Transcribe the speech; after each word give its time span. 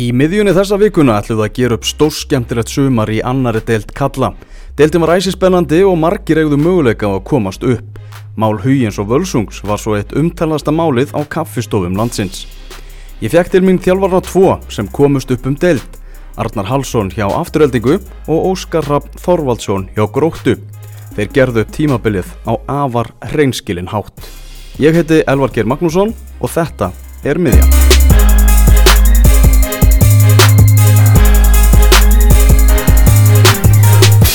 Í 0.00 0.06
miðjunni 0.16 0.54
þessa 0.56 0.78
vikuna 0.80 1.18
ætluðu 1.20 1.42
að 1.44 1.56
gera 1.58 1.76
upp 1.76 1.84
stórskemtilegt 1.84 2.70
sumar 2.72 3.10
í 3.12 3.18
annari 3.28 3.60
deilt 3.68 3.90
kalla. 3.92 4.30
Deiltin 4.78 5.02
var 5.04 5.18
æsispennandi 5.18 5.82
og 5.84 5.98
margir 6.00 6.40
eigðu 6.40 6.56
möguleika 6.56 7.10
á 7.12 7.20
að 7.20 7.26
komast 7.28 7.66
upp. 7.66 7.98
Mál 8.32 8.56
Huyens 8.62 8.96
og 8.96 9.10
Völsungs 9.10 9.60
var 9.68 9.76
svo 9.76 9.98
eitt 9.98 10.14
umtalasta 10.16 10.72
málið 10.72 11.12
á 11.12 11.20
kaffistofum 11.28 11.98
landsins. 12.00 12.46
Ég 13.20 13.34
fekk 13.34 13.52
til 13.52 13.60
mín 13.66 13.82
þjálfarna 13.84 14.22
tvo 14.24 14.54
sem 14.72 14.88
komust 14.88 15.30
upp 15.30 15.44
um 15.44 15.58
deilt. 15.60 16.00
Arnar 16.40 16.70
Halsson 16.72 17.12
hjá 17.12 17.26
Afturheldingu 17.28 17.98
og 18.32 18.48
Óskar 18.48 18.88
Rapp 18.88 19.12
Þorvaldsson 19.20 19.90
hjá 19.92 20.06
Gróttu. 20.08 20.56
Þeir 21.12 21.32
gerðu 21.36 21.66
upp 21.66 21.76
tímabilið 21.76 22.32
á 22.48 22.56
afar 22.80 23.12
hreinskilin 23.28 23.92
hátt. 23.92 24.24
Ég 24.80 24.96
heiti 24.96 25.20
Elvar 25.28 25.52
Geir 25.52 25.68
Magnússon 25.68 26.16
og 26.40 26.56
þetta 26.56 26.94
er 27.28 27.36
miðjan. 27.36 28.11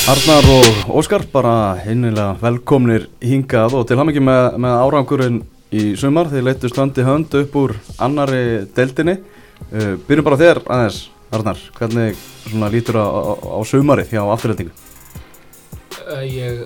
Arnar 0.07 0.45
og 0.47 0.91
Óskar, 0.95 1.25
bara 1.27 1.75
hinnilega 1.83 2.37
velkomnir 2.39 3.09
hingað 3.19 3.73
og 3.75 3.81
til 3.89 3.97
ham 3.99 4.07
ekki 4.07 4.21
með, 4.23 4.45
með 4.63 4.75
árangurinn 4.85 5.39
í 5.75 5.81
sumar. 5.99 6.29
Þið 6.31 6.45
leyttu 6.47 6.69
standi 6.71 7.03
hönd 7.03 7.33
upp 7.35 7.55
úr 7.59 7.73
annari 7.99 8.61
deildinni. 8.77 9.17
Uh, 9.67 9.97
byrjum 10.07 10.23
bara 10.23 10.37
þér 10.39 10.61
aðeins, 10.63 10.99
Arnar. 11.35 11.59
Hvernig 11.75 12.21
lítur 12.71 13.01
á, 13.03 13.03
á, 13.03 13.19
á 13.35 13.59
sumarið 13.67 14.13
hjá 14.13 14.21
afturhaldingu? 14.31 14.71
Uh, 16.05 16.23
ég, 16.23 16.61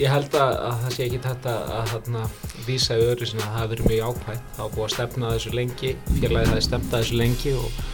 ég 0.00 0.14
held 0.14 0.32
að, 0.40 0.56
að 0.56 0.78
það 0.86 0.94
sé 0.94 1.08
ekki 1.10 1.20
þetta 1.26 1.56
að, 1.76 1.92
að, 1.98 2.08
að 2.22 2.62
vísa 2.70 2.96
öðru 2.96 3.28
sinna 3.28 3.44
að 3.44 3.50
það 3.50 3.58
hafi 3.58 3.72
verið 3.74 3.90
mjög 3.90 4.06
ákvæmt. 4.06 4.46
Það 4.54 4.62
hafa 4.62 4.76
búið 4.78 4.86
að 4.86 4.94
stefna 4.94 5.34
þessu 5.34 5.52
lengi, 5.60 5.92
félagið 6.14 6.48
það 6.48 6.62
er 6.62 6.64
stefnað 6.70 6.96
þessu 6.96 7.20
lengi 7.20 7.52
og, 7.60 7.84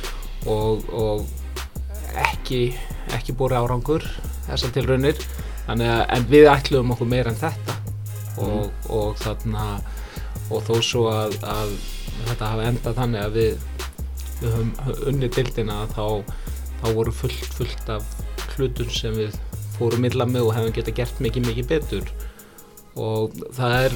og, 0.55 0.95
og 1.03 2.23
ekki, 2.29 2.63
ekki 3.19 3.35
búið 3.35 3.59
árangur 3.59 4.07
þessar 4.49 4.77
tilraunir. 4.77 5.25
En 5.71 6.29
við 6.31 6.51
ætluðum 6.51 6.95
okkur 6.97 7.11
meira 7.11 7.33
en 7.33 7.41
þetta. 7.41 7.79
Og, 8.43 8.63
mm. 8.65 8.93
og 8.97 9.19
þarna 9.21 9.67
og 10.53 10.65
þó 10.67 10.75
svo 10.85 11.03
að, 11.13 11.37
að 11.45 11.75
þetta 12.29 12.49
hafa 12.49 12.65
endað 12.71 12.97
þannig 12.99 13.23
að 13.23 13.37
við 13.37 13.53
við 14.43 14.57
höfum 14.57 15.07
unnið 15.11 15.39
dildina 15.39 15.79
þá, 15.95 16.05
þá 16.83 16.87
voru 16.97 17.15
fullt, 17.15 17.49
fullt 17.57 17.95
af 17.95 18.07
hlutum 18.57 18.91
sem 18.93 19.17
við 19.17 19.39
fórum 19.77 20.07
illa 20.09 20.27
með 20.29 20.49
og 20.49 20.55
hefum 20.57 20.77
geta 20.77 20.95
gert 20.95 21.23
mikið, 21.25 21.49
mikið 21.49 21.69
betur. 21.71 22.13
Og 22.93 23.33
það 23.57 23.77
er 23.79 23.95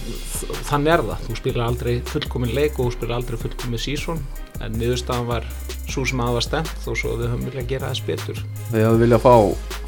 þannig 0.71 0.93
er 0.95 1.03
það, 1.11 1.25
þú 1.27 1.39
spila 1.41 1.71
aldrei 1.71 1.95
fullkomin 2.13 2.55
leik 2.57 2.79
og 2.79 2.87
þú 2.87 2.93
spila 2.97 3.19
aldrei 3.19 3.41
fullkomin 3.43 3.83
sísón 3.83 4.23
en 4.65 4.79
niðurstaðan 4.81 5.29
var 5.29 5.49
svo 5.87 6.07
sem 6.09 6.23
að 6.25 6.39
var 6.39 6.47
stemt 6.47 6.77
þó 6.81 6.93
svo 6.95 7.17
við 7.19 7.29
höfum 7.29 7.49
viljað 7.51 7.73
gera 7.75 7.91
þess 7.93 8.07
betur. 8.07 8.41
Við 8.73 9.03
vilja 9.03 9.21
fá 9.21 9.35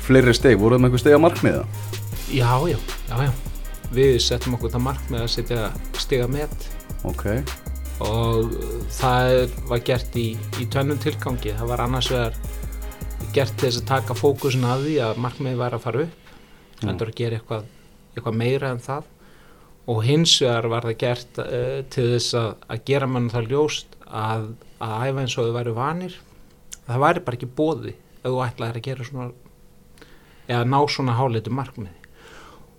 fleiri 0.08 0.34
steg, 0.36 0.58
voruð 0.60 0.80
með 0.80 0.88
einhver 0.88 1.02
steg 1.02 1.16
að 1.16 1.24
markmiða? 1.26 1.64
Já, 2.32 2.52
já, 2.68 2.76
já, 3.08 3.16
já. 3.26 3.32
Við 3.92 4.18
settum 4.24 4.56
okkur 4.56 4.72
það 4.72 4.84
markmið 4.84 5.24
að 5.24 5.32
setja 5.32 5.66
steg 5.96 6.22
að 6.24 6.32
met 6.34 6.68
okay. 7.08 7.42
og 8.04 8.54
það 8.98 9.56
var 9.70 9.84
gert 9.84 10.18
í, 10.20 10.28
í 10.60 10.68
tönnum 10.72 11.00
tilgangi. 11.00 11.54
Það 11.56 11.72
var 11.72 11.84
annars 11.84 12.10
vegar 12.12 12.36
gert 13.36 13.56
til 13.56 13.68
þess 13.68 13.82
að 13.82 13.88
taka 13.88 14.16
fókusin 14.16 14.66
að 14.68 14.86
því 14.86 14.96
að 15.06 15.22
markmiði 15.24 15.60
væri 15.60 15.78
að 15.78 15.84
fara 15.84 16.04
upp, 16.06 16.32
heldur 16.84 17.12
að 17.12 17.18
gera 17.20 17.40
eitthvað, 17.40 17.70
eitthvað 18.14 18.38
meira 18.42 18.72
en 18.74 18.84
það 18.84 19.08
og 19.88 20.04
hins 20.04 20.34
vegar 20.44 20.68
var 20.68 20.84
það 20.84 20.98
gert 21.00 21.42
uh, 21.42 21.80
til 21.92 22.06
þess 22.12 22.36
að, 22.36 22.48
að 22.68 22.82
gera 22.90 23.08
mann 23.08 23.28
það 23.32 23.52
ljóst 23.54 23.96
að, 24.04 24.48
að 24.84 24.96
æfa 25.08 25.22
eins 25.24 25.36
og 25.36 25.48
þau 25.48 25.56
væri 25.56 25.76
vanir. 25.76 26.16
Það 26.88 27.04
væri 27.04 27.22
bara 27.24 27.38
ekki 27.38 27.54
bóði 27.60 27.94
ef 28.18 28.26
þú 28.26 28.42
ætlaði 28.44 28.80
að 28.80 28.88
gera 28.88 29.06
svona 29.08 29.30
eða 30.48 30.64
ná 30.64 30.78
svona 30.88 31.16
hálitu 31.18 31.52
markmiði. 31.54 31.94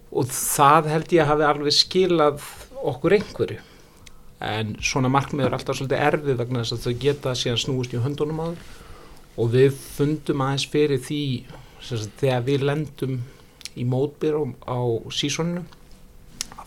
Og 0.09 0.30
það 0.34 0.89
held 0.89 1.14
ég 1.14 1.23
að 1.23 1.31
hafi 1.31 1.48
alveg 1.48 1.75
skilað 1.78 2.46
okkur 2.90 3.16
einhverju. 3.19 3.59
En 4.50 4.75
svona 4.81 5.12
markmið 5.12 5.50
er 5.50 5.56
alltaf 5.57 5.78
svolítið 5.78 6.06
erfið 6.07 6.40
vegna 6.40 6.63
þess 6.63 6.78
að 6.78 6.85
þau 6.85 7.02
geta 7.03 7.34
síðan 7.35 7.62
snúist 7.63 7.94
í 7.94 8.02
höndunum 8.02 8.40
á 8.41 8.46
þau. 8.50 8.69
Og 9.40 9.52
við 9.53 9.75
fundum 9.75 10.41
aðeins 10.44 10.66
fyrir 10.72 11.02
því 11.03 11.24
sagt, 11.84 12.16
þegar 12.19 12.47
við 12.47 12.66
lendum 12.68 13.19
í 13.80 13.86
mótbyr 13.88 14.40
á, 14.40 14.44
á 14.66 14.80
sísoninu 15.13 15.63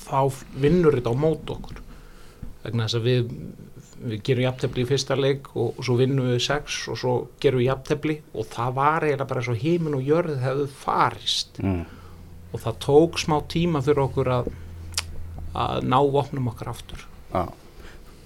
þá 0.02 0.20
vinnur 0.62 0.96
þetta 0.96 1.12
á 1.12 1.16
mót 1.18 1.52
okkur. 1.52 1.82
Vegna 2.62 2.86
þess 2.86 3.00
að 3.00 3.08
við 3.08 3.34
við 4.02 4.22
gerum 4.26 4.46
jafntefni 4.46 4.84
í 4.84 4.88
fyrsta 4.88 5.16
leik 5.18 5.50
og, 5.54 5.80
svo 5.84 5.96
vinnum 6.00 6.30
við 6.32 6.42
sex 6.44 6.82
og 6.90 6.98
svo 7.00 7.14
gerum 7.42 7.62
við 7.62 7.68
jafntefni 7.70 8.18
og 8.34 8.48
það 8.52 8.76
var 8.78 9.06
eiginlega 9.06 9.30
bara 9.32 9.44
svo 9.46 9.56
heimin 9.58 9.98
og 9.98 10.06
jörð 10.06 10.38
hefðu 10.42 10.68
farist. 10.84 11.62
Mm. 11.62 11.82
og 12.52 12.60
það 12.60 12.80
tók 12.84 13.18
smá 13.20 13.38
tíma 13.48 13.80
fyrir 13.80 14.02
okkur 14.02 14.28
að, 14.28 14.48
að 15.56 15.86
ná 15.88 15.98
vopnum 16.12 16.50
okkar 16.50 16.74
aftur. 16.74 17.06
Ah. 17.32 17.48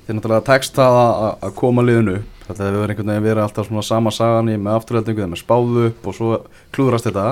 Þið 0.06 0.16
náttúrulega 0.16 0.46
tekst 0.48 0.74
það 0.74 0.96
að, 1.02 1.28
að 1.46 1.54
koma 1.60 1.84
liðinu 1.86 2.16
þetta 2.46 2.66
hefur 2.66 2.82
verið 2.82 2.92
einhvern 2.92 3.10
veginn 3.10 3.26
verið 3.26 3.42
alltaf 3.42 3.68
svona 3.68 3.84
sama 3.86 4.12
sagan 4.14 4.50
í 4.50 4.56
með 4.58 4.78
afturheldingu 4.78 5.22
þegar 5.22 5.32
með 5.32 5.40
spáðu 5.42 5.86
upp 5.90 6.06
og 6.06 6.16
svo 6.16 6.36
klúðrast 6.74 7.08
þetta. 7.08 7.24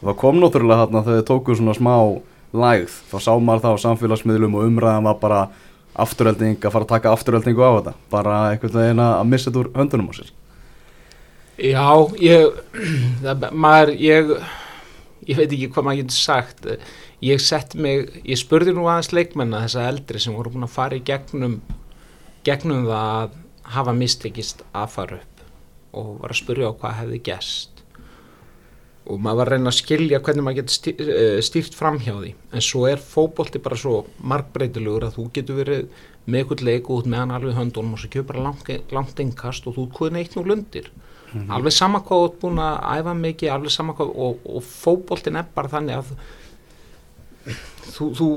Og 0.00 0.04
það 0.08 0.18
kom 0.22 0.38
náttúrulega 0.40 0.84
þarna 0.84 1.02
þegar 1.06 1.18
þið 1.18 1.26
tókuð 1.30 1.58
svona 1.58 1.76
smá 1.78 1.94
lægð. 2.64 2.94
Þá 3.10 3.16
sá 3.26 3.32
maður 3.38 3.64
það 3.64 3.74
á 3.74 3.84
samfélagsmiðlum 3.84 4.56
og 4.58 4.68
umræðan 4.68 5.08
var 5.08 5.18
bara 5.22 5.40
afturölding 5.94 6.58
að 6.60 6.74
fara 6.74 6.86
að 6.86 6.92
taka 6.94 7.14
afturöldingu 7.14 7.64
á 7.66 7.72
þetta. 7.78 7.94
Bara 8.12 8.36
einhvern 8.52 8.78
veginn 8.78 9.04
að 9.04 9.26
missa 9.30 9.50
þetta 9.50 9.62
úr 9.62 9.70
höndunum 9.76 10.10
á 10.10 10.14
sér. 10.20 10.32
Já, 11.60 11.88
ég 12.22 12.60
það, 13.24 13.46
maður, 13.52 13.94
ég 14.00 14.34
ég 15.28 15.36
veit 15.36 15.50
ekki 15.50 15.70
hvað 15.74 15.88
maður 15.88 16.02
getur 16.04 16.18
sagt. 16.18 16.70
Ég 17.20 17.42
sett 17.44 17.74
mig, 17.76 18.06
ég 18.24 18.38
spurði 18.40 18.72
nú 18.72 18.86
aðeins 18.88 19.12
leikmenna 19.12 19.66
þessa 19.66 19.90
eldri 19.90 20.22
sem 20.22 20.32
voru 20.32 20.54
búin 20.54 20.64
að 20.64 20.72
fara 20.72 20.96
í 20.96 21.04
gegnum 21.04 21.58
gegnum 22.46 22.86
það 22.88 23.10
að 23.10 23.34
hafa 23.74 23.92
mistekist 23.96 24.64
að 24.72 24.94
fara 24.94 25.18
upp 25.20 25.44
og 26.00 26.14
var 26.22 26.32
að 26.32 26.40
spurja 26.40 26.70
á 26.70 26.78
hvað 26.80 26.98
hefði 27.02 27.20
gæst 27.28 27.79
og 29.10 29.18
maður 29.22 29.40
var 29.40 29.50
að 29.50 29.56
reyna 29.56 29.72
að 29.72 29.78
skilja 29.80 30.20
hvernig 30.24 30.46
maður 30.46 30.60
getur 30.60 31.12
eh, 31.16 31.40
stýrt 31.44 31.76
fram 31.76 31.98
hjá 32.02 32.14
því. 32.14 32.32
En 32.54 32.64
svo 32.64 32.86
er 32.88 33.02
fókbólti 33.02 33.62
bara 33.62 33.78
svo 33.80 34.04
markbreytilegur 34.32 35.08
að 35.08 35.16
þú 35.18 35.26
getur 35.36 35.60
verið 35.60 36.02
með 36.26 36.42
eitthvað 36.42 36.66
leik 36.68 36.90
út 36.94 37.08
með 37.10 37.24
hann 37.24 37.36
alveg 37.36 37.56
höndunum 37.58 37.96
og 37.96 38.02
svo 38.02 38.10
kemur 38.12 38.28
bara 38.30 38.44
langt, 38.48 38.92
langt 38.94 39.22
einkast 39.22 39.66
og 39.66 39.76
þú 39.78 39.86
hvernig 39.98 40.26
eitt 40.26 40.36
nú 40.38 40.46
lundir. 40.46 40.90
Mm 41.30 41.40
-hmm. 41.40 41.54
alveg 41.54 41.72
sama 41.72 42.00
hvað 42.00 42.20
þú 42.20 42.28
ert 42.28 42.40
búin 42.40 42.58
að 42.58 42.76
æfa 42.98 43.14
mikið 43.14 43.52
alveg 43.52 43.70
sama 43.70 43.92
hvað 43.92 44.08
og, 44.14 44.38
og 44.44 44.62
fókbóltin 44.62 45.36
er 45.36 45.46
bara 45.54 45.68
þannig 45.68 45.96
að 45.96 46.06
þú, 47.46 48.06
þú 48.18 48.28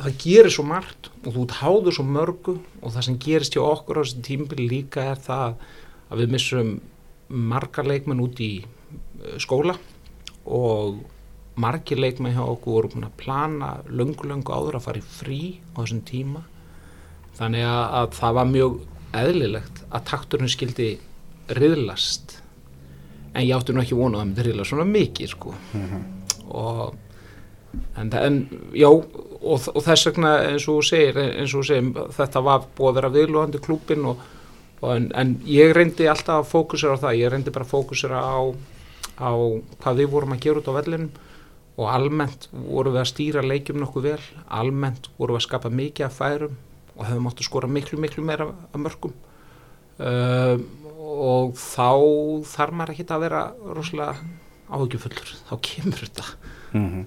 það 0.00 0.16
gerir 0.24 0.50
svo 0.50 0.64
margt 0.64 1.10
og 1.24 1.34
þú 1.34 1.46
háður 1.60 1.96
svo 1.96 2.04
mörgu 2.04 2.58
og 2.82 2.92
það 2.92 3.06
sem 3.06 3.18
gerist 3.18 3.56
hjá 3.56 3.62
okkur 3.62 4.00
á 4.00 4.02
þessum 4.02 4.22
tímbili 4.26 4.68
líka 4.68 5.04
er 5.12 5.16
það 5.16 5.54
að 6.10 6.22
við 6.22 6.34
missum 6.34 6.80
margar 7.28 7.86
leikmenn 7.86 8.22
út 8.22 8.40
í 8.42 8.52
eh, 8.60 9.38
skóla 9.38 9.76
og 10.44 11.00
margir 11.60 12.00
leikmenn 12.00 12.36
hjá 12.36 12.44
okkur 12.44 12.76
voru 12.76 12.92
búin 12.94 13.08
að 13.08 13.18
plana 13.20 13.70
löngu-löngu 13.88 14.54
áður 14.54 14.78
að 14.78 14.86
fara 14.86 15.02
í 15.02 15.04
frí 15.04 15.40
á 15.76 15.82
þessum 15.82 16.02
tíma. 16.08 16.44
Þannig 17.38 17.66
að, 17.66 17.84
að 18.00 18.16
það 18.20 18.36
var 18.38 18.50
mjög 18.54 18.78
eðlilegt 19.20 19.84
að 19.90 20.06
takturinn 20.12 20.52
skildi 20.52 20.90
riðlast. 21.58 22.38
En 23.34 23.44
ég 23.44 23.54
átti 23.56 23.74
nú 23.74 23.82
ekki 23.82 23.98
vonað 23.98 24.16
að 24.16 24.22
það 24.22 24.30
myndi 24.30 24.46
riðlast 24.48 24.72
svona 24.72 24.88
mikið 24.90 25.32
sko. 25.34 25.54
Mm 25.74 25.86
-hmm. 25.90 26.02
og 26.48 26.94
en, 27.96 28.12
en 28.12 28.48
já 28.74 28.88
og, 28.88 29.68
og 29.74 29.84
þess 29.84 30.08
vegna 30.08 30.34
eins 30.50 30.66
og 30.68 30.82
segir, 30.84 31.18
eins 31.18 31.54
og 31.54 31.64
segir 31.66 32.10
þetta 32.16 32.42
var 32.44 32.66
búið 32.76 32.90
að 32.90 32.98
vera 32.98 33.12
viðlóðandi 33.16 33.62
klúpin 33.64 34.04
og, 34.10 34.24
og 34.80 34.96
en, 34.96 35.08
en 35.14 35.36
ég 35.48 35.72
reyndi 35.76 36.08
alltaf 36.10 36.42
að 36.42 36.50
fókusera 36.50 36.98
á 36.98 37.02
það, 37.04 37.18
ég 37.20 37.32
reyndi 37.32 37.54
bara 37.54 37.64
að 37.64 37.74
fókusera 37.74 38.20
á 38.20 38.40
á 39.20 39.32
hvað 39.80 40.00
við 40.00 40.10
vorum 40.14 40.34
að 40.34 40.42
gera 40.46 40.62
út 40.62 40.70
á 40.72 40.78
vellinum 40.80 41.10
og 41.80 41.86
almennt 41.88 42.48
vorum 42.52 42.96
við 42.96 43.02
að 43.04 43.10
stýra 43.12 43.44
leikjum 43.44 43.80
nokkuð 43.80 44.08
vel, 44.10 44.24
almennt 44.48 45.08
vorum 45.18 45.36
við 45.36 45.40
að 45.40 45.46
skapa 45.46 45.72
mikið 45.72 46.06
af 46.06 46.18
færum 46.18 46.58
og 46.96 47.06
hefum 47.08 47.28
átt 47.30 47.40
að 47.40 47.48
skora 47.48 47.70
miklu 47.70 48.00
miklu 48.00 48.24
meira 48.24 48.50
af 48.50 48.80
mörgum 48.80 49.14
uh, 50.00 50.56
og 51.00 51.54
þá 51.56 51.90
þarf 52.50 52.76
maður 52.76 52.94
ekki 52.94 53.06
að 53.08 53.24
vera 53.24 53.42
rosalega 53.76 54.14
áhugjuföllur, 54.70 55.30
þá 55.48 55.54
kemur 55.66 56.02
þetta. 56.04 56.26
Mm 56.72 56.88
-hmm. 56.90 57.04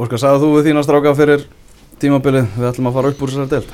Óskar, 0.00 0.18
sagðu 0.22 0.44
þú 0.44 0.50
við 0.56 0.66
þína 0.70 0.82
stráka 0.86 1.14
fyrir 1.14 1.46
tímabilið? 2.00 2.46
Við 2.56 2.68
ætlum 2.70 2.88
að 2.88 2.94
fara 2.94 3.08
upp 3.10 3.22
úr 3.22 3.30
þessari 3.30 3.50
delt 3.50 3.70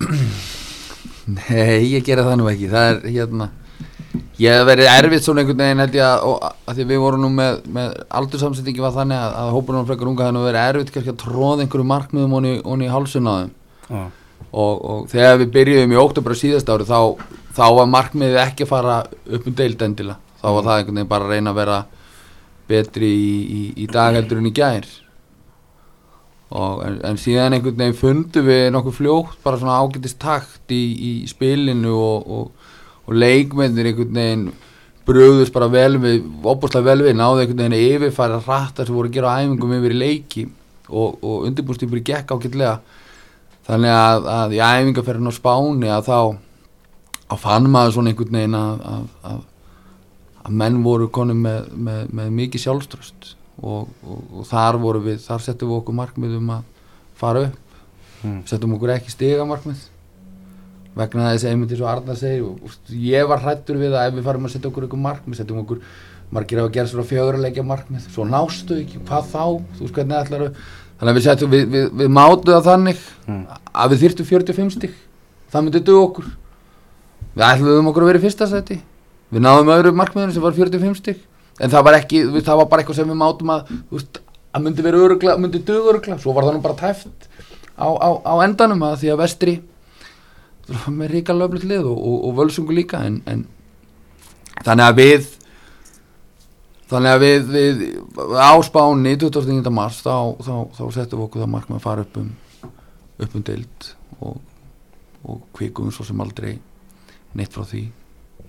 Nei, 1.36 1.90
ég 1.90 2.04
gera 2.04 2.24
það 2.26 2.36
nú 2.38 2.48
ekki. 2.50 2.68
Það 2.70 2.90
er 2.90 3.00
hérna 3.10 3.50
Ég 4.40 4.54
hef 4.56 4.64
verið 4.64 4.88
erfitt 4.88 5.26
svona 5.26 5.42
einhvern 5.42 5.60
veginn 5.60 5.82
held 5.82 5.96
ég 5.98 6.06
að, 6.06 6.22
og, 6.30 6.44
að 6.64 6.78
því 6.78 6.86
við 6.88 7.02
vorum 7.02 7.24
nú 7.24 7.28
með, 7.34 7.58
með 7.76 7.98
aldursamsettingi 8.20 8.80
var 8.80 8.94
þannig 8.94 9.20
að, 9.20 9.34
að 9.42 9.50
hópunum 9.56 9.88
frekar 9.88 10.08
unga 10.08 10.28
það 10.28 10.38
hefði 10.38 10.46
verið 10.46 10.68
erfitt 10.70 10.92
kannski 10.94 11.12
að 11.12 11.18
tróða 11.24 11.66
einhverju 11.66 11.88
markmiðum 11.90 12.36
honni 12.38 12.86
í 12.86 12.92
hálsun 12.94 13.28
á 13.28 13.34
þeim. 13.34 13.52
Ah. 13.90 14.08
og, 14.54 14.74
og 14.86 15.06
þegar 15.10 15.40
við 15.40 15.52
byrjuðum 15.56 15.92
í 15.92 15.98
óttobra 15.98 16.36
síðast 16.38 16.68
ári 16.70 16.86
þá, 16.86 17.00
þá 17.56 17.64
var 17.76 17.88
markmiðið 17.90 18.40
ekki 18.44 18.64
að 18.64 18.70
fara 18.70 18.96
upp 19.10 19.48
um 19.50 19.56
deild 19.58 19.84
endilega. 19.84 20.20
Þá 20.40 20.48
var 20.48 20.66
það 20.68 20.76
einhvern 20.78 21.00
veginn 21.00 21.10
bara 21.10 21.26
að 21.26 21.34
reyna 21.34 21.52
að 21.52 21.60
vera 21.60 21.78
betri 22.70 23.10
í, 23.10 23.30
í, 23.42 23.62
í 23.84 23.88
dag 23.90 24.16
heldur 24.16 24.40
en 24.40 24.48
í 24.48 24.54
gær. 24.56 24.88
Og, 26.50 26.80
en, 26.86 26.96
en 27.06 27.18
síðan 27.20 27.54
einhvern 27.54 27.78
veginn 27.78 27.98
fundu 27.98 28.42
við 28.46 28.64
nokkuð 28.74 28.96
fljótt 28.96 29.36
bara 29.44 29.60
svona 29.60 29.76
ágætist 29.78 30.18
takt 30.22 30.72
í, 30.74 30.80
í 30.80 31.12
spilinu 31.30 31.92
og, 31.94 32.32
og, 33.10 33.16
leikmennir 33.18 33.90
einhvern 33.90 34.14
veginn 34.14 34.46
bröðust 35.08 35.54
bara 35.54 35.66
vel 35.72 35.98
við, 35.98 36.22
opbúrslega 36.46 36.86
vel 36.86 37.04
við 37.08 37.16
náðu 37.18 37.42
einhvern 37.42 37.64
veginn 37.64 37.78
yfirfæra 37.96 38.38
rættar 38.44 38.86
sem 38.86 38.94
voru 38.94 39.10
að 39.10 39.16
gera 39.18 39.36
æfingum 39.40 39.76
yfir 39.80 39.94
í 39.96 40.00
leiki. 40.04 40.46
Og, 40.90 41.18
og 41.22 41.46
undirbúrstýpur 41.48 42.02
gekk 42.06 42.34
ágætlega. 42.34 42.78
Þannig 43.66 43.94
að, 43.94 44.30
að 44.34 44.54
í 44.56 44.62
æfingaferðin 44.62 45.30
á 45.30 45.34
Spáni 45.34 45.90
að 45.90 46.08
þá 46.08 46.18
að 47.30 47.42
fann 47.44 47.68
maður 47.70 47.96
svona 47.96 48.10
einhvern 48.10 48.38
veginn 48.38 48.58
að, 48.58 48.86
að, 48.92 49.04
að, 49.30 49.44
að 50.44 50.56
menn 50.62 50.80
voru 50.86 51.10
konum 51.14 51.44
með, 51.46 51.70
með, 51.74 52.00
með 52.18 52.32
mikið 52.40 52.64
sjálfströst 52.64 53.32
og, 53.60 53.90
og, 54.02 54.24
og 54.40 54.48
þar 54.50 54.80
voru 54.82 55.04
við, 55.04 55.20
þar 55.22 55.44
settum 55.44 55.70
við 55.70 55.82
okkur 55.82 55.98
markmið 56.00 56.38
um 56.40 56.54
að 56.56 56.90
fara 57.20 57.48
upp. 57.50 57.66
Mm. 58.20 58.42
settum 58.44 58.74
okkur 58.76 58.90
ekki 58.92 59.14
stiga 59.14 59.46
markmið 59.48 59.86
vegna 60.96 61.30
þess 61.32 61.44
að 61.46 61.50
einmitt 61.54 61.72
eins 61.74 61.82
og 61.84 61.90
Arnar 61.92 62.16
segir 62.18 62.42
og, 62.48 62.78
ég 62.90 63.28
var 63.30 63.42
hrættur 63.44 63.78
við 63.80 63.94
að 63.94 64.08
ef 64.10 64.14
við 64.18 64.24
farum 64.26 64.46
að 64.48 64.54
setja 64.56 64.70
okkur 64.70 64.86
ykkur 64.88 65.02
markmið, 65.04 65.38
setjum 65.38 65.60
okkur 65.62 65.82
margir 66.34 66.60
hafa 66.62 66.72
gerð 66.74 66.90
svona 66.92 67.06
fjögurleikja 67.10 67.64
markmið 67.66 68.08
svo 68.10 68.26
nástu 68.26 68.76
ekki, 68.82 69.00
hvað 69.06 69.30
þá, 69.30 69.44
þú 69.78 69.84
veist 69.86 69.94
hvernig 69.96 70.18
ætlar 70.20 70.44
þannig 71.00 71.10
að 71.10 71.16
við 71.18 71.24
setjum, 71.26 71.50
við, 71.54 71.64
við, 71.74 71.86
við 72.02 72.10
mátu 72.18 72.52
það 72.54 72.66
þannig 72.70 73.00
Mm. 73.30 73.42
að 73.70 73.92
við 73.92 74.00
þyrftum 74.02 74.26
45 74.26 74.70
stig. 74.74 74.94
Það 75.52 75.62
myndi 75.66 75.80
dög 75.86 75.98
okkur. 76.02 76.24
Við 77.36 77.44
ætlum 77.46 77.90
okkur 77.90 78.02
að 78.02 78.08
vera 78.10 78.18
í 78.18 78.24
fyrsta 78.24 78.48
seti 78.50 78.76
við 79.30 79.44
náðum 79.44 79.70
öðru 79.70 79.92
markmiðinu 79.94 80.34
sem 80.34 80.42
var 80.42 80.56
45 80.56 80.96
stig. 80.98 81.20
En 81.62 81.70
það 81.70 81.84
var 81.86 81.98
ekki, 82.00 82.22
það 82.42 82.58
var 82.62 82.68
bara 82.72 82.82
eitthvað 82.82 82.98
sem 82.98 83.10
við 83.12 83.18
mátum 83.20 83.52
að, 83.54 83.70
veist, 83.94 84.18
að 84.50 84.64
myndi 84.66 84.82
vera 84.82 85.02
örugla, 85.06 85.36
myndi 85.38 85.60
dög 85.62 85.86
örugla, 85.92 86.18
svo 86.18 86.34
var 86.34 86.48
það 86.48 86.56
nú 86.58 86.62
bara 86.64 86.78
tæft 86.80 87.28
á, 87.78 87.86
á, 87.86 88.08
á 88.26 88.34
endanum 88.42 88.82
að 88.88 88.96
því 89.04 89.12
að 89.14 89.20
vestri 89.22 89.54
með 90.98 91.12
ríka 91.14 91.36
löflut 91.36 91.66
lið 91.66 91.88
og, 91.90 91.98
og, 91.98 92.16
og 92.28 92.36
völsungu 92.38 92.76
líka 92.76 93.02
en, 93.06 93.20
en 93.30 93.44
þannig 94.64 94.86
að 94.86 95.00
við 95.00 95.28
þannig 96.90 97.14
að 97.14 97.24
við, 97.24 97.50
við 97.54 97.82
á 98.34 98.52
spáni 98.66 99.16
29. 99.16 99.74
mars 99.74 100.00
þá, 100.04 100.14
þá, 100.42 100.54
þá 100.78 100.84
settum 100.96 101.20
við 101.20 101.26
okkur 101.26 101.44
það 101.44 101.52
markmið 101.56 101.80
að 101.80 101.84
fara 101.86 102.06
upp 102.06 102.22
um 102.22 102.30
upp 103.20 103.36
um 103.36 103.44
deild 103.44 103.90
og, 104.20 104.40
og 105.28 105.44
kvikum 105.56 105.92
svo 105.92 106.06
sem 106.08 106.24
aldrei 106.24 106.56
neitt 107.36 107.54
frá 107.54 107.66
því 107.66 107.86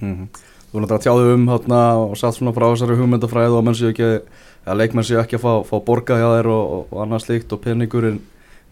Mm 0.02 0.32
Þú 0.72 0.80
náttúrulega 0.80 1.04
tjáðu 1.04 1.32
um 1.36 1.42
hérna 1.52 1.80
og 2.00 2.14
satt 2.16 2.38
svona 2.38 2.54
frá 2.56 2.64
þessari 2.70 2.96
hugmyndafræðu 2.96 3.58
og 3.60 4.78
leikmenn 4.78 5.04
séu 5.04 5.20
ekki 5.20 5.36
að 5.36 5.44
fá, 5.44 5.54
fá 5.68 5.82
borga 5.84 6.16
hjá 6.16 6.28
þér 6.38 6.48
og, 6.54 6.72
og, 6.78 6.94
annað 7.04 7.24
slíkt 7.26 7.54
og 7.56 7.62
peningurinn 7.64 8.20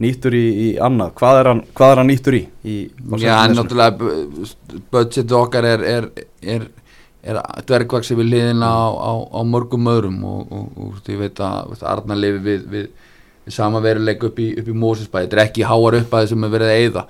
nýttur 0.03 0.35
í, 0.37 0.43
í 0.63 0.67
annað. 0.83 1.13
Hvað 1.19 1.39
er 1.41 1.49
hann, 1.51 1.61
hvað 1.75 1.93
er 1.93 2.01
hann 2.01 2.09
nýttur 2.11 2.37
í? 2.37 2.41
í 2.63 2.75
Já, 3.21 3.35
náttúrulega 3.51 3.97
bu- 3.99 4.81
budgetið 4.93 5.37
okkar 5.39 5.67
er, 5.67 5.85
er, 5.93 6.09
er, 6.55 6.67
er 7.23 7.41
dvergvaksi 7.67 8.17
við 8.19 8.31
liðina 8.33 8.69
á, 8.71 8.87
á, 8.95 9.11
á 9.35 9.41
mörgum 9.43 9.89
öðrum 9.91 10.19
og, 10.23 10.53
og, 10.55 10.67
og, 10.79 11.01
ég 11.09 11.19
veit 11.19 11.41
að 11.43 11.83
Arna 11.83 12.17
lifi 12.19 12.43
við, 12.45 12.67
við, 12.71 12.85
við 13.45 13.57
sama 13.59 13.83
veruleik 13.83 14.23
upp 14.29 14.39
í, 14.39 14.53
í 14.55 14.75
Mósesbæði, 14.75 15.27
þetta 15.27 15.39
er 15.39 15.45
ekki 15.47 15.67
háar 15.67 15.99
upp 15.99 16.15
að 16.15 16.25
þessum 16.27 16.47
er 16.47 16.55
verið 16.55 16.71
að 16.71 16.83
eyða. 16.85 17.05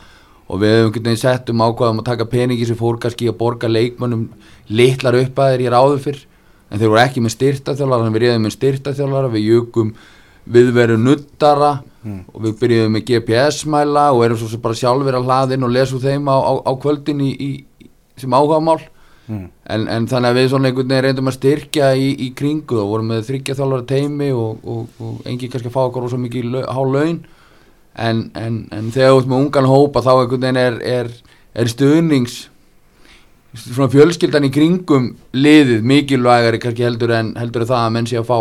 Og 0.49 0.63
við 0.63 0.71
hefum 0.79 0.93
veginn 0.95 1.21
sett 1.21 1.49
um 1.53 1.61
ákvaðum 1.61 2.01
að 2.01 2.07
taka 2.07 2.25
peningi 2.25 2.65
sem 2.65 2.77
fór 2.79 2.97
kannski 2.97 3.27
að 3.29 3.37
borga 3.37 3.69
leikmönnum 3.69 4.29
litlar 4.73 5.19
upp 5.19 5.41
að 5.43 5.51
þeir 5.53 5.65
í 5.67 5.73
ráður 5.75 5.99
fyrr. 6.07 6.23
En 6.69 6.81
þeir 6.81 6.89
voru 6.89 7.01
ekki 7.03 7.21
með 7.21 7.33
styrtaþjálfara 7.35 8.01
þannig 8.01 8.15
við 8.15 8.23
reyðum 8.25 8.47
með 8.47 8.55
styrtaþjálfara 8.55 9.29
við 9.35 9.45
jökum 9.45 9.91
viðveru 10.55 10.97
nuttara 11.01 11.79
Mm. 11.99 12.21
og 12.31 12.43
við 12.45 12.53
byrjuðum 12.61 12.93
með 12.95 13.01
GPS-mæla 13.09 14.05
og 14.15 14.21
erum 14.23 14.37
svo 14.39 14.47
sem 14.47 14.61
bara 14.63 14.77
sjálfur 14.79 15.17
að 15.17 15.25
hlaðin 15.27 15.65
og 15.67 15.71
lesum 15.75 15.99
þeim 15.99 16.29
á, 16.31 16.37
á, 16.39 16.53
á 16.63 16.71
kvöldin 16.79 17.19
í, 17.25 17.27
í, 17.35 17.49
sem 18.15 18.31
áhugamál 18.31 18.77
mm. 19.27 19.41
en, 19.67 19.83
en 19.91 20.05
þannig 20.07 20.29
að 20.31 20.37
við 20.39 20.47
svona 20.53 20.69
einhvern 20.69 20.87
veginn 20.93 21.03
reyndum 21.09 21.27
að 21.27 21.35
styrkja 21.35 21.89
í, 21.99 22.05
í 22.23 22.29
kringu 22.39 22.77
og 22.79 22.87
vorum 22.93 23.11
með 23.11 23.25
þryggja 23.27 23.57
þjálfara 23.59 23.85
teimi 23.91 24.29
og, 24.31 24.63
og, 24.63 24.85
og 25.03 25.27
engin 25.27 25.51
kannski 25.51 25.67
að 25.67 25.75
fá 25.75 25.81
okkur 25.89 26.07
svo 26.13 26.21
mikið 26.23 26.47
lau- 26.53 26.63
há 26.71 26.79
laun 26.87 27.19
en, 27.99 28.23
en, 28.39 28.61
en 28.79 28.87
þegar 28.95 29.11
þú 29.11 29.19
ert 29.19 29.29
með 29.33 29.43
ungan 29.43 29.69
hópa 29.73 30.05
þá 30.07 30.11
einhvern 30.21 30.45
veginn 30.47 30.61
er, 30.63 30.79
er, 30.95 31.11
er 31.51 31.73
stuðnings 31.75 32.37
svona 33.59 33.91
fjölskyldan 33.91 34.47
í 34.47 34.53
kringum 34.55 35.11
liðið 35.35 35.83
mikilvægari 35.91 36.63
kannski 36.63 36.87
heldur 36.87 37.11
en 37.19 37.33
heldur 37.43 37.67
það 37.67 37.83
að 37.89 37.93
menn 37.99 38.07
sé 38.07 38.21
að 38.23 38.29
fá 38.31 38.39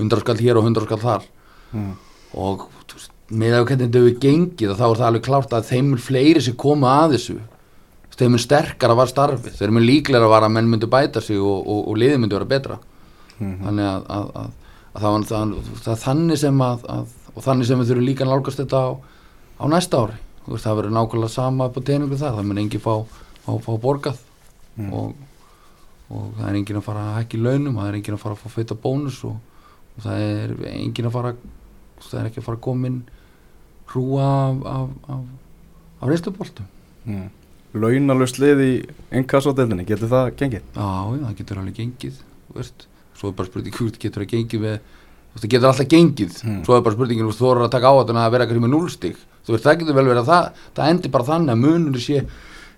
100 0.00 0.20
skall 0.24 0.40
hér 0.42 0.58
og 0.60 0.64
100 0.68 0.86
skall 0.88 1.02
þar 1.04 1.28
Mm. 1.70 1.92
og 2.34 2.64
veist, 2.90 3.12
með 3.30 3.52
að 3.60 3.64
hvernig 3.68 3.84
þetta 3.86 4.00
hefur 4.00 4.20
gengið 4.24 4.70
þá 4.74 4.84
er 4.88 4.96
það 4.98 5.06
alveg 5.08 5.22
klárt 5.28 5.52
að 5.54 5.68
þeim 5.70 5.92
er 5.94 6.00
fleiri 6.02 6.40
sem 6.42 6.56
koma 6.58 6.88
að 7.04 7.12
þessu 7.14 7.36
þeim 8.20 8.34
er 8.34 8.42
sterkara 8.42 8.96
var 8.98 9.06
starfið 9.08 9.54
þeim 9.60 9.78
er 9.78 9.84
líklega 9.86 10.28
var 10.28 10.42
að 10.44 10.50
menn 10.56 10.66
myndu 10.68 10.88
bæta 10.90 11.22
sig 11.22 11.38
og, 11.38 11.62
og, 11.62 11.84
og 11.88 11.96
liðið 12.02 12.18
myndu 12.24 12.36
vera 12.40 12.48
betra 12.50 12.78
Mhm. 13.40 13.54
þannig 13.64 13.86
að, 13.88 14.02
að, 14.12 14.26
að, 14.36 14.50
að 14.92 15.00
það, 15.00 15.12
var, 15.14 15.22
það, 15.30 15.78
það 15.86 16.02
þannig 16.04 16.38
sem 16.42 16.58
að, 16.66 16.82
að 16.92 17.06
og 17.36 17.44
þannig 17.46 17.66
sem 17.70 17.78
við 17.80 17.88
þurfum 17.92 18.06
líka 18.10 18.24
að 18.26 18.30
nálgast 18.34 18.60
þetta 18.60 18.80
á, 18.82 18.88
á 19.62 19.64
næsta 19.70 20.00
ári 20.02 20.18
veist, 20.50 20.64
það 20.66 20.76
verður 20.80 20.96
nákvæmlega 20.98 21.30
sama 21.38 21.68
upp 21.70 21.78
á 21.78 21.82
teningu 21.86 22.18
þar 22.20 22.34
það 22.36 22.48
mun 22.50 22.58
engin 22.64 22.82
fá, 22.84 22.94
fá, 23.46 23.52
fá 23.64 23.72
borgað 23.80 24.18
Mm. 24.76 24.92
og, 24.94 25.14
og 26.10 26.28
það 26.38 26.48
er 26.50 26.54
engin 26.60 26.76
að 26.78 26.84
fara 26.86 27.00
að 27.06 27.16
hækki 27.20 27.38
launum 27.42 27.74
það 27.78 27.88
er 27.88 27.96
engin 27.98 28.14
að 28.18 28.20
fara 28.22 28.34
að 28.36 28.42
fá 28.44 28.48
feita 28.58 28.74
bónus 28.84 29.22
og, 29.24 29.36
og 30.00 30.04
það 30.06 30.22
er 30.26 30.54
engin 30.72 31.06
að 31.10 31.14
fara 31.18 31.32
það 32.00 32.20
er 32.22 32.28
ekki 32.30 32.40
að 32.40 32.46
fara 32.48 32.56
að 32.56 32.64
koma 32.64 32.88
inn 32.88 33.00
hrúa 33.92 34.24
af, 34.24 34.62
af, 34.74 34.88
af, 35.14 35.24
af 36.00 36.08
reynsluboltum 36.14 36.76
Mm. 37.00 37.30
Launalust 37.80 38.36
lið 38.42 38.58
í 38.60 38.72
inkassódeldinni, 39.16 39.86
getur 39.88 40.10
það 40.10 40.26
gengið? 40.36 40.64
já, 40.76 40.88
það 41.22 41.36
getur 41.38 41.60
alveg 41.62 41.76
gengið 41.78 42.18
veist, 42.52 42.84
svo 43.16 43.30
er 43.30 43.36
bara 43.38 43.48
spurning 43.48 43.72
hvort 43.78 43.96
getur 44.02 44.20
það 44.26 44.28
gengið 44.34 44.60
með 44.66 44.74
það 45.40 45.46
getur 45.54 45.68
alltaf 45.70 45.88
gengið 45.94 46.34
Mm. 46.44 46.58
svo 46.66 46.76
er 46.76 46.82
bara 46.84 46.94
spurningin, 46.98 47.30
þú 47.32 47.46
voru 47.46 47.64
að 47.64 47.70
taka 47.72 47.88
á 47.88 47.94
þetta 48.02 48.18
að 48.20 48.30
vera 48.34 48.44
eitthvað 48.44 48.64
með 48.66 48.74
núlstig, 48.74 49.16
það 49.48 49.78
getur 49.80 49.96
vel 49.96 50.04
verið 50.10 50.20
að 50.20 50.28
það, 50.28 50.50
það 50.76 50.90
endur 50.92 51.10
bara 51.16 51.28
þannig 51.30 51.54
að 51.56 51.62
munur 51.64 52.00
sé 52.04 52.20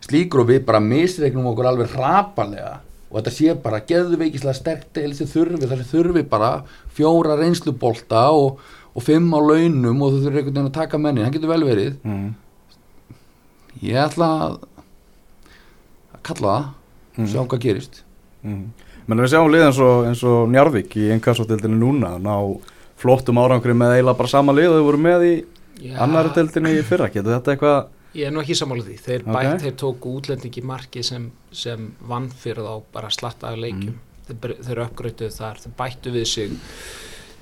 slíkur 0.06 0.40
og 0.44 0.48
við 0.52 0.64
bara 0.70 0.80
misreiknum 0.86 1.50
okkur 1.50 1.66
alveg 1.72 1.90
hrapalega 1.98 2.72
og 3.12 3.18
þetta 3.20 3.32
sé 3.36 3.54
bara 3.62 3.80
geðveikislega 3.86 4.54
sterkt 4.56 4.96
eða 4.96 5.12
þessi 5.12 5.26
þurfi, 5.34 5.66
þessi 5.68 5.88
þurfi 5.92 6.22
bara 6.28 6.50
fjóra 6.96 7.36
reynslubolta 7.36 8.22
og, 8.32 8.58
og 8.96 9.02
fimm 9.04 9.28
á 9.36 9.40
launum 9.40 10.00
og 10.02 10.14
þú 10.14 10.22
þurfi 10.24 10.38
einhvern 10.40 10.54
veginn 10.56 10.70
að 10.70 10.78
taka 10.80 10.98
menni, 10.98 11.20
það 11.26 11.32
getur 11.36 11.52
vel 11.52 11.64
verið 11.68 11.94
Mm. 12.04 12.34
ég 13.82 13.96
ætla 14.08 14.28
að 14.48 14.58
kalla 16.22 16.54
það 16.56 16.70
Mm. 17.18 17.26
sjá 17.28 17.40
hvað 17.46 17.60
gerist 17.60 18.02
Mm. 18.44 18.70
Menn 19.06 19.18
við 19.18 19.28
sjáum 19.30 19.50
lið 19.52 19.62
eins 19.68 19.78
og, 19.78 20.04
eins 20.08 20.22
og 20.26 20.48
Njarðvík 20.50 20.94
í 20.98 21.10
inkassódeldinni 21.14 21.76
núna 21.78 22.16
ná 22.18 22.34
flottum 22.98 23.38
árangri 23.38 23.74
með 23.74 23.96
eiginlega 23.98 24.16
bara 24.18 24.28
sama 24.28 24.52
lið 24.52 24.70
og 24.72 24.78
þau 24.80 24.86
voru 24.88 24.98
með 24.98 25.22
í 25.28 25.34
Já, 25.82 25.96
annari 26.02 26.30
deildinni 26.34 26.72
í 26.78 26.82
fyrra, 26.86 27.08
getur 27.10 27.36
þetta 27.36 27.52
eitthvað 27.54 27.86
Ég 28.12 28.26
er 28.28 28.32
nú 28.34 28.42
ekki 28.42 28.56
sammála 28.58 28.84
því, 28.84 28.96
þeir, 29.00 29.22
Ok. 29.24 29.32
bætt, 29.36 29.62
þeir 29.62 29.76
tóku 29.80 30.10
útlendingi 30.18 30.62
marki 30.68 31.02
sem, 31.06 31.30
sem 31.50 31.86
vann 32.08 32.28
fyrir 32.28 32.60
þá 32.66 32.82
bara 32.92 33.08
slattaði 33.08 33.62
leikjum. 33.64 33.94
Þeir, 34.26 34.36
bre- 34.42 34.58
þeir 34.66 34.80
uppgrötuðu 34.84 35.32
þar, 35.38 35.62
þeir 35.64 35.72
bættu 35.80 36.12
við 36.14 36.26
sig 36.28 36.52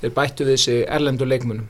þeir 0.00 0.15
bættu 0.17 0.47
við 0.49 0.57
sig 0.62 0.85
erlendu 0.89 1.27
leikmunum 1.27 1.67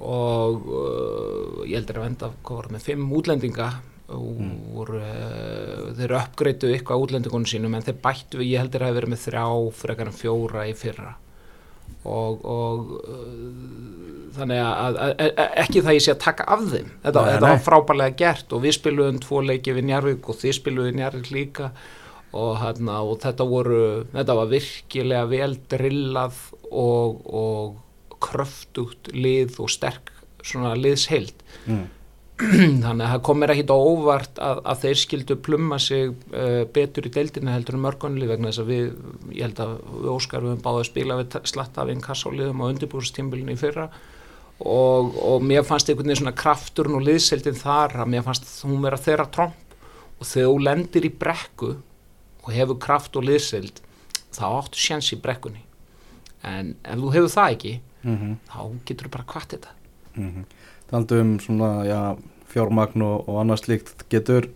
og 0.00 0.66
uh, 0.66 1.62
ég 1.68 1.76
heldur 1.78 2.00
að 2.00 2.04
venda 2.08 2.28
hvað 2.42 2.56
var 2.56 2.66
það 2.68 2.74
með 2.76 2.84
fimm 2.88 3.06
útlendinga. 3.20 3.70
Og 4.10 4.88
uh, 4.90 5.92
þeir 5.94 6.14
uppgrötuðu 6.18 6.74
eitthvað 6.74 7.04
útlendingunum 7.04 7.46
sínum 7.46 7.76
en 7.78 7.84
þeir 7.86 7.98
bættu 8.02 8.40
við, 8.40 8.48
ég 8.56 8.64
heldur 8.64 8.82
að 8.82 8.88
hafa 8.90 8.98
verið 8.98 9.12
með 9.14 9.24
þrjá 9.28 9.44
frekar 9.84 10.10
en 10.10 10.16
fjóra 10.18 10.64
í 10.66 10.72
fyrra 10.74 11.12
og, 12.08 12.44
og 12.48 12.92
uh, 13.00 14.30
þannig 14.36 14.60
að, 14.64 14.98
að, 15.04 15.14
að 15.28 15.56
ekki 15.64 15.84
það 15.84 15.96
ég 15.96 16.04
sé 16.04 16.14
að 16.14 16.22
taka 16.24 16.46
af 16.48 16.66
þeim 16.70 16.90
þetta, 17.02 17.20
Nei, 17.20 17.30
þetta 17.34 17.46
nei. 17.46 17.50
var 17.50 17.64
frábærlega 17.66 18.18
gert 18.22 18.54
og 18.56 18.64
við 18.64 18.76
spiluðum 18.78 19.20
tvo 19.24 19.42
leiki 19.44 19.74
við 19.76 19.88
Njarvík 19.90 20.30
og 20.30 20.40
þið 20.40 20.56
spiluðu 20.60 20.94
Njarvík 20.96 21.30
líka 21.34 21.70
og, 22.30 22.50
hana, 22.62 23.00
og 23.02 23.20
þetta 23.24 23.46
voru 23.50 23.84
þetta 24.14 24.38
var 24.38 24.50
virkilega 24.52 25.30
vel 25.30 25.52
drillað 25.72 26.42
og, 26.70 27.24
og 27.26 28.18
kröftugt 28.22 29.10
lið 29.16 29.58
og 29.60 29.72
sterk 29.72 30.12
svona 30.46 30.76
liðsheild 30.78 31.34
mm. 31.66 31.86
þannig 32.84 33.04
að 33.04 33.10
það 33.12 33.22
kom 33.26 33.40
mér 33.40 33.52
ekkit 33.54 33.72
á 33.72 33.76
óvart 33.76 34.38
að, 34.40 34.60
að 34.72 34.84
þeir 34.84 35.00
skildu 35.00 35.36
plumma 35.44 35.78
sig 35.82 36.12
uh, 36.32 36.62
betur 36.74 37.08
í 37.08 37.12
deildina 37.12 37.54
heldur 37.54 37.76
en 37.76 37.82
mörgunli 37.84 38.28
vegna 38.30 38.50
þess 38.50 38.62
að 38.62 38.70
við, 38.72 38.86
ég 39.34 39.44
held 39.44 39.60
að 39.64 39.74
við 39.90 40.08
Óskar 40.14 40.44
við 40.44 40.52
höfum 40.54 40.64
báðið 40.64 40.80
að 40.82 40.88
spila 40.88 41.18
við 41.20 41.36
slatta 41.52 41.82
af 41.82 41.92
einn 41.92 42.04
kassáliðum 42.04 42.62
á 42.64 42.70
undirbúrstímbilinu 42.70 43.56
í 43.56 43.60
fyrra. 43.60 43.88
Og, 44.60 45.14
og 45.24 45.44
mér 45.44 45.64
fannst 45.64 45.88
einhvern 45.88 46.10
veginn 46.10 46.20
svona 46.20 46.36
krafturinn 46.36 46.98
og 46.98 47.04
liðseldin 47.06 47.60
þar 47.60 47.96
að 48.02 48.10
mér 48.12 48.24
fannst 48.26 48.48
hún 48.68 48.82
vera 48.84 49.00
þeirra 49.00 49.28
tromp. 49.32 49.76
Og 50.20 50.28
þegar 50.28 50.50
þú 50.50 50.64
lendir 50.66 51.08
í 51.08 51.12
brekku 51.22 51.70
og 52.40 52.50
hefur 52.52 52.80
kraft 52.80 53.16
og 53.16 53.24
liðsild 53.28 53.80
þá 54.36 54.44
áttu 54.50 54.80
sjans 54.80 55.12
í 55.14 55.20
brekkunni. 55.20 55.62
En 56.44 56.74
ef 56.84 57.00
þú 57.00 57.12
hefur 57.16 57.32
það 57.36 57.54
ekki 57.56 57.76
mm 58.02 58.36
þá 58.48 58.60
getur 58.88 59.08
þú 59.08 59.12
bara 59.16 59.28
kvart 59.28 59.54
þetta. 59.54 59.72
-hmm. 60.14 60.44
Taldu 60.90 61.20
um 61.22 61.34
svona, 61.42 61.70
já, 61.86 62.00
fjármagn 62.50 63.02
og, 63.06 63.28
og 63.30 63.40
annað 63.44 63.64
slíkt 63.64 64.04
getur, 64.10 64.48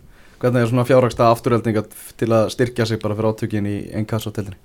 hvernig 0.43 0.64
er 0.64 0.71
svona 0.71 0.87
fjárhagsta 0.88 1.29
afturheldinga 1.31 1.85
til 2.19 2.31
að 2.35 2.49
styrkja 2.55 2.87
sig 2.91 3.03
bara 3.03 3.14
fyrir 3.14 3.31
átökin 3.31 3.69
í 3.71 3.76
einn 3.95 4.09
kassotellinni? 4.11 4.59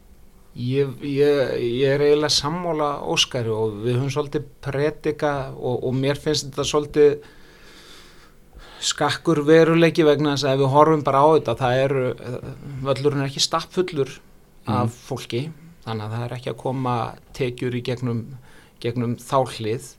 Ég, 0.60 0.96
ég, 1.06 1.52
ég 1.62 1.92
er 1.94 2.02
eiginlega 2.02 2.34
sammála 2.34 2.88
Óskari 3.14 3.52
og 3.54 3.78
við 3.84 4.00
höfum 4.00 4.10
svolítið 4.16 4.48
predika 4.66 5.34
og, 5.54 5.86
og 5.86 5.94
mér 5.94 6.18
finnst 6.20 6.50
þetta 6.50 6.66
svolítið 6.66 7.12
skakkur 8.90 9.44
veruleiki 9.46 10.08
vegna 10.08 10.34
þess 10.34 10.48
að 10.48 10.56
ef 10.56 10.64
við 10.64 10.74
horfum 10.74 11.06
bara 11.06 11.22
á 11.22 11.28
þetta 11.36 11.56
það 11.62 11.84
eru, 11.84 12.04
völlurinn 12.88 13.22
er 13.22 13.30
ekki 13.30 13.46
stappfullur 13.46 14.18
af 14.70 15.00
fólki 15.06 15.46
þannig 15.86 16.06
að 16.08 16.16
það 16.16 16.26
er 16.26 16.36
ekki 16.40 16.52
að 16.52 16.60
koma 16.66 16.98
tekjur 17.38 17.78
í 17.78 17.86
gegnum, 17.86 18.26
gegnum 18.82 19.16
þáhlið 19.22 19.94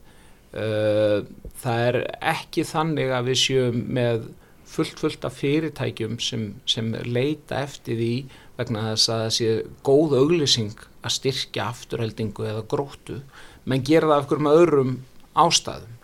það 0.51 1.81
er 1.87 1.97
ekki 2.33 2.65
þannig 2.67 3.11
að 3.15 3.27
við 3.29 3.37
séum 3.39 3.83
með 3.95 4.25
fullt 4.71 4.99
fullt 4.99 5.25
af 5.27 5.37
fyrirtækjum 5.39 6.17
sem, 6.23 6.45
sem 6.69 6.91
leita 7.07 7.61
eftir 7.65 7.99
því 7.99 8.13
vegna 8.59 8.91
þess 8.91 9.11
að 9.11 9.23
það 9.23 9.33
sé 9.37 9.49
góð 9.87 10.17
auglýsing 10.19 10.83
að 11.01 11.15
styrkja 11.17 11.69
afturheldingu 11.71 12.45
eða 12.47 12.67
gróttu, 12.71 13.21
menn 13.65 13.83
gera 13.87 14.11
það 14.11 14.21
af 14.21 14.29
hverjum 14.29 14.51
öðrum 14.51 14.93
ástæðum. 15.41 15.97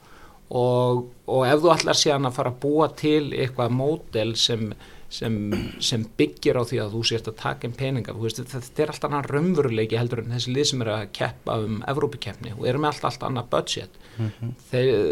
Og, 0.58 1.02
og 1.28 1.42
ef 1.44 1.64
þú 1.64 1.72
allar 1.74 1.98
sé 2.00 2.14
að 2.16 2.30
fara 2.38 2.54
að 2.54 2.62
búa 2.64 2.88
til 2.96 3.34
eitthvað 3.36 3.74
módel 3.76 4.30
sem, 4.40 4.70
sem, 5.10 5.36
sem 5.80 6.04
byggir 6.20 6.60
á 6.60 6.64
því 6.68 6.80
að 6.84 6.96
þú 6.96 7.02
sést 7.08 7.30
að 7.32 7.38
taka 7.40 7.68
inn 7.68 7.76
peninga, 7.78 8.16
veist, 8.18 8.42
þetta 8.44 8.84
er 8.84 8.92
alltaf 8.92 9.10
annar 9.10 9.30
raunveruleiki 9.32 10.00
heldur 10.00 10.24
en 10.24 10.34
þessi 10.36 10.54
lið 10.56 10.70
sem 10.72 10.84
er 10.84 10.92
að 10.94 11.04
keppa 11.16 11.58
um 11.64 11.82
Evrópikeppni 11.88 12.56
og 12.58 12.68
eru 12.68 12.82
með 12.84 12.92
allt, 12.92 13.08
allt 13.08 13.28
annað 13.30 13.50
budget. 13.56 14.00
Mm 14.18 14.32
-hmm. 14.36 14.54
Þegar, 14.72 15.04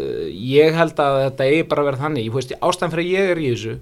ég 0.52 0.80
held 0.80 1.00
að 1.00 1.20
þetta 1.24 1.44
eigi 1.50 1.68
bara 1.70 1.82
að 1.82 1.88
vera 1.90 2.02
þannig, 2.04 2.26
ég 2.26 2.34
veist, 2.34 2.56
ástæðan 2.60 2.92
fyrir 2.94 3.06
að 3.06 3.14
ég 3.14 3.30
er 3.30 3.38
í 3.38 3.50
þessu 3.54 3.78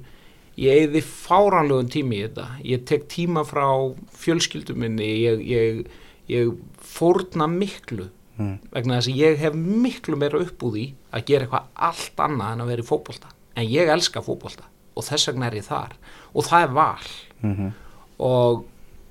ég 0.57 0.71
eigði 0.79 1.03
fáránlegum 1.03 1.89
tími 1.91 2.19
í 2.19 2.27
þetta, 2.29 2.49
ég 2.63 2.85
tek 2.87 3.09
tíma 3.11 3.43
frá 3.45 3.67
fjölskylduminni, 4.15 5.09
ég, 5.25 5.41
ég, 5.51 5.87
ég 6.31 6.53
fórna 6.79 7.49
miklu 7.51 8.07
mm. 8.39 8.71
vegna 8.71 9.01
þess 9.01 9.11
að 9.11 9.19
ég 9.19 9.41
hef 9.43 9.55
miklu 9.55 10.17
meira 10.21 10.39
upp 10.39 10.63
úr 10.63 10.77
því 10.77 10.85
að 11.11 11.27
gera 11.27 11.49
eitthvað 11.49 11.67
allt 11.75 12.23
annað 12.29 12.53
en 12.53 12.61
að 12.61 12.71
vera 12.73 12.87
í 12.87 12.91
fókbólta, 12.93 13.35
en 13.59 13.69
ég 13.71 13.91
elska 13.97 14.23
fókbólta 14.23 14.71
og 14.95 15.05
þess 15.05 15.29
vegna 15.31 15.51
er 15.51 15.59
ég 15.61 15.69
þar. 15.69 15.95
Og 16.35 16.47
það 16.47 16.63
er 16.63 16.75
val. 16.79 17.11
Mm 17.43 17.55
-hmm. 17.57 17.71
og 18.19 18.65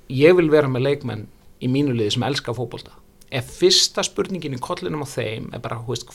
ég 0.10 0.36
vil 0.36 0.50
vera 0.50 0.68
með 0.68 0.82
leikmenn 0.82 1.28
í 1.62 1.68
mínu 1.68 1.94
liði 1.94 2.12
sem 2.12 2.24
elska 2.24 2.54
fókbólta 2.54 3.04
ef 3.34 3.54
fyrsta 3.58 4.04
spurningin 4.06 4.58
í 4.58 4.62
kollinum 4.62 5.04
á 5.06 5.08
þeim 5.10 5.50
er 5.56 5.62
bara, 5.64 5.80
veist, 5.88 6.12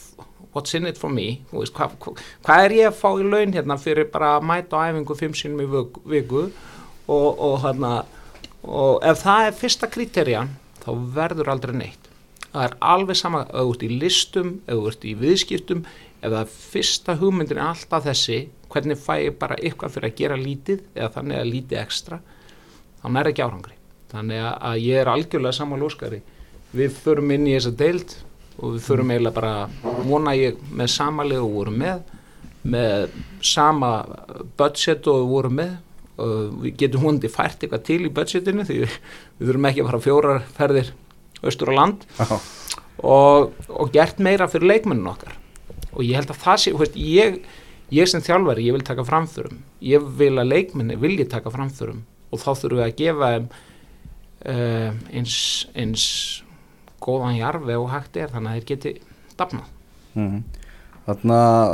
what's 0.54 0.74
in 0.78 0.86
it 0.86 0.98
for 1.00 1.10
me? 1.10 1.40
Veist, 1.50 1.74
hvað 1.76 1.96
hva, 2.02 2.14
hva 2.46 2.58
er 2.64 2.74
ég 2.76 2.90
að 2.90 2.98
fá 3.00 3.08
í 3.18 3.26
laun 3.26 3.54
hérna 3.56 3.78
fyrir 3.80 4.10
bara 4.12 4.36
að 4.36 4.46
mæta 4.50 4.78
á 4.78 4.86
æfingu 4.92 5.16
fimm 5.18 5.34
sínum 5.36 5.64
í 5.64 5.68
viku, 5.72 6.04
viku? 6.08 6.44
Og, 7.08 7.28
og 7.32 7.56
hérna 7.64 7.94
og 8.62 9.02
ef 9.06 9.24
það 9.24 9.48
er 9.48 9.56
fyrsta 9.58 9.88
kriterjan 9.90 10.52
þá 10.84 10.90
verður 11.16 11.50
aldrei 11.54 11.74
neitt. 11.78 12.04
Það 12.52 12.64
er 12.68 12.76
alveg 12.92 13.18
sama 13.18 13.44
ert 13.50 13.82
í 13.84 13.90
listum 13.92 14.58
ert 14.70 15.06
í 15.06 15.14
viðskiptum 15.18 15.84
ef 16.20 16.30
það 16.30 16.40
er 16.44 16.54
fyrsta 16.54 17.18
hugmyndin 17.18 17.62
alltaf 17.62 18.06
þessi 18.06 18.44
hvernig 18.72 18.98
fæ 19.00 19.14
ég 19.24 19.38
bara 19.40 19.58
eitthvað 19.58 19.96
fyrir 19.96 20.10
að 20.10 20.18
gera 20.22 20.38
lítið 20.40 20.84
eða 20.94 21.10
þannig 21.16 21.40
að 21.40 21.52
lítið 21.52 21.82
ekstra? 21.82 22.20
Þá 22.98 23.06
nær 23.14 23.30
ekki 23.30 23.44
árangri. 23.44 23.76
Þannig 24.08 24.44
að, 24.48 24.78
ég 24.84 25.02
er 25.02 25.12
algjörlega 25.12 25.56
saman 25.56 25.82
lóskari 25.82 26.22
við 26.76 26.96
förum 27.00 27.32
inn 27.32 27.48
í 27.48 27.54
þessa 27.56 27.74
deild 27.76 28.14
og 28.58 28.74
við 28.74 28.86
förum 28.88 29.12
eiginlega 29.12 29.36
bara 29.36 30.00
vona 30.08 30.34
ég 30.36 30.58
með 30.68 30.90
samalið 30.96 31.44
og 31.44 31.52
vorum 31.58 31.78
með 31.80 32.00
með 32.68 33.12
sama 33.44 33.92
budget 34.58 35.06
og 35.08 35.22
við 35.22 35.28
vorum 35.32 35.60
með. 35.60 35.74
Og 36.18 36.62
við 36.64 36.78
getum 36.80 37.04
hundi 37.06 37.30
fært 37.30 37.62
eitthvað 37.62 37.84
til 37.86 38.00
í 38.08 38.14
budgetinu 38.14 38.64
því 38.66 38.78
við, 38.80 38.94
við 39.38 39.50
þurfum 39.50 39.68
ekki 39.68 39.82
að 39.84 39.90
fara 39.90 40.00
fjórar 40.02 40.40
ferðir 40.56 40.88
austur 41.46 41.70
á 41.70 41.74
land. 41.78 42.06
Og, 42.98 43.52
og 43.70 43.92
gert 43.94 44.18
meira 44.18 44.48
fyrir 44.50 44.72
leikmennun 44.72 45.12
okkar. 45.12 45.36
Og 45.94 46.02
ég 46.02 46.18
held 46.18 46.32
að 46.34 46.40
það 46.42 46.62
sé, 46.64 46.74
veist, 46.80 46.98
ég, 46.98 47.38
ég 47.94 48.10
sem 48.10 48.24
þjálfari, 48.24 48.66
ég 48.68 48.76
vil 48.76 48.84
taka 48.86 49.06
framförum 49.06 49.62
ég 49.84 50.04
vil 50.18 50.34
að 50.36 50.52
leikmenni 50.52 50.98
vilji 51.00 51.28
taka 51.30 51.52
framförum 51.54 52.04
og 52.28 52.42
þá 52.42 52.50
þurfum 52.52 52.78
við 52.80 52.86
að 52.86 52.96
gefa 53.00 53.32
þeim 53.32 53.48
uh, 53.48 55.02
eins, 55.16 55.36
eins 55.74 56.06
góðan 57.00 57.38
jarfi 57.38 57.78
og 57.78 57.90
hægt 57.94 58.18
er 58.20 58.32
þannig 58.32 58.50
að 58.50 58.58
þeir 58.58 58.70
geti 58.72 58.96
dafnað 59.38 59.74
Mm 60.18 60.42
Þannig 61.08 61.32
að 61.32 61.70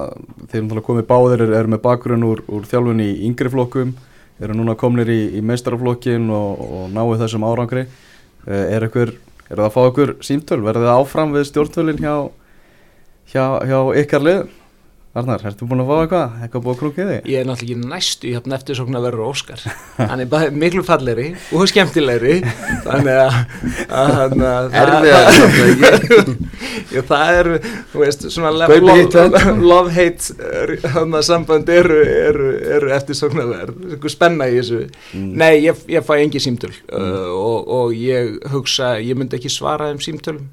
þeir 0.53 0.81
komið 0.87 1.07
báðir 1.09 1.41
eru 1.43 1.55
er 1.59 1.67
með 1.67 1.81
bakgrunn 1.83 2.23
úr, 2.23 2.43
úr 2.47 2.67
þjálfun 2.71 3.01
í 3.03 3.09
yngri 3.27 3.51
flokkum, 3.51 3.95
eru 4.39 4.55
núna 4.55 4.77
komnir 4.79 5.11
í, 5.11 5.21
í 5.35 5.41
meistaraflokkin 5.43 6.29
og, 6.31 6.61
og 6.63 6.85
náðu 6.95 7.17
þessum 7.25 7.47
árangri. 7.49 7.83
Eh, 8.47 8.77
Er, 8.77 8.87
ykkur, 8.87 9.11
er 9.49 9.57
það 9.57 9.67
að 9.67 9.75
fá 9.75 9.81
ykkur 9.89 10.13
símtöl? 10.23 10.61
Verður 10.63 10.87
þið 10.87 10.93
áfram 10.93 11.35
við 11.35 11.49
stjórnvölinn 11.49 11.99
hjá, 12.05 12.15
hjá, 13.33 13.45
hjá 13.67 13.79
ykkar 14.05 14.23
lið? 14.29 14.45
Arnar, 15.15 15.43
ertu 15.47 15.67
búin 15.71 15.79
að 15.79 15.87
fá 15.87 15.97
eitthvað? 16.03 16.33
Eitthvað 16.43 16.63
búið 16.65 16.73
að 16.75 16.79
krúkið 16.81 17.11
þig? 17.11 17.27
ég 17.31 17.37
er 17.39 17.45
náttúrulega 17.47 17.77
ekki 17.79 17.91
næstu 17.93 18.27
í 18.27 18.33
hafn 18.35 18.55
eftir 18.57 18.79
svona 18.81 19.03
vera 19.05 19.27
Óskar 19.29 19.61
hann 20.01 20.23
er 20.25 20.31
bara 20.33 20.49
miklu 20.51 20.83
falleri 20.87 21.27
og 21.55 21.69
skemmtilegri 21.71 22.41
þannig 22.83 23.21
að, 23.23 23.37
að, 23.95 24.35
að 24.43 24.73
það, 24.75 25.07
Já, 26.95 27.01
það 27.07 27.31
er 27.37 27.51
þú 27.93 28.03
veist, 28.03 28.27
svona 28.35 28.51
love-hate 29.63 31.23
samband 31.29 31.71
eru, 31.77 32.01
eru, 32.03 32.51
eru 32.75 32.91
eftir 32.97 33.19
svona 33.19 33.47
verð 33.53 34.11
spenna 34.11 34.51
í 34.51 34.59
þessu 34.59 34.83
Mm. 35.15 35.31
nei, 35.39 35.63
ég, 35.63 35.79
ég 35.91 36.03
fæ 36.03 36.17
engi 36.25 36.41
símtöl 36.43 36.73
uh, 36.91 37.31
og, 37.31 37.69
og 37.71 37.93
ég 37.95 38.35
hugsa 38.51 38.97
ég 38.99 39.15
myndi 39.19 39.39
ekki 39.39 39.51
svara 39.53 39.93
þeim 39.93 40.01
símtölum 40.03 40.49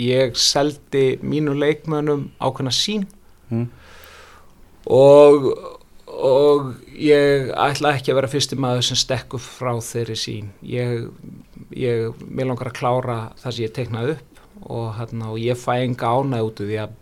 ég 0.00 0.36
seldi 0.38 1.18
mínu 1.20 1.52
leikmönnum 1.60 2.28
ákveðna 2.40 2.72
sín 2.74 3.04
Mm. 3.48 3.64
Og, 4.88 5.50
og 6.08 6.70
ég 6.98 7.52
ætla 7.52 7.94
ekki 7.96 8.12
að 8.12 8.20
vera 8.20 8.30
fyrsti 8.32 8.58
maður 8.60 8.88
sem 8.88 8.98
stekkur 8.98 9.42
frá 9.42 9.74
þeirri 9.84 10.16
sín 10.18 10.48
ég, 10.64 11.08
ég 11.76 12.24
mér 12.24 12.50
langar 12.50 12.72
að 12.72 12.78
klára 12.80 13.18
það 13.42 13.54
sem 13.54 13.66
ég 13.66 13.74
teiknaði 13.76 14.16
upp 14.16 14.42
og, 14.64 14.88
hérna, 14.98 15.32
og 15.32 15.38
ég 15.42 15.58
fæ 15.58 15.74
enga 15.84 16.14
ánæg 16.18 16.48
út 16.48 16.62
því 16.64 16.80
að 16.82 16.96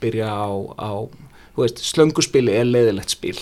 byrja 0.00 0.28
á, 0.30 0.48
á 0.78 0.90
þú 1.54 1.64
veist, 1.64 1.82
slönguspili 1.84 2.54
er 2.56 2.68
leiðilegt 2.68 3.12
spil. 3.12 3.36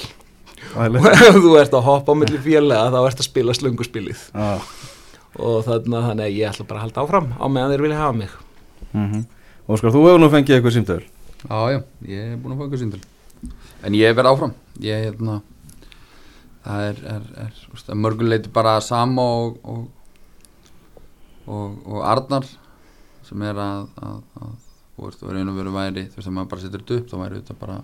Og 0.75 0.97
ef 0.99 1.37
þú 1.45 1.53
ert 1.61 1.77
að 1.77 1.85
hoppa 1.87 2.17
á 2.17 2.19
milli 2.19 2.41
félaga 2.43 2.89
þá 2.95 3.01
ert 3.05 3.21
að 3.23 3.29
spila 3.29 3.55
slönguspilið. 3.55 4.25
Ah. 4.35 4.65
og 5.39 5.61
þarna 5.69 6.01
þannig 6.09 6.25
að 6.25 6.35
ég 6.35 6.49
ætla 6.49 6.65
bara 6.67 6.81
að 6.81 6.87
halda 6.87 7.03
áfram 7.05 7.29
á 7.37 7.47
meðan 7.47 7.75
þeir 7.75 7.85
vilja 7.85 8.01
hafa 8.01 8.17
mig. 8.23 8.33
Mm 8.95 9.27
Óskar, 9.69 9.93
þú 9.93 10.01
hefur 10.07 10.23
nú 10.23 10.31
fengið 10.33 10.55
eitthvað 10.57 10.73
símtöl? 10.79 11.03
Já, 11.45 11.59
já, 11.75 11.79
ég 12.09 12.21
er 12.25 12.39
búin 12.41 12.55
að 12.55 12.63
fá 12.63 12.65
ykkur 12.65 12.81
síndal 12.81 13.01
En 13.87 13.95
ég 13.95 14.15
verð 14.17 14.33
áfram 14.33 14.55
Ég, 14.83 15.09
hérna 15.09 15.41
Það 16.65 16.87
er, 16.89 17.03
er, 17.15 17.29
er, 17.45 17.53
er, 17.79 17.99
mörguleiti 17.99 18.51
bara 18.53 18.79
sama 18.85 19.23
og 19.23 19.61
og, 19.63 19.85
og, 21.47 21.77
og 21.87 22.01
Arnar 22.05 22.49
sem 23.29 23.45
er 23.45 23.61
að, 23.61 23.87
að, 24.03 24.19
að 24.41 24.57
þú 24.97 25.07
veist, 25.07 25.21
það 25.23 25.31
er 25.31 25.39
einu 25.41 25.55
veru 25.57 25.73
væri 25.77 26.05
þú 26.09 26.19
veist, 26.19 26.29
að 26.29 26.35
maður 26.37 26.51
bara 26.53 26.65
setur 26.65 26.83
þetta 26.83 26.99
upp 26.99 27.13
þá 27.13 27.17
væri 27.23 27.41
þetta 27.41 27.57
bara 27.63 27.79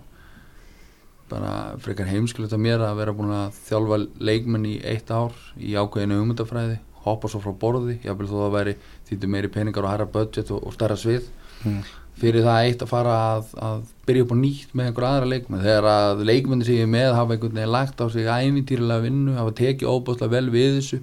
bara 1.29 1.53
frekar 1.81 2.09
heimskilegt 2.11 2.53
að 2.53 2.61
mér 2.61 2.83
að 2.85 2.99
vera 2.99 3.15
búin 3.17 3.33
að 3.33 3.55
þjálfa 3.65 3.97
leikmenn 4.29 4.67
í 4.69 4.75
eitt 4.85 5.09
ár 5.09 5.33
í 5.57 5.73
ákveðinu 5.73 6.19
hugmyndafræði 6.19 6.77
hoppa 7.05 7.29
svo 7.29 7.41
frá 7.41 7.53
borði, 7.61 7.99
jáfnvel 8.05 8.29
þó 8.29 8.35
það 8.43 8.53
væri 8.57 8.75
þýttu 9.09 9.29
meiri 9.29 9.49
peningar 9.53 9.85
og 9.85 9.91
herra 9.93 10.07
budget 10.09 10.51
og, 10.53 10.61
og 10.65 10.77
stærra 10.77 10.97
svið 10.99 11.31
Mm. 11.65 11.81
Fyrir 12.19 12.45
það 12.45 12.67
eitt 12.69 12.83
að 12.85 12.91
fara 12.91 13.15
að, 13.33 13.49
að 13.59 13.79
byrja 14.07 14.25
upp 14.25 14.33
á 14.33 14.37
nýtt 14.39 14.75
með 14.75 14.89
einhver 14.89 15.07
aðra 15.09 15.31
leikmenn. 15.31 15.63
Þegar 15.65 15.87
að 15.91 16.23
leikmenni 16.29 16.67
sem 16.67 16.77
ég 16.77 16.87
er 16.87 16.91
með 16.91 17.17
hafa 17.17 17.35
einhvern 17.35 17.59
veginn 17.59 17.73
lagt 17.75 17.99
á 17.99 18.05
sig 18.13 18.29
ævintýrilega 18.29 19.03
vinnu 19.03 19.35
hafa 19.35 19.55
tekið 19.59 19.91
óbúslega 19.91 20.31
vel 20.31 20.47
við 20.53 20.77
þessu 20.79 21.01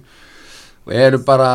og 0.83 0.95
eru 0.97 1.19
bara 1.27 1.51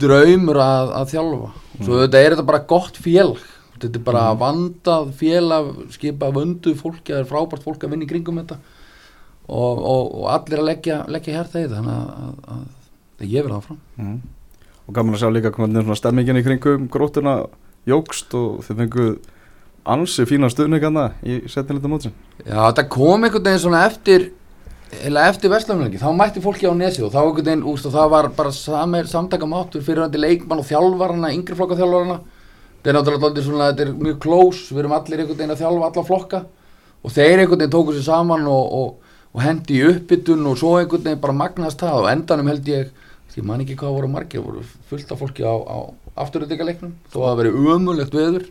draumur 0.00 0.58
að, 0.64 0.92
að 0.98 1.14
þjálfa. 1.14 1.52
Og 1.78 1.86
svo 1.86 2.02
þetta 2.02 2.20
er 2.20 2.34
þetta 2.34 2.48
bara 2.50 2.66
gott 2.72 3.00
félag. 3.00 3.46
Þetta 3.80 3.96
er 3.96 4.04
bara 4.04 4.26
vandað 4.36 5.14
félag 5.16 5.70
skipa 5.94 6.28
vöndu 6.34 6.74
fólki, 6.76 7.14
það 7.14 7.22
er 7.22 7.30
frábært 7.30 7.64
fólk 7.64 7.86
að 7.86 7.94
vinna 7.94 8.04
í 8.04 8.10
kringum 8.10 8.42
þetta. 8.42 8.58
Og, 9.50 9.78
og, 9.78 10.10
og 10.20 10.28
allir 10.34 10.60
að 10.60 10.68
leggja, 10.68 11.00
leggja 11.10 11.32
í 11.32 11.38
þetta 11.38 11.78
þannig 11.78 11.94
að, 11.94 12.12
að, 12.26 12.36
að, 12.56 12.68
að 13.22 13.32
ég 13.32 13.46
verða 13.46 13.62
áfram. 13.62 13.80
Mm. 13.96 14.20
Og 14.84 14.96
gaman 14.98 15.16
að 15.16 15.22
sjá 15.22 15.32
líka 15.32 15.54
hvernig 15.54 15.96
stemmingin 15.98 16.40
í 16.40 16.44
kringum 16.44 16.86
grótuna 16.92 17.34
jógst 17.88 18.34
og 18.36 18.64
þið 18.66 18.82
fenguð 18.84 19.14
ansi 19.90 20.26
fína 20.28 20.50
stuðningarna 20.52 21.06
í 21.24 21.40
setnilegta 21.50 21.90
mótsin. 21.90 22.14
Já, 22.44 22.58
þetta 22.68 22.86
kom 22.92 23.24
einhvern 23.24 23.46
veginn 23.46 23.62
svona 23.64 23.86
eftir 23.88 24.30
eða 24.90 25.28
eftir 25.30 25.52
vestlumleiki, 25.52 26.00
þá 26.02 26.10
mætti 26.18 26.42
fólki 26.42 26.66
á 26.66 26.74
nesi 26.74 27.02
og 27.06 27.12
þá 27.14 27.20
einhvern 27.22 27.46
veginn, 27.46 27.66
úst, 27.70 27.86
það 27.86 28.12
var 28.14 28.28
bara 28.36 28.52
samir, 28.54 29.08
samtakamáttur 29.10 29.84
fyrir 29.86 30.04
hann 30.04 30.18
leikmann 30.18 30.62
og 30.62 30.66
þjálfarana, 30.66 31.30
yngri 31.36 31.58
flokka 31.58 31.78
þjálfarana. 31.78 32.18
Þetta 32.80 32.90
er 32.90 32.96
náttúrulega 32.96 33.44
svona, 33.44 33.68
þetta 33.70 33.86
er 33.86 33.92
mjög 34.00 34.18
close, 34.24 34.72
við 34.72 34.82
erum 34.82 34.96
allir 34.96 35.22
einhvern 35.22 35.38
veginn 35.38 35.54
að 35.54 35.62
þjálfa 35.62 35.90
alla 35.90 36.04
flokka. 36.08 36.42
Og 37.04 37.14
þeir 37.14 37.42
einhvern 37.44 37.62
veginn 37.62 37.74
tóku 37.76 37.94
sér 37.94 38.06
saman 38.08 38.48
og, 38.50 38.74
og, 38.80 39.14
og 39.30 39.44
hendi 39.44 39.78
í 39.78 39.86
uppbytun 39.92 40.48
og 40.50 40.58
svo 40.58 40.74
einhvern 40.80 41.06
veginn 41.06 41.22
bara 41.22 41.38
magnast 41.38 41.84
það 41.84 42.02
og 42.02 42.10
endanum 42.10 42.50
held 42.50 42.72
ég, 42.72 42.90
ég 43.36 43.46
man 43.46 43.62
ekki 43.62 43.78
hvað 43.78 43.98
voru 43.98 44.10
margir, 44.10 44.42
voru 44.42 44.64
fullt 44.90 45.12
af 45.14 45.22
fólki 45.22 45.46
á, 45.46 45.54
á 45.54 45.78
afturöldingaleiknum, 46.24 46.92
þó 47.12 47.18
að 47.20 47.26
það 47.28 47.40
veri 47.40 47.54
umulegt 47.74 48.16
veður, 48.16 48.46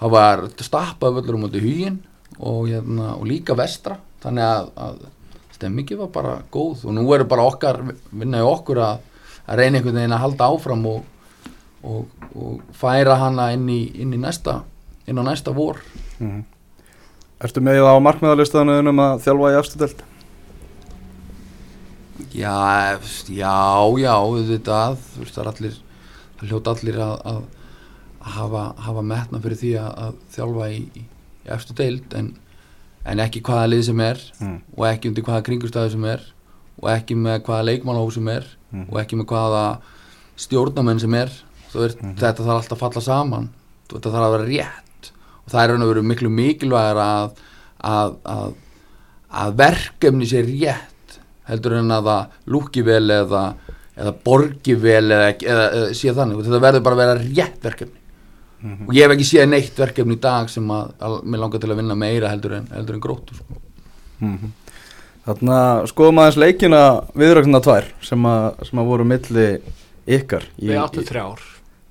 það 0.00 0.14
var 0.16 0.44
stappað 0.60 1.18
völlur 1.20 1.38
um 1.38 1.46
átti 1.48 1.62
hugin 1.64 1.98
og, 2.38 2.60
hérna, 2.68 3.14
og 3.14 3.26
líka 3.30 3.56
vestra, 3.58 3.98
þannig 4.24 4.44
að, 4.48 4.70
að 4.76 5.00
stemmingi 5.54 5.98
var 5.98 6.12
bara 6.12 6.36
góð 6.52 6.86
og 6.88 6.96
nú 6.96 7.06
er 7.14 7.26
bara 7.30 7.46
okkar, 7.46 7.80
vinnaði 8.10 8.50
okkur 8.50 8.82
að, 8.84 9.02
að 9.46 9.60
reyna 9.60 9.78
einhvern 9.78 10.00
veginn 10.00 10.16
að 10.16 10.24
halda 10.24 10.50
áfram 10.50 10.86
og, 10.90 11.02
og, 11.84 12.28
og 12.34 12.62
færa 12.74 13.18
hana 13.22 13.52
inn 13.54 13.68
í, 13.70 13.82
inn 14.02 14.16
í 14.16 14.20
næsta 14.20 14.62
inn 15.06 15.20
á 15.20 15.24
næsta 15.24 15.52
vor. 15.54 15.80
Ertu 17.44 17.60
með 17.60 17.82
það 17.82 17.98
á 18.00 18.06
markmiðarlistaðinu 18.06 18.92
um 18.92 19.02
að 19.04 19.24
þjálfa 19.26 19.52
í 19.52 19.56
afstudeld? 19.60 20.04
Já, 22.34 22.98
já, 23.30 23.56
já, 24.00 24.12
auðvitað, 24.14 24.96
þú 25.12 25.22
veist, 25.22 25.34
það 25.34 25.42
er 25.42 25.50
allir, 25.50 25.76
hljóta 26.50 26.74
allir 26.74 26.98
að, 27.00 27.14
að, 27.32 27.42
að 28.24 28.32
hafa, 28.38 28.62
hafa 28.86 29.02
metna 29.02 29.40
fyrir 29.44 29.60
því 29.60 29.72
að, 29.80 29.90
að 30.04 30.14
þjálfa 30.36 30.68
í, 30.72 30.78
í, 31.00 31.04
í 31.44 31.50
efstu 31.56 31.74
deild, 31.78 32.14
en, 32.18 32.30
en 33.04 33.20
ekki 33.24 33.42
hvaða 33.44 33.70
lið 33.72 33.82
sem 33.90 34.00
er 34.00 34.22
Mm. 34.40 34.58
og 34.76 34.86
ekki 34.88 35.08
undir 35.10 35.24
hvaða 35.26 35.42
kringustæði 35.48 35.90
sem 35.96 36.04
er 36.08 36.22
og 36.82 36.88
ekki 36.90 37.14
með 37.16 37.42
hvaða 37.46 37.66
leikmannhóf 37.70 38.14
sem 38.16 38.28
er 38.28 38.46
Mhm. 38.74 38.86
og 38.90 38.96
ekki 39.02 39.16
með 39.20 39.26
hvaða 39.30 39.64
stjórnamenn 40.36 40.98
sem 41.00 41.14
er, 41.14 41.30
þú 41.72 41.78
veist, 41.84 42.00
þetta 42.18 42.42
þarf 42.42 42.56
alltaf 42.58 42.78
að 42.78 42.80
falla 42.82 43.02
saman, 43.04 43.48
þetta 43.92 44.10
þarf 44.14 44.26
að 44.26 44.34
vera 44.34 44.48
rétt 44.48 45.10
og 45.44 45.52
það 45.52 45.60
er 45.62 45.68
raun 45.74 45.82
og 45.84 45.90
veru 45.92 46.02
miklu 46.08 46.30
mikilvægir 46.32 47.00
að, 47.04 47.36
að, 47.84 48.16
að, 48.34 48.54
að 49.44 49.54
verkefni 49.60 50.26
sé 50.26 50.42
rétt 50.42 51.18
heldur 51.48 51.76
en 51.78 51.92
að 51.94 52.08
það 52.08 52.36
lúki 52.54 52.82
vel 52.86 53.04
eða, 53.20 53.44
eða 53.94 54.12
borgi 54.26 54.74
vel 54.80 55.04
eða, 55.14 55.28
eða, 55.38 55.66
eða 55.78 55.92
sé 55.98 56.14
þannig, 56.16 56.40
þetta 56.46 56.60
verður 56.64 56.84
bara 56.86 56.96
að 56.98 57.02
vera 57.04 57.20
rétt 57.22 57.68
verkefni. 57.68 58.00
Og 58.88 58.94
ég 58.96 59.04
hef 59.04 59.12
ekki 59.12 59.26
séð 59.28 59.48
neitt 59.52 59.76
verkefni 59.78 60.16
í 60.16 60.20
dag 60.24 60.48
sem 60.48 60.70
að, 60.72 60.94
að 61.04 61.16
mér 61.28 61.42
langar 61.42 61.60
til 61.60 61.68
að 61.70 61.80
vinna 61.82 61.96
meira 62.00 62.30
heldur 62.32 62.54
en, 62.58 62.68
heldur 62.72 62.96
en 62.96 63.02
gróttu 63.04 63.36
sko. 63.36 63.58
Þarna 65.24 65.58
skoðum 65.88 66.20
aðeins 66.22 66.38
leikina 66.40 66.80
viðrögnuna 67.16 67.60
tvær 67.64 67.86
sem 68.04 68.26
að, 68.28 68.48
sem 68.68 68.80
að 68.80 68.88
voru 68.88 69.06
milli 69.08 69.46
ykkar. 70.16 70.48
Í, 70.60 70.68
Við 70.72 70.80
áttum 70.80 71.06
þrjár. 71.08 71.44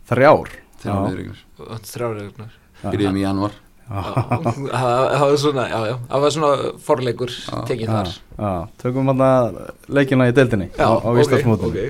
Þrjár? 0.10 0.52
Þegar 0.84 1.00
við 1.06 1.14
erum 1.14 1.38
Við 1.62 1.72
áttum 1.78 1.94
þrjár 1.94 2.18
reglunar 2.20 2.60
byrjuðum 2.84 3.18
í 3.22 3.24
januar 3.24 3.54
Það 3.84 4.64
það 4.74 5.24
var 5.28 5.38
svona, 5.42 5.64
já, 5.70 5.80
já, 5.90 5.96
það 6.10 6.22
var 6.24 6.34
svona 6.36 6.52
forleikur 6.88 7.32
tekið 7.68 7.84
Já, 7.84 7.92
þar. 7.94 8.12
já, 8.40 8.52
tökum 8.82 9.10
hann 9.12 9.58
leikina 9.98 10.28
í 10.32 10.36
deildinni 10.36 10.70
á, 10.80 10.88
á 11.04 11.10
Íslandsmótinu. 11.20 11.84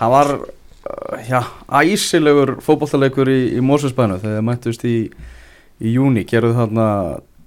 hann 0.00 0.12
var 0.12 0.32
uh, 0.34 1.14
já, 1.28 1.40
æsilegur 1.78 2.56
fótballtaleikur 2.66 3.30
í, 3.30 3.38
í 3.54 3.62
Mósusbænu 3.64 4.18
þegar 4.18 4.40
þið 4.40 4.46
mættust 4.50 4.84
í, 4.90 4.96
í 5.78 5.94
júni 5.94 6.26
gerðu 6.28 6.56
þarna 6.58 6.88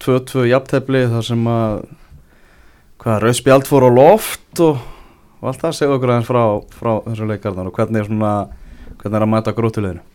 2-2 0.02 0.48
jafntefli 0.50 1.04
þar 1.12 1.28
sem 1.28 1.44
að 1.52 1.76
hvað, 3.04 3.20
Rauðspjald 3.26 3.68
fór 3.70 3.86
á 3.86 3.92
loft 3.92 4.64
og, 4.66 4.80
og 5.42 5.52
allt 5.52 5.62
það. 5.66 5.76
Segja 5.78 5.98
okkur 5.98 6.14
aðeins 6.16 6.32
frá, 6.32 6.42
frá 6.80 6.92
þessu 7.12 7.28
leikarðan 7.30 7.70
og 7.70 7.76
hvernig 7.78 8.02
er 8.02 8.10
svona 8.10 8.32
hvernig 9.02 9.20
er 9.20 9.28
að 9.28 9.32
mæta 9.36 9.54
grótuleginu 9.58 10.08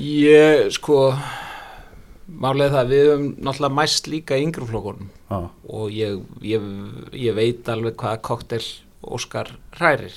Ég, 0.00 0.68
sko 0.72 1.10
Málega 2.40 2.76
það, 2.76 2.90
við 2.92 3.06
höfum 3.08 3.24
náttúrulega 3.42 3.76
mæst 3.76 4.10
líka 4.10 4.38
í 4.38 4.44
yngri 4.46 4.66
flokkunum. 4.68 5.08
Já, 5.30 5.38
og 5.74 5.94
ég, 5.94 6.20
ég, 6.46 6.68
ég 7.18 7.36
veit 7.36 7.70
alveg 7.72 7.96
hvaða 7.98 8.20
koktel 8.26 8.62
Óskar 9.00 9.54
hrærir. 9.78 10.14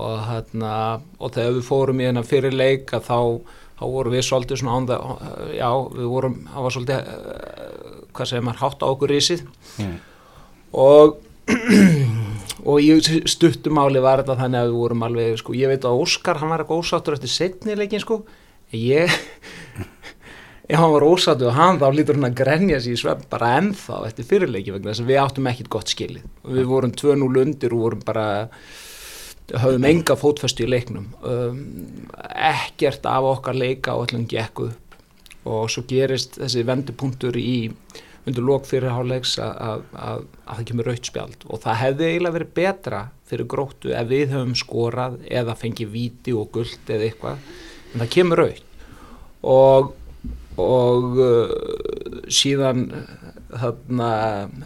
Og 0.00 0.24
hérna 0.26 0.72
og 1.20 1.34
þegar 1.36 1.58
við 1.58 1.68
fórum 1.68 2.00
í 2.02 2.08
hennar 2.08 2.26
fyrir 2.26 2.54
leik 2.56 2.90
að 2.96 3.06
þá, 3.06 3.18
þá 3.78 3.84
vorum 3.94 4.16
við 4.16 4.26
svolítið 4.26 4.60
svona 4.62 4.78
ánda, 4.80 4.98
já, 5.54 5.68
við 5.94 6.10
vorum 6.16 6.38
það 6.48 6.66
var 6.66 6.76
svolítið, 6.76 7.12
uh, 7.14 8.00
hvað 8.16 8.30
segir 8.30 8.46
maður 8.48 8.62
hátt 8.64 8.82
á 8.82 8.86
okkur 8.90 9.14
risið. 9.14 9.46
Mm. 9.78 9.94
og 10.72 11.20
og 12.70 12.80
í 12.80 13.20
stuttumáli 13.28 14.00
var 14.02 14.22
þetta 14.22 14.38
þannig 14.40 14.62
að 14.62 14.70
við 14.70 14.78
vorum 14.80 15.04
alveg, 15.06 15.36
sko, 15.40 15.54
ég 15.58 15.70
veit 15.70 15.84
að 15.84 16.00
Óskar 16.00 16.40
hann 16.40 16.50
var 16.50 16.64
eitthvað 16.64 16.80
ósáttur 16.80 17.18
eftir 17.18 17.32
setni 17.32 17.76
leikin, 17.76 18.02
sko. 18.02 18.22
Ég 18.74 19.12
ef 20.68 20.80
hann 20.80 20.94
var 20.94 21.04
ósáttur 21.04 21.50
og 21.50 21.58
hann 21.58 21.80
þá 21.82 21.86
lítur 21.92 22.18
hann 22.18 22.30
að 22.30 22.38
grenja 22.40 22.80
sér 22.80 22.96
í 22.96 23.00
svefn 23.02 23.26
bara 23.32 23.52
ennþá 23.58 24.00
eftir 24.08 24.28
fyrirleiki 24.30 24.72
vegna 24.74 24.92
þess 24.92 25.04
að 25.04 25.10
við 25.12 25.20
áttum 25.24 25.50
ekkit 25.50 25.70
gott 25.74 25.92
skilið. 25.92 26.24
Við 26.56 26.70
vorum 26.70 26.94
2-0 26.96 27.42
undir 27.44 27.76
og 27.76 27.84
vorum 27.84 28.04
bara 28.06 28.26
höfum 29.52 29.84
enga 29.84 30.16
fótfestu 30.16 30.64
í 30.64 30.70
leiknum. 30.72 31.10
Um, 31.20 31.60
ekkert 32.32 33.04
af 33.10 33.28
okkar 33.34 33.58
leika 33.60 33.98
og 33.98 34.08
öllum 34.08 34.24
gekk 34.30 34.64
upp 34.70 34.98
og 35.44 35.68
svo 35.68 35.84
gerist 35.84 36.38
þessi 36.40 36.64
vendupunktur 36.64 37.36
í 37.36 37.74
undir 38.24 38.46
lók 38.46 38.64
fyrirháleiks 38.64 39.34
að, 39.44 39.50
að, 39.60 39.82
að, 40.00 40.22
að 40.46 40.60
það 40.60 40.68
kemur 40.70 40.88
raut 40.88 41.10
spjald. 41.10 41.44
Og 41.44 41.60
það 41.60 41.80
hefði 41.82 42.06
eiginlega 42.08 42.36
verið 42.38 42.54
betra 42.56 43.00
fyrir 43.28 43.48
gróttu 43.52 43.92
ef 43.92 44.08
við 44.08 44.32
höfum 44.32 44.54
skorað 44.56 45.18
eða 45.28 45.56
fengið 45.60 45.92
víti 45.92 46.32
og 46.36 46.48
guld 46.54 46.88
eða 46.88 47.10
eitthvað 47.10 47.52
en 47.92 48.00
það 48.00 48.10
kemur 48.16 48.42
raut 48.42 48.64
og, 49.44 49.92
og 50.60 51.18
uh, 51.18 51.52
síðan 52.30 52.86
þarna 53.54 54.10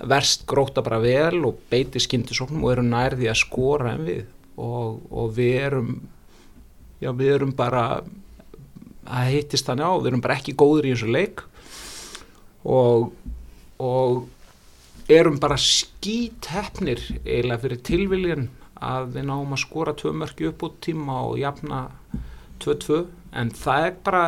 verst 0.09 0.46
gróta 0.48 0.85
bara 0.85 1.01
vel 1.03 1.42
og 1.48 1.61
beiti 1.70 2.01
skyndisóknum 2.03 2.64
og 2.64 2.74
eru 2.74 2.87
nærði 2.87 3.29
að 3.31 3.40
skora 3.42 3.94
en 3.96 4.07
við. 4.09 4.24
Og, 4.59 4.98
og 5.14 5.35
við 5.37 5.61
erum 5.68 5.92
já 6.98 7.12
við 7.14 7.35
erum 7.37 7.55
bara 7.55 8.01
það 9.09 9.33
hittist 9.33 9.68
þannig 9.68 9.87
á, 9.87 9.92
við 10.01 10.11
erum 10.11 10.24
bara 10.24 10.38
ekki 10.40 10.57
góður 10.59 10.88
í 10.88 10.94
þessu 10.96 11.12
leik. 11.14 11.44
Og 12.68 13.12
og 13.79 14.27
erum 15.09 15.38
bara 15.40 15.57
skíthefnir 15.57 17.01
eiginlega 17.22 17.62
fyrir 17.62 17.83
tilviljan 17.87 18.48
að 18.79 19.12
við 19.14 19.29
náum 19.31 19.55
að 19.55 19.62
skora 19.62 19.94
tvö 19.96 20.12
mörki 20.14 20.48
upp 20.51 20.64
út 20.66 20.81
tíma 20.85 21.20
og 21.27 21.38
jafna 21.40 21.87
2-2 22.62 23.05
en 23.38 23.53
það 23.55 23.87
er 23.87 23.94
bara 24.05 24.22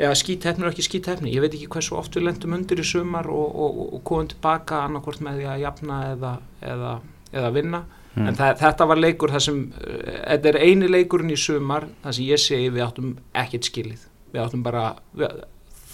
ja, 0.00 0.12
skíthefnir 0.16 0.68
og 0.68 0.74
ekki 0.74 0.86
skíthefnir 0.88 1.34
ég 1.34 1.44
veit 1.44 1.54
ekki 1.54 1.68
hversu 1.70 1.98
oft 1.98 2.16
við 2.16 2.28
lendum 2.28 2.56
undir 2.56 2.80
í 2.82 2.86
sumar 2.86 3.28
og, 3.30 3.44
og, 3.54 3.82
og 3.98 4.02
komum 4.06 4.30
tilbaka 4.32 4.84
annarkvort 4.86 5.22
með 5.24 5.40
því 5.40 5.50
að 5.52 5.62
jafna 5.64 6.00
eða, 6.12 6.32
eða, 6.72 6.96
eða 7.32 7.52
vinna. 7.54 7.84
En 8.14 8.36
það, 8.38 8.52
þetta 8.60 8.86
var 8.86 9.00
leikur 9.00 9.32
það 9.34 9.42
sem 9.48 9.56
uh, 9.74 9.94
þetta 10.30 10.50
er 10.52 10.58
eini 10.62 10.90
leikurinn 10.90 11.34
í 11.34 11.38
sumar 11.40 11.88
það 12.04 12.18
sem 12.18 12.28
ég 12.28 12.42
segi 12.42 12.68
við 12.70 12.84
áttum 12.86 13.14
ekkert 13.42 13.70
skilið. 13.70 14.04
Við 14.34 14.42
áttum 14.44 14.62
bara 14.66 14.84
við, 15.18 15.40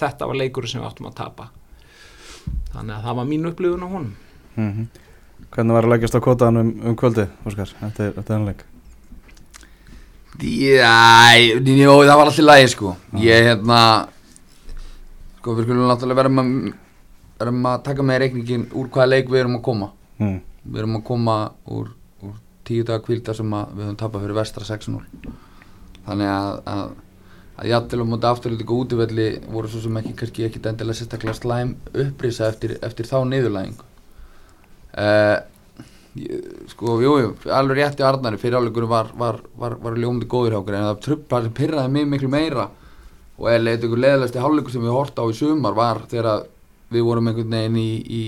þetta 0.01 0.29
var 0.29 0.41
leikurinn 0.43 0.75
sem 0.75 0.83
við 0.83 0.91
áttum 0.91 1.09
að 1.09 1.17
tapa. 1.23 1.49
Þannig 2.75 2.97
að 2.97 3.07
það 3.07 3.21
var 3.21 3.31
mín 3.31 3.53
upplifun 3.53 3.87
á 3.87 3.89
honum. 3.89 4.19
Mm 4.57 4.91
Hvernig 5.51 5.75
var 5.75 5.87
að 5.87 5.91
leggjast 5.95 6.15
á 6.15 6.21
kvotaðan 6.23 6.61
um, 6.61 6.69
um 6.91 6.97
kvöldi, 7.01 7.25
Óskar? 7.49 7.71
Þetta 7.81 8.05
er 8.21 8.35
ennleik 8.37 8.61
Jó, 10.41 11.95
það 12.05 12.17
var 12.17 12.27
alltaf 12.27 12.45
lægi 12.45 12.73
sko. 12.75 12.95
Ég 13.21 13.51
hérna 13.51 13.81
Sko 15.41 15.55
við 15.57 15.65
skulum 15.65 15.89
náttúrulega 15.89 16.21
verðum 16.21 16.41
að 16.41 16.49
verðum 17.41 17.69
að 17.71 17.83
taka 17.87 18.05
með 18.05 18.19
reikningin 18.25 18.67
úr 18.77 18.89
hvaða 18.93 19.11
leik 19.15 19.31
við 19.33 19.41
erum 19.41 19.57
að 19.57 19.63
koma. 19.65 19.87
Mm. 20.21 20.41
Við 20.65 20.81
erum 20.83 20.99
að 20.99 21.05
koma 21.09 21.37
úr, 21.73 21.87
úr 22.27 22.35
tíu 22.69 22.85
daga 22.85 23.05
kvíldar 23.07 23.39
sem 23.39 23.55
við 23.55 23.87
höfum 23.87 24.01
tapað 24.03 24.27
fyrir 24.27 24.37
vestra 24.37 24.67
6-0 24.69 24.99
Þannig 26.05 26.33
að, 26.33 26.51
að, 26.73 26.83
að 27.57 27.71
jafnvel 27.71 28.05
á 28.05 28.11
móti 28.11 28.29
afturlíka 28.29 28.77
útivelli 28.77 29.29
voru 29.47 29.71
svo 29.73 29.81
sem 29.85 29.97
ekki 30.01 30.13
kannski 30.21 30.47
ekki 30.49 30.63
endilega 30.69 30.99
sérstaklega 30.99 31.39
slæm 31.39 31.73
upprýsa 32.05 32.51
eftir, 32.51 32.77
eftir 32.85 33.09
þá 33.09 33.17
niðurlægingu. 33.31 33.89
Uh, 34.91 35.37
sko, 36.73 36.97
jú, 37.05 37.15
jú, 37.23 37.33
alveg 37.55 37.79
rétt 37.81 38.01
í 38.03 38.07
Arnari 38.07 38.41
fyrir 38.41 38.59
áleikunum 38.59 38.91
var, 38.91 39.13
var, 39.19 39.41
var, 39.59 39.77
var 39.83 39.99
ljómandi 39.99 40.27
góður 40.31 40.57
hjá 40.57 40.61
okkur 40.61 40.79
en 40.79 40.89
það 40.89 41.03
trublaði 41.07 41.49
sem 41.49 41.59
pyrraði 41.61 41.95
mig 41.95 42.09
miklu 42.11 42.33
meira. 42.33 42.67
Og 43.41 43.47
eða 43.49 43.73
eitthvað 43.73 44.03
leðilegsti 44.05 44.43
hálfleikur 44.43 44.75
sem 44.75 44.85
við 44.85 44.97
horta 44.97 45.25
á 45.25 45.27
í 45.31 45.37
sumar 45.39 45.77
var 45.79 46.03
þegar 46.11 46.43
við 46.91 47.07
vorum 47.07 47.31
einhvern 47.31 47.55
veginn 47.57 47.79
í, 47.81 47.91
í, 48.05 48.23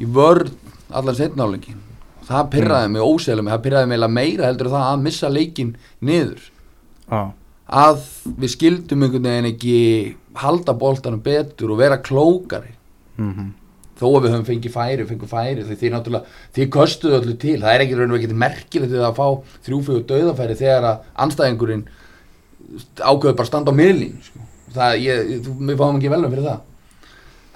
í 0.00 0.08
vörð 0.16 0.54
allan 0.94 1.18
setnáleikin 1.18 1.82
það 2.26 2.48
pyrraði 2.54 2.92
mig 2.92 3.04
óseglega 3.06 3.44
mig, 3.44 3.54
það 3.54 3.64
pyrraði 3.66 3.90
mig 3.90 4.06
meira 4.10 4.48
heldur 4.48 4.70
það 4.72 4.86
að 4.86 5.04
missa 5.04 5.30
leikin 5.30 5.74
niður. 6.06 6.48
Já, 7.06 7.20
að 7.66 8.00
við 8.40 8.52
skildum 8.54 9.04
einhvern 9.06 9.28
veginn 9.30 9.50
ekki 9.52 9.76
halda 10.40 10.74
boltanum 10.78 11.22
betur 11.22 11.74
og 11.74 11.80
vera 11.82 12.02
klókari. 12.02 12.74
Mm 13.16 13.52
þó 13.96 14.06
að 14.08 14.22
við 14.26 14.34
höfum 14.34 14.46
fengið 14.50 14.74
færi, 14.74 15.06
fengið 15.08 15.32
færi 15.32 15.64
því 15.66 15.76
þið 15.80 15.92
náttúrulega, 15.94 16.34
þið 16.56 16.70
kostuðu 16.76 17.18
öllu 17.20 17.36
til. 17.40 17.56
Það 17.62 17.72
er 17.72 17.84
ekki 17.84 17.98
raun 17.98 18.12
og 18.12 18.18
ekki 18.20 18.38
merkilegt 18.44 18.96
að 19.00 19.16
fá 19.16 19.26
þrjúfjögur 19.66 20.06
döðafæri 20.10 20.58
þegar 20.60 20.88
að 20.90 21.04
anstæðingurinn 21.24 21.84
ákveður 23.00 23.38
bara 23.38 23.50
standa 23.50 23.72
á 23.72 23.78
miðlín 23.78 24.16
sko. 24.24 24.46
það, 24.76 24.96
ég, 25.04 25.30
við 25.46 25.78
fáum 25.80 26.00
ekki 26.00 26.12
velum 26.12 26.34
fyrir 26.34 26.48
það. 26.50 26.64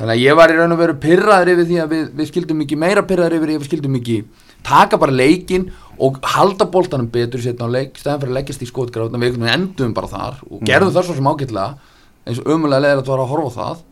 Þannig 0.01 0.15
að 0.15 0.23
ég 0.25 0.37
var 0.39 0.53
í 0.53 0.57
raun 0.57 0.73
og 0.73 0.81
veru 0.81 0.97
pyrraður 0.97 1.53
yfir 1.53 1.67
því 1.69 1.81
að 1.83 1.91
við, 1.93 2.05
við 2.17 2.31
skildum 2.31 2.63
ekki 2.65 2.79
meira 2.81 3.03
pyrraður 3.05 3.37
yfir 3.37 3.51
því 3.51 3.57
að 3.59 3.61
við 3.61 3.69
skildum 3.69 3.99
ekki 3.99 4.17
taka 4.65 4.97
bara 5.01 5.13
leikin 5.13 5.67
og 6.01 6.17
halda 6.25 6.65
boltanum 6.73 7.11
betur 7.13 7.43
setna 7.45 7.69
á 7.69 7.75
leik, 7.75 7.99
stæðan 8.01 8.23
fyrir 8.23 8.33
að 8.33 8.39
leggjast 8.39 8.65
í 8.65 8.69
skotgráðuna 8.71 9.21
við 9.21 9.45
endum 9.53 9.93
bara 9.97 10.09
þar 10.09 10.41
og 10.49 10.65
gerðum 10.69 10.95
það 10.95 11.07
svo 11.09 11.17
sem 11.19 11.29
ágætlega 11.29 11.69
eins 12.25 12.41
og 12.41 12.51
að 12.51 13.05
það 13.05 13.13
var 13.13 13.23
að 13.25 13.31
horfa 13.35 13.53
það 13.57 13.85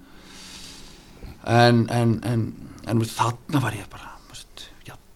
en 1.46 1.84
en, 1.94 2.14
en, 2.24 2.44
en 2.86 3.02
þarna 3.04 3.62
var 3.62 3.76
ég 3.76 3.88
bara 3.90 4.14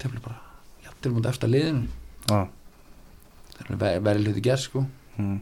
jættefli 0.02 0.20
bara 0.22 0.40
jættefli 0.85 1.14
mútið 1.14 1.30
eftir 1.32 1.52
liðinu 1.52 1.88
ah. 2.35 2.46
það 3.56 3.87
er 3.88 4.04
verið 4.04 4.28
hluti 4.28 4.44
gerð 4.44 4.66
sko 4.66 4.85
mm. 5.16 5.38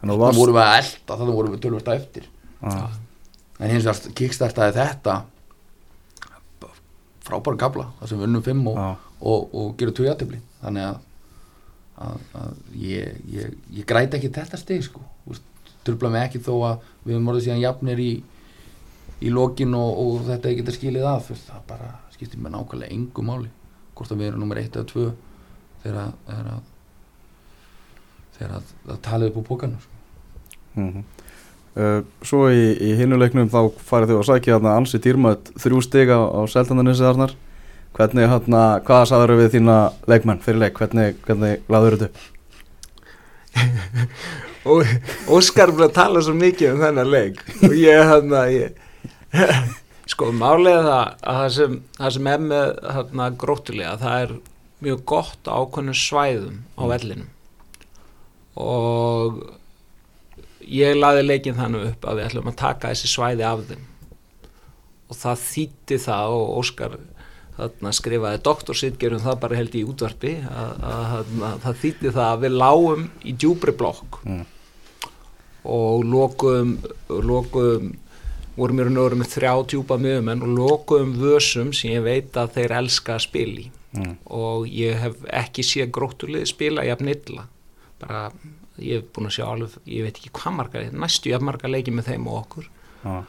þannig 0.00 0.22
varst... 0.22 0.38
vorum 0.38 0.58
við 0.58 0.64
að 0.64 0.78
elda 0.78 1.18
þannig 1.20 1.38
vorum 1.40 1.54
við 1.54 1.62
tölvörsta 1.66 1.98
eftir 1.98 2.30
ah. 2.62 2.96
en 3.58 3.74
hins 3.74 3.86
vegar 3.86 4.16
kickstartaði 4.20 4.76
þetta 4.78 5.20
frábæra 7.26 7.60
gabla 7.60 7.86
það 8.00 8.10
sem 8.10 8.20
við 8.20 8.28
unnum 8.30 8.44
fimm 8.46 8.66
og, 8.72 8.80
ah. 8.80 9.06
og, 9.20 9.30
og, 9.30 9.54
og 9.62 9.78
gerum 9.78 9.96
tvö 9.96 10.08
jættefli 10.08 10.42
þannig 10.60 10.88
að, 10.88 11.00
að, 12.06 12.28
að 12.42 12.60
ég, 12.80 13.22
ég, 13.30 13.56
ég 13.78 13.88
græti 13.88 14.18
ekki 14.18 14.34
þetta 14.34 14.60
steg 14.60 14.86
sko 14.86 15.06
trubla 15.86 16.10
mig 16.12 16.26
ekki 16.26 16.42
þó 16.44 16.52
að 16.68 16.82
við 17.04 17.14
höfum 17.14 17.30
orðið 17.32 17.46
síðan 17.46 17.62
jafnir 17.62 18.02
í, 18.02 18.10
í 19.20 19.30
lokin 19.32 19.74
og, 19.76 19.90
og 20.02 20.20
þetta 20.28 20.50
ekki 20.50 20.62
geta 20.62 20.76
skilið 20.76 21.08
að 21.10 21.24
fyrst, 21.28 21.50
það 21.50 21.64
bara 21.68 21.90
skiptir 22.14 22.40
með 22.40 22.54
nákvæmlega 22.56 22.94
engu 22.96 23.24
máli 23.24 23.50
hvort 23.96 24.12
að 24.14 24.22
við 24.22 24.30
erum 24.30 24.44
nummer 24.44 24.60
1 24.60 24.76
eða 24.80 24.86
2 24.92 25.06
þegar 25.82 25.98
að 26.02 26.12
þegar 26.26 26.50
að, 26.54 26.62
þegar 28.38 28.56
að, 28.56 28.72
að 28.88 29.02
talið 29.06 29.30
upp 29.30 29.38
á 29.40 29.48
pókanu 29.50 29.80
sko. 29.82 29.94
mm 30.74 30.88
-hmm. 30.88 31.04
uh, 31.76 32.00
Svo 32.22 32.42
í, 32.48 32.64
í 32.80 32.96
hinuleiknum 32.96 33.52
þá 33.52 33.60
farið 33.90 34.14
þau 34.14 34.18
að 34.18 34.28
sækja 34.32 34.56
þarna 34.56 34.76
ansi 34.80 34.98
dýrmætt 34.98 35.52
þrjú 35.60 35.82
stiga 35.84 36.16
á 36.16 36.40
seltandanissi 36.48 37.04
þarnar 37.04 37.36
hvernig 37.96 38.28
hérna, 38.30 38.80
hvaða 38.86 39.08
sagður 39.10 39.36
við 39.40 39.56
þína 39.56 39.78
leikmenn 40.06 40.44
fyrir 40.44 40.60
leik, 40.62 40.78
hvernig, 40.78 41.16
hvernig 41.26 41.60
laður 41.68 41.96
þetta 41.98 42.10
Óskar 45.34 45.72
að 45.72 45.92
tala 45.92 46.20
svo 46.22 46.34
mikið 46.36 46.74
um 46.74 46.82
þennan 46.84 47.10
leik 47.10 47.40
og 47.66 47.74
ég 47.74 48.06
hann 48.06 48.32
að 48.32 48.52
sko 50.10 50.30
málega 50.34 50.80
það 50.84 51.02
að 51.02 51.38
það 51.40 51.50
sem, 51.56 51.76
það 51.98 52.16
sem 52.16 52.30
er 52.32 52.46
með 52.52 52.72
hérna, 52.96 53.28
gróttilega 53.42 53.98
það 54.00 54.24
er 54.24 54.34
mjög 54.80 55.04
gott 55.12 55.50
ákvöndu 55.50 55.94
svæðum 55.96 56.58
á 56.74 56.82
mm. 56.82 56.90
vellinum 56.94 57.30
og 58.60 59.40
ég 60.66 60.98
laði 60.98 61.22
leikin 61.26 61.58
þannig 61.58 61.92
upp 61.92 62.08
að 62.08 62.18
við 62.18 62.28
ætlum 62.30 62.50
að 62.50 62.60
taka 62.60 62.92
þessi 62.92 63.12
svæði 63.12 63.46
af 63.46 63.64
þeim 63.70 63.86
og 65.10 65.18
það 65.18 65.42
þýtti 65.46 65.98
það 66.04 66.36
og 66.36 66.52
Óskar 66.60 66.98
þarna 67.60 67.92
skrifaði 67.94 68.42
doktorsitgerum 68.46 69.22
það 69.24 69.40
bara 69.42 69.58
held 69.58 69.74
í 69.76 69.84
útvarpi 69.84 70.36
að, 70.48 70.84
að, 70.90 71.32
að 71.48 71.56
það 71.64 71.80
þýtti 71.82 72.12
það 72.14 72.28
að 72.28 72.44
við 72.44 72.56
lágum 72.62 73.08
í 73.20 73.34
djúbri 73.42 73.74
blokk 73.76 74.20
mm. 74.24 74.44
og 75.76 76.06
lokuðum 76.08 76.76
lokuðum 77.30 77.90
vorum 78.60 78.80
í 78.80 78.86
raun 78.86 79.00
og 79.00 79.08
veru 79.08 79.20
með 79.20 79.32
þrjá 79.34 79.52
djúpa 79.72 79.98
miðumenn 80.00 80.44
og 80.46 80.54
lokuðum 80.58 81.16
vössum 81.20 81.74
sem 81.76 81.96
ég 81.96 82.06
veit 82.06 82.38
að 82.38 82.54
þeir 82.58 82.76
elska 82.80 83.16
að 83.16 83.26
spila 83.28 83.62
í. 83.66 83.68
Mm. 83.90 84.12
og 84.30 84.68
ég 84.70 85.00
hef 85.02 85.16
ekki 85.34 85.64
séð 85.66 85.88
grótturlið 85.96 86.44
spila 86.46 86.84
jafn 86.86 87.08
illa. 87.10 87.48
Bara 87.98 88.28
ég 88.78 89.00
hef 89.00 89.08
búin 89.10 89.26
að 89.26 89.34
sjá 89.34 89.48
alveg, 89.48 89.74
ég 89.90 90.06
veit 90.06 90.20
ekki 90.20 90.30
hvað 90.38 90.54
marga 90.60 90.84
næstu 90.94 91.32
jafn 91.32 91.48
marga 91.48 91.70
leiki 91.72 91.94
með 91.96 92.12
þeim 92.12 92.28
og 92.30 92.36
okkur. 92.44 92.68
Ah 93.02 93.24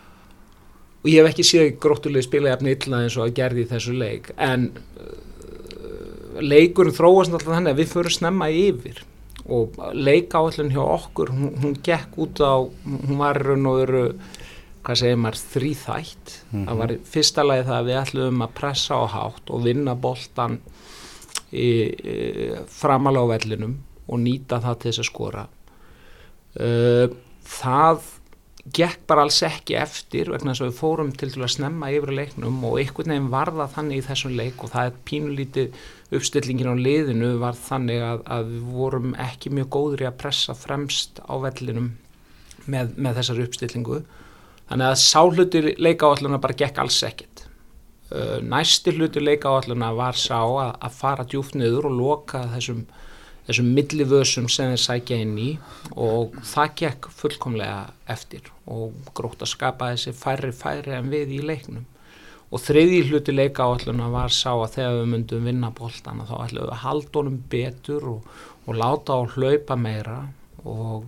og 1.01 1.09
ég 1.09 1.21
hef 1.21 1.31
ekki 1.31 1.45
séð 1.45 1.69
gróttuleg 1.81 2.25
spila 2.25 2.53
jafn 2.53 2.69
illa 2.71 3.03
eins 3.03 3.17
og 3.17 3.25
að 3.25 3.37
gerði 3.39 3.67
þessu 3.71 3.95
leik. 3.97 4.29
En 4.37 4.67
uh, 5.01 6.41
leikurinn 6.41 6.95
þróast 6.95 7.33
alltaf 7.33 7.55
þannig 7.55 7.73
að 7.73 7.81
við 7.81 7.95
förum 7.95 8.15
snemma 8.17 8.49
yfir. 8.53 9.01
Og 9.51 9.79
leika 9.97 10.39
áallin 10.39 10.69
hjá 10.73 10.83
okkur 10.83 11.31
hún, 11.33 11.55
hún 11.63 11.73
gekk 11.83 12.19
út 12.21 12.43
á 12.45 12.61
hún 12.61 13.17
var 13.17 13.41
raun 13.41 13.65
og 13.71 13.79
veru 13.81 14.03
hvað 14.81 15.01
segir 15.01 15.19
maður 15.21 15.41
þrýþætt 15.53 16.31
mm 16.35 16.51
-hmm. 16.51 16.67
það 16.67 16.79
var 16.81 16.93
fyrsta 17.13 17.43
lagi 17.45 17.65
það 17.67 17.77
að 17.77 17.89
við 17.89 17.99
ætlum 18.01 18.45
að 18.45 18.55
pressa 18.59 18.95
á 18.97 19.05
hátt 19.15 19.49
og 19.49 19.63
vinna 19.65 19.95
boltan 19.95 20.59
í, 21.51 21.69
í, 22.13 22.15
framalega 22.67 23.25
á 23.27 23.31
vellinum 23.33 23.75
og 24.07 24.19
nýta 24.19 24.61
það 24.63 24.79
til 24.79 24.91
þess 24.91 25.03
að 25.03 25.11
skora. 25.11 25.45
Uh, 26.51 27.07
það 27.47 28.01
gekk 28.75 29.05
bara 29.09 29.23
alls 29.25 29.39
ekki 29.45 29.75
eftir 29.79 30.29
vegna 30.29 30.53
þess 30.53 30.61
að 30.61 30.69
við 30.69 30.77
fórum 30.77 31.11
til 31.17 31.31
til 31.33 31.41
að 31.41 31.53
snemma 31.55 31.89
yfir 31.95 32.13
leiknum 32.13 32.59
og 32.67 32.77
einhvern 32.77 33.13
veginn 33.13 33.31
var 33.33 33.49
það 33.55 33.73
þannig 33.75 33.97
í 33.97 34.05
þessum 34.05 34.35
leik 34.37 34.61
og 34.61 34.73
það 34.73 34.89
er 34.89 34.99
pínulítið 35.09 35.79
uppstillingin 36.11 36.69
á 36.69 36.75
liðinu 36.77 37.31
var 37.41 37.57
þannig 37.57 38.03
að, 38.05 38.21
að 38.35 38.51
við 38.51 38.67
vorum 38.75 39.15
ekki 39.25 39.53
mjög 39.55 39.69
góðri 39.73 40.09
að 40.09 40.19
pressa 40.21 40.55
fremst 40.57 41.23
á 41.25 41.33
vellinum 41.41 41.89
með, 42.67 42.93
með 42.97 43.21
þessar 43.21 43.41
uppstillingu 43.47 44.01
þannig 44.71 44.87
að 44.87 44.99
sáhluti 45.03 45.63
leikaáalluna 45.77 46.41
bara 46.41 46.57
gekk 46.63 46.81
alls 46.81 47.01
ekkit 47.03 47.45
uh, 48.15 48.39
næsti 48.41 48.95
hluti 48.95 49.23
leikaáalluna 49.23 49.91
var 49.97 50.17
sá 50.17 50.39
að, 50.39 50.73
að 50.79 50.97
fara 50.97 51.27
djúft 51.27 51.59
niður 51.59 51.91
og 51.91 51.97
loka 51.99 52.47
þessum 52.55 52.85
þessum 53.47 53.71
millivösum 53.75 54.49
sem 54.51 54.71
þeir 54.71 54.81
sækja 54.83 55.21
inn 55.23 55.37
í 55.41 55.49
og 55.99 56.35
það 56.47 56.75
gekk 56.81 57.07
fullkomlega 57.17 57.79
eftir 58.13 58.51
og 58.69 58.93
grótt 59.17 59.41
að 59.41 59.51
skapa 59.55 59.91
þessi 59.93 60.13
færri 60.15 60.51
færri 60.55 60.95
en 60.97 61.09
við 61.11 61.33
í 61.37 61.41
leiknum. 61.45 61.87
Og 62.51 62.59
þriði 62.59 63.01
hluti 63.07 63.33
leika 63.33 63.63
áalluna 63.63 64.09
var 64.11 64.33
sá 64.35 64.51
að 64.53 64.73
þegar 64.75 64.97
við 64.99 65.09
myndum 65.13 65.47
vinna 65.47 65.71
bóltana 65.75 66.27
þá 66.27 66.35
ætlum 66.43 66.65
við 66.65 66.73
að 66.75 66.83
halda 66.83 67.19
honum 67.19 67.39
betur 67.51 68.07
og, 68.11 68.31
og 68.67 68.77
láta 68.77 69.15
á 69.15 69.21
hlaupa 69.35 69.77
meira 69.79 70.17
og 70.67 71.07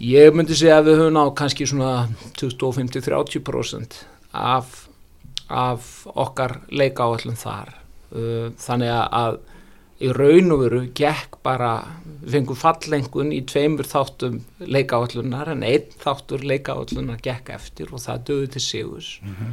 ég 0.00 0.34
myndi 0.34 0.56
segja 0.56 0.78
að 0.80 0.90
við 0.90 1.02
höfum 1.02 1.20
á 1.20 1.26
kannski 1.36 1.66
svona 1.68 1.92
25-30% 2.40 4.00
af, 4.32 4.88
af 5.48 5.90
okkar 6.14 6.60
leika 6.72 7.04
áallun 7.04 7.38
þar. 7.38 7.76
Uh, 8.10 8.50
þannig 8.58 8.90
að 8.90 9.38
í 10.00 10.08
raun 10.16 10.54
og 10.54 10.62
veru 10.64 10.80
gekk 10.96 11.36
bara, 11.44 11.74
við 12.22 12.38
fengum 12.38 12.58
fallengun 12.58 13.34
í 13.36 13.42
tveimur 13.48 13.88
þáttum 13.88 14.40
leikavallunar 14.64 15.52
en 15.52 15.64
einn 15.66 15.92
þáttur 16.00 16.46
leikavallunar 16.48 17.20
gekk 17.22 17.52
eftir 17.58 17.92
og 17.92 18.00
það 18.00 18.24
döði 18.30 18.50
til 18.54 18.62
sigus 18.64 19.10
mm 19.20 19.34
-hmm. 19.36 19.52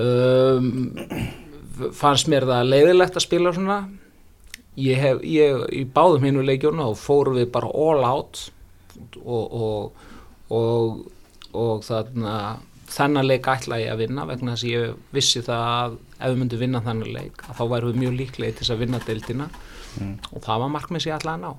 um, 0.00 1.92
fannst 1.92 2.30
mér 2.32 2.48
það 2.48 2.70
leiðilegt 2.72 3.16
að 3.16 3.26
spila 3.26 3.52
svona. 3.52 3.80
Ég 4.78 4.96
hef, 4.96 5.20
ég, 5.22 5.64
í 5.74 5.84
báðum 5.84 6.24
hinu 6.24 6.42
leikjónu 6.42 6.82
þá 6.82 6.96
fórum 6.96 7.34
við 7.34 7.50
bara 7.50 7.66
all 7.66 8.04
out 8.04 8.50
og 9.24 9.52
og, 9.58 9.92
og, 10.50 11.04
og 11.52 11.84
þarna 11.86 12.34
þennan 12.88 13.28
leik 13.28 13.48
ætla 13.52 13.78
ég 13.82 13.92
að 13.92 14.02
vinna 14.04 14.24
vegna 14.28 14.54
þess 14.54 14.64
að 14.64 14.72
ég 14.72 14.96
vissi 15.14 15.42
það 15.44 15.66
að 15.72 15.98
ef 15.98 16.32
við 16.32 16.40
myndum 16.40 16.62
vinna 16.62 16.80
þennan 16.86 17.12
leik 17.18 17.44
þá 17.44 17.62
værum 17.68 17.92
við 17.92 18.00
mjög 18.02 18.16
líklega 18.22 18.56
til 18.56 18.64
þess 18.64 18.74
að 18.74 18.82
vinna 18.84 19.02
deildina 19.04 19.48
mm. 19.48 20.14
og 20.32 20.42
það 20.46 20.64
var 20.64 20.74
markmið 20.74 21.04
sem 21.04 21.12
ég 21.12 21.18
ætlaði 21.18 21.38
að 21.38 21.44
ná 21.44 21.52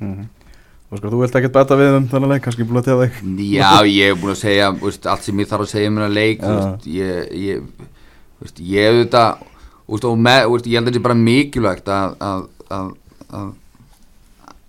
mm 0.00 0.12
-hmm. 0.14 0.28
Óskar, 0.90 1.12
þú 1.12 1.20
vilt 1.20 1.36
ekki 1.38 1.52
betta 1.54 1.76
við 1.78 1.96
um 1.96 2.06
þennan 2.10 2.32
leik, 2.32 2.42
kannski 2.42 2.64
búin 2.66 2.80
að 2.80 2.88
tegja 2.88 3.06
þig 3.06 3.52
Já, 3.54 3.86
ég 3.86 4.10
hef 4.10 4.20
búin 4.20 4.34
að 4.34 4.40
segja 4.42 4.70
veist, 4.74 5.06
allt 5.06 5.22
sem 5.22 5.38
ég 5.40 5.48
þarf 5.48 5.62
að 5.62 5.70
segja 5.70 5.88
um 5.88 5.96
þennan 5.96 6.16
leik 6.18 6.42
ja. 6.42 6.54
veist, 6.56 6.86
ég 6.86 7.30
ég, 7.30 7.62
veist, 8.40 8.58
ég 8.58 8.88
hef 8.88 8.96
þetta 9.04 9.24
og 9.86 10.18
með, 10.18 10.40
ég 10.66 10.74
held 10.74 10.86
að 10.86 10.90
þetta 10.90 10.98
er 10.98 11.06
bara 11.06 11.14
mikilvægt 11.14 11.88
að, 11.88 12.16
að, 12.20 12.42
að, 12.70 12.90
að 13.30 13.52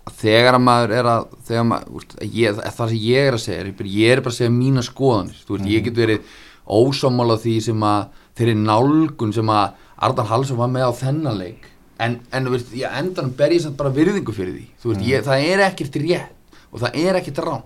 þegar 0.09 0.57
að 0.57 0.63
maður 0.65 0.93
er 0.97 1.09
að 1.11 1.25
þegar 1.47 1.67
maður, 1.69 2.05
ég, 2.25 2.61
það 2.61 2.93
sem 2.93 3.03
ég 3.03 3.27
er 3.27 3.37
að 3.37 3.43
segja 3.43 3.61
er, 3.61 3.69
ég 3.85 4.13
er 4.15 4.21
bara 4.23 4.33
að 4.33 4.39
segja 4.39 4.53
mína 4.55 4.83
skoðanir 4.85 5.43
veist, 5.47 5.67
ég 5.69 5.85
get 5.85 5.99
verið 5.99 6.31
ósámála 6.65 7.37
því 7.41 7.55
sem 7.67 7.85
að 7.85 8.07
þeirri 8.39 8.55
nálgun 8.57 9.35
sem 9.35 9.51
að 9.53 9.77
Ardan 10.01 10.29
Halsson 10.31 10.57
var 10.57 10.71
með 10.73 10.89
á 10.89 10.93
þennan 11.03 11.37
leik 11.37 11.67
en, 12.01 12.17
en 12.33 12.49
veist, 12.53 12.73
ég 12.73 12.97
endan 12.97 13.29
ber 13.37 13.53
ég 13.53 13.61
samt 13.61 13.77
bara 13.77 13.93
virðingu 13.93 14.33
fyrir 14.33 14.55
því 14.55 14.65
veist, 14.87 15.05
ég, 15.05 15.21
mm. 15.21 15.27
það 15.29 15.47
er 15.51 15.65
ekkert 15.67 16.01
rétt 16.01 16.57
og 16.71 16.81
það 16.81 16.99
er 17.03 17.21
ekkert 17.21 17.43
rán 17.45 17.65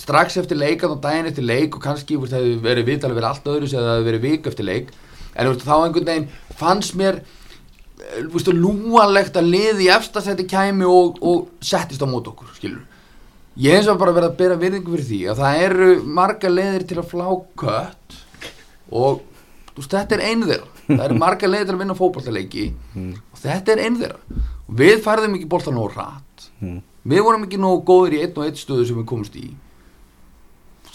strax 0.00 0.40
eftir 0.40 0.58
leikan 0.58 0.96
og 0.96 1.02
daginn 1.04 1.28
eftir 1.28 1.46
leik 1.46 1.76
og 1.76 1.84
kannski 1.84 2.16
það 2.18 2.40
hefur 2.40 2.64
verið 2.64 2.88
viðtalið 2.88 3.18
verið 3.20 3.30
allt 3.30 3.50
öðru 3.52 3.70
sem 3.70 3.84
það 3.84 3.92
hefur 3.92 4.08
verið 4.08 4.24
vik 4.24 4.48
eftir 4.50 4.68
leik 4.70 4.92
en 5.34 5.50
þá 5.60 5.74
einhvern 5.76 6.08
veginn 6.08 6.28
fannst 6.58 6.96
mér 6.98 7.20
lúanlegt 8.54 9.36
að 9.36 9.48
liði 9.54 9.86
í 9.86 9.92
efstasæti 9.94 10.46
kæmi 10.50 10.84
og, 10.88 11.18
og 11.22 11.48
settist 11.64 12.02
á 12.02 12.06
mót 12.08 12.28
okkur 12.30 12.50
skilur. 12.56 12.82
ég 13.56 13.76
eins 13.78 13.88
og 13.88 13.98
bara 13.98 14.12
verið 14.12 14.30
að 14.32 14.36
bera 14.40 14.56
virðingu 14.58 14.90
fyrir 14.96 15.06
því 15.08 15.20
að 15.30 15.40
það 15.42 15.62
eru 15.68 15.88
marga 16.20 16.48
leðir 16.50 16.86
til 16.90 16.98
að 16.98 17.10
flá 17.12 17.28
kött 17.62 18.16
og 18.90 19.20
veist, 19.76 19.90
þetta 19.90 20.14
er 20.18 20.24
einu 20.30 20.46
þeirra. 20.50 20.70
Það 20.88 21.04
eru 21.08 21.18
margar 21.18 21.48
leiðir 21.50 21.66
til 21.70 21.74
að 21.74 21.82
vinna 21.84 21.94
fótballtaleiki 21.98 22.64
og 22.98 23.38
þetta 23.40 23.72
er 23.76 23.84
einu 23.86 24.02
þeirra. 24.02 24.18
Og 24.68 24.74
við 24.80 24.96
færðum 25.04 25.36
ekki 25.38 25.50
boltan 25.50 25.78
nóg 25.78 25.94
rætt 25.96 26.20
Mm. 26.62 26.78
við 27.04 27.20
vorum 27.26 27.42
ekki 27.44 27.58
nógu 27.58 27.80
góðir 27.84 28.14
í 28.14 28.18
einn 28.22 28.36
og 28.38 28.44
einn 28.46 28.54
stöðu 28.56 28.84
sem 28.86 28.96
við 28.96 29.04
komumst 29.10 29.34
í 29.36 29.48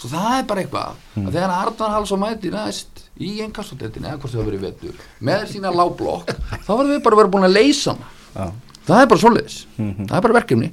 svo 0.00 0.10
það 0.14 0.38
er 0.38 0.48
bara 0.48 0.64
eitthvað 0.64 1.20
að 1.20 1.30
þegar 1.34 1.54
Arnar 1.58 1.94
Hals 1.96 2.14
og 2.16 2.22
mæti 2.22 2.52
næst 2.54 3.04
í 3.20 3.34
einn 3.44 3.52
kastotettin 3.52 4.06
eða 4.08 4.16
hvort 4.22 4.32
það 4.32 4.48
verið 4.48 4.66
vetur 4.68 5.04
með 5.28 5.46
sína 5.52 5.74
lágblokk 5.76 6.32
þá 6.66 6.72
verðum 6.72 6.94
við 6.94 7.04
bara 7.04 7.20
vera 7.20 7.32
búin 7.36 7.48
að 7.50 7.56
leysa 7.58 7.94
hana. 7.94 8.10
Já. 8.30 8.46
það 8.88 9.04
er 9.04 9.12
bara 9.12 9.24
svoleiðis. 9.26 9.60
Það 9.76 10.16
er 10.16 10.26
bara 10.26 10.38
verkefni. 10.40 10.72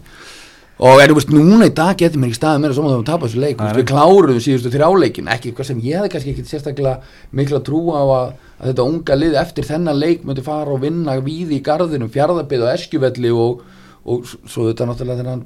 Og 0.77 0.99
er, 1.01 1.09
þú 1.09 1.15
veist, 1.17 1.31
núna 1.33 1.65
í 1.65 1.71
dag 1.73 1.97
getur 1.97 2.21
mér 2.21 2.29
ekki 2.29 2.37
staðið 2.37 2.59
meira 2.61 2.75
saman 2.77 2.91
þegar 2.91 2.99
við 3.01 3.07
tapast 3.09 3.37
leik, 3.41 3.61
við 3.79 3.85
kláruðum 3.89 4.41
síðustu 4.45 4.71
þrjáleikin, 4.75 5.29
ekki 5.33 5.53
hvað 5.57 5.67
sem 5.71 5.79
ég 5.81 5.97
hefði 5.97 6.11
kannski 6.13 6.33
ekki 6.35 6.43
sérstaklega 6.45 6.91
mikla 7.39 7.61
trú 7.65 7.79
á 7.97 8.01
að, 8.05 8.27
að 8.59 8.69
þetta 8.69 8.85
unga 8.91 9.17
lið 9.17 9.37
eftir 9.41 9.65
þennan 9.71 9.97
leik 9.97 10.27
myndi 10.29 10.43
fara 10.45 10.75
og 10.75 10.83
vinna 10.83 11.15
víði 11.25 11.57
í 11.57 11.63
garðinum, 11.65 12.11
fjárðabið 12.13 12.67
og 12.67 12.69
eskjuvelli 12.75 13.33
og, 13.33 13.63
og 14.05 14.29
svo 14.29 14.67
þetta 14.69 14.85
náttúrulega 14.91 15.23
þegar 15.23 15.41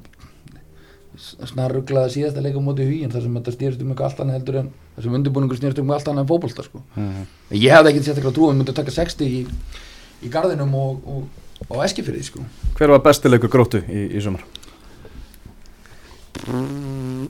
hann 1.11 1.49
snarruglaði 1.51 2.13
síðasta 2.15 2.43
leik 2.43 2.55
á 2.55 2.61
móti 2.63 2.87
hugin 2.87 3.11
þar 3.11 3.25
sem 3.25 3.35
þetta 3.39 3.55
stýrst 3.55 3.83
um 3.83 3.91
eitthvað 3.91 4.07
allt 4.07 4.23
annað 4.23 4.37
heldur 4.39 4.59
en 4.61 4.71
þar 4.95 5.05
sem 5.05 5.17
undirbúningur 5.19 5.59
stýrst 5.59 5.81
um 5.83 5.91
allt 5.91 6.07
annað 6.07 6.23
en 6.23 6.31
fótbolta 6.31 6.65
sko. 6.65 6.81
Mhm. 6.95 7.27
ég 7.51 7.75
hefði 7.75 7.91
ekki 7.91 8.05
sérstaklega 8.05 8.35
trú 8.37 8.47
að 8.47 8.53
við 8.53 8.61
myndi 8.61 8.77
taka 8.79 8.95
60 8.95 9.25
í, 9.27 9.45
í 10.23 10.31
garðinum 10.31 10.73
og, 10.75 11.03
og, 11.05 11.27
og 11.67 11.83
eskifyrði 11.85 12.23
sko. 12.23 12.45
Hver 12.79 12.95
var 12.95 13.03
bestileikur 13.03 13.51
gróttu 13.51 13.83
í, 13.87 14.07
í 14.15 14.23
sumar? 14.23 14.47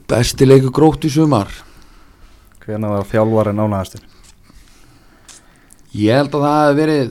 besti 0.08 0.46
leiku 0.46 0.70
grótt 0.72 1.04
í 1.04 1.10
sumar 1.12 1.50
Hvernig 2.62 2.92
var 2.92 3.06
þjálfarinn 3.10 3.58
ánæðastir? 3.58 4.04
Ég 5.98 6.14
held 6.14 6.36
að 6.38 6.44
það 6.46 6.60
hefði 6.62 6.76
verið 6.78 7.08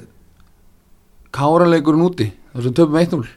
káraleikurinn 1.35 2.05
úti 2.05 2.27
þar 2.53 2.65
sem 2.65 2.75
töfum 2.77 2.99
1-0 3.01 3.27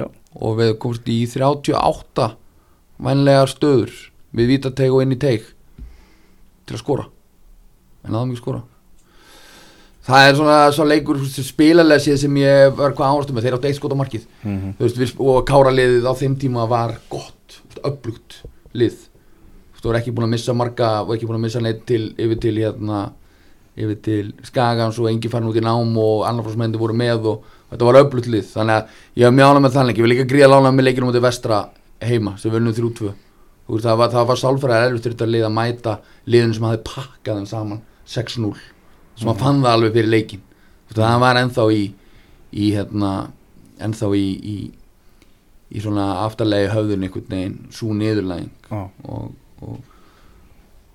Já. 0.00 0.06
og 0.08 0.56
við 0.58 0.72
komst 0.80 1.10
í 1.12 1.18
38 1.28 2.30
vænlegar 3.04 3.50
stöður. 3.50 3.94
Við 4.36 4.52
vítateg 4.54 4.92
og 4.94 5.02
inn 5.04 5.16
í 5.16 5.18
teg 5.20 5.46
til 6.68 6.76
að 6.76 6.82
skora. 6.84 7.06
En 8.06 8.14
aðum 8.14 8.34
ekki 8.34 8.42
skora. 8.44 8.62
Það 10.10 10.26
er 10.26 10.36
svona 10.38 10.56
svo 10.72 10.86
leikur 10.88 11.18
spilalega 11.28 12.02
séð 12.02 12.22
sem 12.22 12.36
ég 12.40 12.72
var 12.78 12.94
hvað 12.96 13.12
áherslu 13.12 13.36
með. 13.36 13.46
Þeir 13.46 13.56
áttu 13.58 13.68
eitt 13.68 13.78
skot 13.78 13.94
á 13.94 14.00
markið. 14.00 14.26
Mm 14.42 14.74
Þú 14.78 14.88
veist, 14.88 15.20
og 15.20 15.40
káraliðið 15.50 16.08
á 16.08 16.12
þeim 16.16 16.36
tíma 16.40 16.66
var 16.70 16.96
gott, 17.12 17.60
upplugt 17.84 18.40
lið. 18.72 19.06
Þú 19.80 19.88
voru 19.88 19.98
ekki 20.00 20.12
búin 20.12 20.28
að 20.28 20.34
missa 20.34 20.54
marga 20.56 20.88
og 21.04 21.14
ekki 21.14 21.28
búin 21.28 21.38
að 21.38 21.44
missa 21.46 21.60
neitt 21.60 21.86
til, 21.88 22.14
yfir 22.20 22.40
til 22.40 22.56
hérna, 22.60 23.12
yfir 23.76 24.00
til 24.04 24.32
Skagans 24.44 24.98
og 25.00 25.08
engi 25.08 25.30
farin 25.32 25.48
út 25.48 25.56
í 25.56 25.64
nám 25.64 25.94
og 25.96 26.26
annarflóksmenni 26.28 26.80
voru 26.80 26.96
með 26.96 27.28
og 27.32 27.44
þetta 27.70 27.88
var 27.88 28.00
upplugt 28.02 28.28
lið. 28.28 28.48
Þannig 28.54 28.76
að 28.76 29.20
ég 29.20 29.24
hef 29.26 29.36
mjög 29.36 29.52
ánað 29.52 29.64
með 29.64 29.76
þannig 29.78 30.00
ég 30.00 30.04
vil 30.04 30.12
líka 30.12 30.28
gríða 30.32 30.50
lána 30.52 30.72
með 30.72 30.88
leikinu 30.88 31.08
mútið 31.08 31.24
vestra 31.24 31.62
heima 32.04 32.36
sem 32.40 32.52
við 32.52 32.62
unnum 32.62 32.76
3-2 32.76 33.12
Þú 33.70 33.76
veist, 33.76 33.86
það 33.86 33.98
var, 34.00 34.14
var 34.26 34.38
sálfræðar 34.40 34.84
erfitt 34.88 35.04
fyrir 35.04 35.14
þetta 35.14 35.30
lið 35.30 35.44
að 35.46 35.52
mæta 35.54 35.92
liðinu 36.26 36.56
sem 36.56 36.64
hafði 36.66 36.80
pakkað 36.88 37.36
þeim 37.38 37.48
saman 37.50 37.82
6-0 38.10 38.54
sem 39.20 39.30
að 39.30 39.42
fann 39.44 39.60
það 39.62 39.76
alveg 39.76 39.94
fyrir 39.94 40.10
leikin 40.10 40.46
það 40.96 41.20
var 41.22 41.38
ennþá 41.38 41.66
í, 41.74 41.82
í 42.50 42.70
hérna, 42.74 43.10
ennþá 43.78 44.10
í, 44.18 44.26
í, 44.54 44.56
í 45.70 45.82
svona 45.84 46.06
aftarlegi 46.24 46.72
höfðun 46.72 47.06
einhvern 47.06 47.28
veginn 47.30 47.58
svo 47.74 47.94
niðurlæging. 47.94 48.50
Já. 48.70 48.80
og, 49.06 49.28
og, 49.62 49.76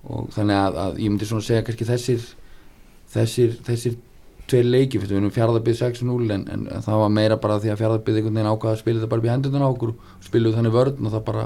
og 0.10 0.28
þannig 0.36 0.60
að, 0.60 0.82
að 0.84 1.00
ég 1.06 1.14
myndi 1.14 1.30
svona 1.30 1.48
segja 1.48 1.64
kannski 1.68 1.88
þessir 1.88 2.28
þessir, 3.16 3.56
þessir 3.66 3.96
tveir 4.50 4.68
leiki 4.70 5.02
fyrir 5.02 5.16
við 5.16 5.22
erum 5.22 5.34
fjárðarbið 5.36 5.78
6-0 5.82 6.34
en, 6.36 6.44
en, 6.54 6.66
það 6.86 7.02
var 7.02 7.14
meira 7.14 7.38
bara 7.42 7.60
því 7.64 7.72
að 7.74 7.80
fjárðarbið 7.82 8.20
einhvern 8.20 8.40
veginn 8.40 8.52
ákvaða 8.52 8.76
að 8.76 8.82
spila 8.84 9.00
þetta 9.02 9.12
bara 9.12 9.24
upp 9.24 9.28
í 9.28 9.32
hendurna 9.34 9.66
á 9.66 9.74
okkur 9.74 9.94
og 9.96 10.26
spiluðu 10.28 10.58
þannig 10.60 10.76
vörn 10.76 11.10
og 11.10 11.16
það 11.16 11.26
bara 11.30 11.46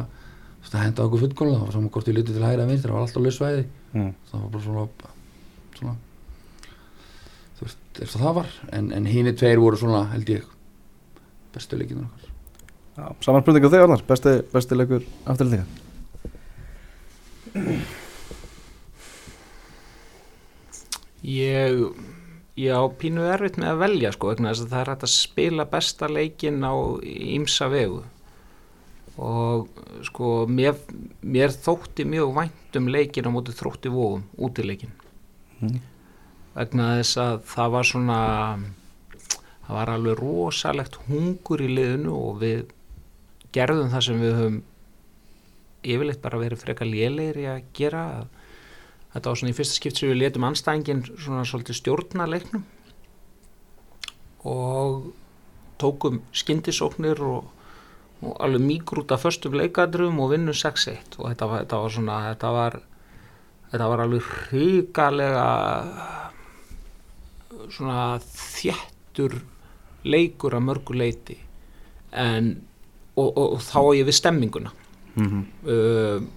það 0.69 0.85
henda 0.85 1.05
okkur 1.07 1.23
fullkóla, 1.23 1.57
það 1.57 1.65
var 1.65 1.75
saman 1.75 1.91
hvort 1.95 2.09
við 2.09 2.17
litið 2.19 2.37
til 2.37 2.45
hægra 2.45 2.65
að 2.65 2.71
vinstri, 2.73 2.89
það 2.89 2.97
var 2.97 3.05
alltaf 3.05 3.23
laus 3.23 3.37
svæði. 3.39 3.65
Mm. 3.89 4.09
það 4.29 4.41
var 4.43 4.49
bara 4.53 4.63
svona, 4.65 4.83
svona 5.79 5.95
þú 7.57 7.65
veist, 7.65 8.01
og 8.05 8.15
það 8.15 8.35
var 8.37 8.49
en, 8.77 8.91
en 8.99 9.09
hini 9.09 9.33
tveir 9.39 9.61
voru 9.63 9.79
svona, 9.81 10.03
held 10.13 10.29
ég 10.29 10.49
bestu 11.55 11.79
leikinu 11.79 12.05
okkar. 12.05 12.33
Já, 12.99 13.05
saman 13.23 13.45
spurningu 13.45 13.71
þig 13.71 13.85
Arnar, 13.85 14.03
besti, 14.09 14.35
besti 14.51 14.77
leikur 14.77 15.05
afturlíka 15.31 15.65
Ég, 21.19 21.81
ég 22.59 22.75
á 22.75 22.83
pínu 23.01 23.25
erfitt 23.31 23.59
með 23.61 23.71
að 23.73 23.81
velja 23.83 24.13
sko 24.15 24.31
vegna 24.31 24.51
þess 24.53 24.65
að 24.65 24.71
það 24.73 24.81
er 24.83 24.91
hægt 24.93 25.05
að 25.07 25.13
spila 25.15 25.65
besta 25.73 26.09
leikin 26.11 26.63
á 26.65 26.73
ímsa 27.03 27.69
vegu 27.71 28.01
og 29.19 29.67
sko 30.07 30.45
mér, 30.47 30.77
mér 31.21 31.51
þótti 31.51 32.05
mjög 32.07 32.33
vænt 32.37 32.79
um 32.79 32.87
leikin 32.91 33.27
á 33.27 33.31
móti 33.35 33.55
þrótti 33.55 33.91
vóum, 33.93 34.25
útileikin 34.37 34.95
Mm. 35.59 35.81
vegna 36.55 36.85
þess 37.01 37.17
að 37.19 37.41
það 37.51 37.71
var 37.73 37.87
svona 37.89 38.19
það 39.65 39.73
var 39.75 39.89
alveg 39.91 40.19
rosalegt 40.21 40.95
hungur 41.09 41.59
í 41.59 41.67
liðinu 41.67 42.13
og 42.15 42.37
við 42.39 42.69
gerðum 43.51 43.89
það 43.91 44.05
sem 44.05 44.21
við 44.23 44.37
höfum 44.37 44.61
yfirleitt 45.83 46.21
bara 46.23 46.39
verið 46.39 46.63
frekar 46.63 46.87
lélegir 46.87 47.41
í 47.43 47.45
að 47.51 47.67
gera 47.75 48.05
að 48.21 48.38
þetta 49.13 49.31
var 49.31 49.39
svona 49.39 49.53
í 49.53 49.57
fyrsta 49.57 49.79
skipt 49.79 49.99
sem 49.99 50.11
við 50.11 50.21
letum 50.23 50.45
anstæðingin 50.49 51.05
svona 51.11 51.45
svolítið 51.47 51.79
stjórna 51.79 52.27
leiknum 52.29 52.65
og 54.49 55.09
tókum 55.81 56.21
skyndisóknir 56.35 57.19
og, 57.25 57.49
og 58.21 58.37
alveg 58.43 58.63
mýgrút 58.65 59.11
af 59.15 59.25
föstum 59.25 59.57
leikadrum 59.57 60.19
og 60.23 60.33
vinnum 60.33 60.55
6-1 60.55 61.19
og 61.19 61.29
þetta 61.31 61.49
var, 61.51 61.65
þetta 61.65 61.81
var 61.83 61.95
svona 61.97 62.21
þetta 62.29 62.53
var, 62.55 62.79
þetta 63.73 63.91
var 63.93 64.05
alveg 64.05 64.31
hrigalega 64.31 65.49
svona 67.69 68.01
þjættur 68.23 69.39
leikur 70.09 70.55
að 70.55 70.67
mörgu 70.69 70.95
leiti 70.95 71.37
en 72.15 72.55
og, 73.19 73.29
og, 73.37 73.45
og 73.55 73.63
þá 73.63 73.79
á 73.83 73.91
ég 73.99 74.07
við 74.07 74.19
stemminguna. 74.19 74.75
Mm 75.19 75.39
uh, 75.67 76.27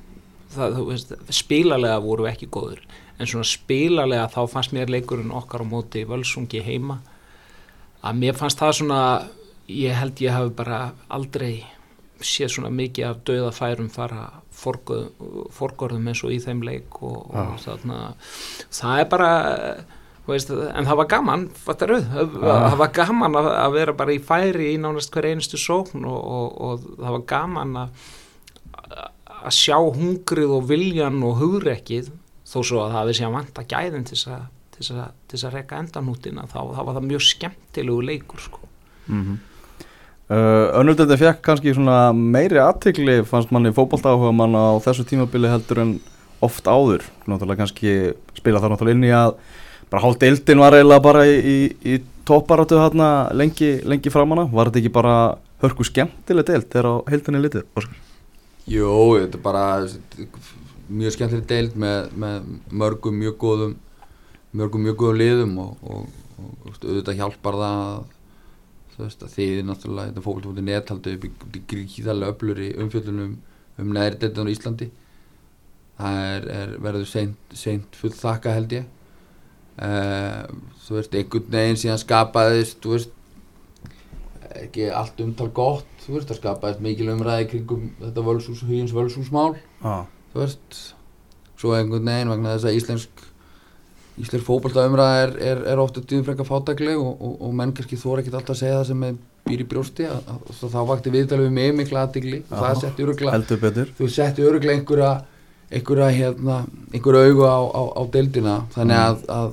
það, 0.55 0.81
veist, 0.88 1.15
spilalega 1.35 2.01
voru 2.05 2.29
ekki 2.31 2.51
góður 2.53 2.83
en 3.23 3.31
svona 3.31 3.47
spilalega 3.47 4.27
þá 4.33 4.41
fannst 4.51 4.75
mér 4.75 4.91
leikurinn 4.91 5.35
okkar 5.35 5.62
á 5.62 5.67
móti 5.69 6.03
völsungi 6.09 6.62
heima. 6.65 6.99
Að 8.03 8.19
mér 8.19 8.38
fannst 8.38 8.59
það 8.59 8.77
svona 8.81 9.01
ég 9.71 9.95
held 9.95 10.21
ég 10.25 10.35
hafi 10.35 10.53
bara 10.59 10.83
aldrei 11.12 11.62
séð 12.23 12.57
svona 12.57 12.71
mikið 12.75 13.09
af 13.09 13.25
dauða 13.27 13.51
færum 13.55 13.91
fara 13.91 14.29
forgörðum 14.62 16.07
eins 16.11 16.23
og 16.23 16.35
í 16.35 16.38
þeim 16.43 16.62
leik 16.67 17.01
og, 17.03 17.33
og 17.35 17.59
þarna. 17.62 18.01
Það 18.71 19.03
er 19.03 19.09
bara 19.11 19.31
veist, 20.27 20.51
en 20.53 20.87
það 20.87 20.99
var 21.01 21.09
gaman 21.11 21.47
fattaru, 21.65 21.99
það 22.03 22.77
var 22.79 22.93
gaman 22.95 23.38
að, 23.41 23.51
að 23.59 23.79
vera 23.79 23.97
bara 23.99 24.15
í 24.15 24.21
færi 24.23 24.73
í 24.75 24.81
nánast 24.83 25.15
hver 25.15 25.33
einustu 25.33 25.59
sókn 25.59 26.07
og, 26.07 26.21
og, 26.21 26.61
og 26.62 26.85
það 27.01 27.17
var 27.17 27.25
gaman 27.35 27.79
að 27.85 28.11
að 29.43 29.57
sjá 29.57 29.77
hungrið 29.79 30.57
og 30.57 30.67
viljan 30.71 31.23
og 31.27 31.39
hugrekkið 31.41 32.11
þó 32.53 32.59
svo 32.61 32.83
að 32.85 32.97
það 32.97 33.09
við 33.09 33.19
séum 33.19 33.39
vant 33.39 33.61
að 33.61 33.71
gæðin 33.73 34.05
til 34.09 34.19
þess 34.19 34.33
að, 34.33 34.45
að, 34.93 35.09
rekka 35.55 35.81
endanútina 35.81 36.45
þá, 36.51 36.59
þá 36.75 36.83
var 36.83 36.93
það 36.97 37.09
mjög 37.09 37.25
skemmtilegu 37.29 38.07
leikur 38.11 38.43
sko. 38.43 38.61
-hmm. 39.09 39.39
uh, 40.29 40.67
Önnuldeldi 40.81 41.19
fekk 41.21 41.43
kannski 41.43 41.75
meiri 42.13 42.61
aðtikli 42.63 43.23
fannst 43.25 43.53
manni 43.55 43.73
fótboltáhuga 43.73 44.33
mann 44.33 44.55
á 44.59 44.77
þessu 44.85 45.07
tímabili 45.09 45.49
heldur 45.49 45.83
en 45.85 46.01
oft 46.43 46.67
áður 46.67 47.07
náttúrulega 47.27 47.63
kannski 47.63 48.15
spila 48.35 48.61
þar 48.61 48.75
náttúrulega 48.75 48.99
inn 48.99 49.11
í 49.11 49.15
að 49.15 49.37
bara 49.91 50.03
hálf 50.03 50.19
deildin 50.19 50.63
var 50.63 50.75
eiginlega 50.75 51.05
bara 51.05 51.27
í, 51.29 51.37
í, 51.39 51.59
í 51.95 52.01
topparáttu 52.27 52.79
lengi, 53.35 53.81
lengi 53.85 54.11
framanna 54.11 54.49
var 54.51 54.71
þetta 54.71 54.83
ekki 54.83 54.95
bara 54.95 55.17
hörku 55.63 55.87
skemmtileg 55.87 56.49
deild 56.49 56.69
þegar 56.73 56.89
á 56.91 56.95
heildinni 57.11 57.43
litið 57.45 57.67
Óskar? 57.79 58.02
Jó, 58.70 59.18
þetta 59.18 59.38
er 59.38 59.42
bara 59.42 59.64
mjög 60.92 61.14
skemmtileg 61.16 61.46
deild 61.51 61.79
með, 61.79 62.12
með 62.14 62.51
mörgum 62.70 63.16
mjög 63.18 63.38
góðum 63.42 63.77
mörgum 64.53 64.85
mjög 64.85 64.98
góðum 65.01 65.18
liðum 65.18 65.55
og, 65.62 65.79
og, 65.83 66.18
og, 66.37 66.51
og 66.68 66.77
auðvitað 66.85 67.18
hjálpar 67.18 67.59
það 67.62 68.03
þú 68.92 69.05
veist 69.07 69.25
að 69.25 69.35
þið 69.37 69.62
náttúrulega 69.66 70.11
þetta 70.11 70.25
fólkvöldi 70.27 70.64
nethaldi 70.66 71.14
upp 71.16 71.25
í, 71.27 71.31
upp 71.46 71.57
í 71.57 71.62
gríðarlega 71.72 72.35
öfluri 72.35 72.68
umfjöldunum 72.85 73.33
um 73.81 73.94
neðri 73.96 74.20
deildin 74.20 74.51
á 74.51 74.53
Íslandi. 74.53 74.88
Það 75.96 76.18
er, 76.27 76.48
er 76.57 76.75
verður 76.83 77.09
seint, 77.09 77.57
seint 77.57 77.96
full 77.96 78.12
þakka 78.16 78.57
held 78.57 78.77
ég. 78.77 78.90
Uh, 79.72 80.44
þú 80.85 80.98
veist 80.98 81.16
einhvern 81.16 81.55
veginn 81.55 81.81
síðan 81.81 82.03
skapaðist 82.03 82.83
þú 82.85 82.92
veist 82.92 83.14
ekki 84.61 84.90
allt 84.92 85.22
umtal 85.25 85.48
gott 85.57 85.92
þú 86.07 86.17
veist, 86.17 86.29
það 86.31 86.41
skapaðist 86.41 86.81
mikil 86.85 87.11
umræði 87.15 87.49
kringum 87.53 87.91
þetta 88.01 88.27
völsús, 88.27 88.62
hugins 88.69 88.95
völsúsmál 88.97 89.55
Ah. 89.83 90.05
þú 90.35 90.43
veist 90.45 90.81
svo 91.59 91.77
einhvern 91.77 92.09
veginn 92.11 92.33
vegna 92.35 92.57
þess 92.57 92.71
að 92.71 92.81
íslensk 92.81 93.29
Íslensk 94.21 94.45
fókbalta 94.45 94.83
umræða 94.85 95.21
er, 95.25 95.31
er, 95.41 95.61
er 95.73 95.81
ofta 95.81 96.03
tíðum 96.05 96.27
frekar 96.27 96.45
fátækleg 96.45 96.99
og, 97.01 97.15
og, 97.17 97.37
og 97.47 97.55
menn 97.57 97.71
kannski 97.73 97.97
þóra 97.97 98.21
ekki 98.21 98.33
alltaf 98.35 98.53
að 98.53 98.59
segja 98.61 98.75
það 98.77 98.88
sem 98.91 99.05
er 99.07 99.15
býr 99.49 99.62
í 99.65 99.67
brjósti. 99.71 100.05
Að, 100.05 100.27
að, 100.35 100.43
að 100.53 100.75
það 100.75 100.88
vakti 100.91 101.12
viðtalið 101.15 101.47
við 101.47 101.55
mig 101.57 101.71
mikla 101.79 102.03
aðtigli 102.05 102.41
og 102.43 102.53
það 102.61 102.77
setti 102.83 103.07
betur. 103.62 103.95
þú 103.97 104.09
setti 104.12 104.45
öruglega 104.45 104.77
einhverja 104.77 105.12
einhverja 105.73 106.11
hérna, 106.19 106.59
einhverja 106.93 107.31
augu 107.33 107.49
á, 107.49 107.59
á, 107.73 107.83
á 107.97 108.03
deildina. 108.12 108.59
Þannig 108.77 109.01
að, 109.01 109.25
að 109.38 109.51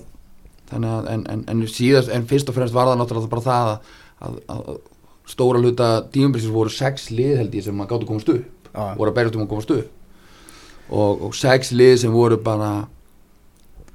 þannig 0.74 0.96
að 0.98 1.10
en, 1.14 1.24
en, 1.38 1.46
en 1.56 1.64
síðast, 1.80 2.12
en 2.20 2.28
fyrst 2.30 2.52
og 2.52 2.60
fremst 2.60 2.76
var 2.76 2.92
það 2.92 3.00
náttúrulega 3.00 3.32
bara 3.32 3.48
það 3.48 3.72
að, 3.72 3.80
að, 4.28 4.40
að 4.60 4.82
stóra 5.30 5.62
hluta 5.62 5.90
tíumbilsins 6.14 6.54
voru 6.54 6.74
sex 6.74 7.10
lið 7.14 7.36
held 7.44 7.58
ég 7.58 7.66
sem 7.66 7.82
að 7.84 7.92
gáttu 7.94 8.10
komast 8.10 8.32
upp 8.34 8.70
Já. 8.74 8.86
voru 8.98 9.12
að 9.12 9.18
berjast 9.18 9.38
um 9.38 9.46
að 9.46 9.52
komast 9.54 9.74
upp 9.76 10.90
og, 10.90 11.22
og 11.28 11.36
sex 11.38 11.74
lið 11.76 11.96
sem 12.04 12.14
voru 12.14 12.40
bara 12.42 12.72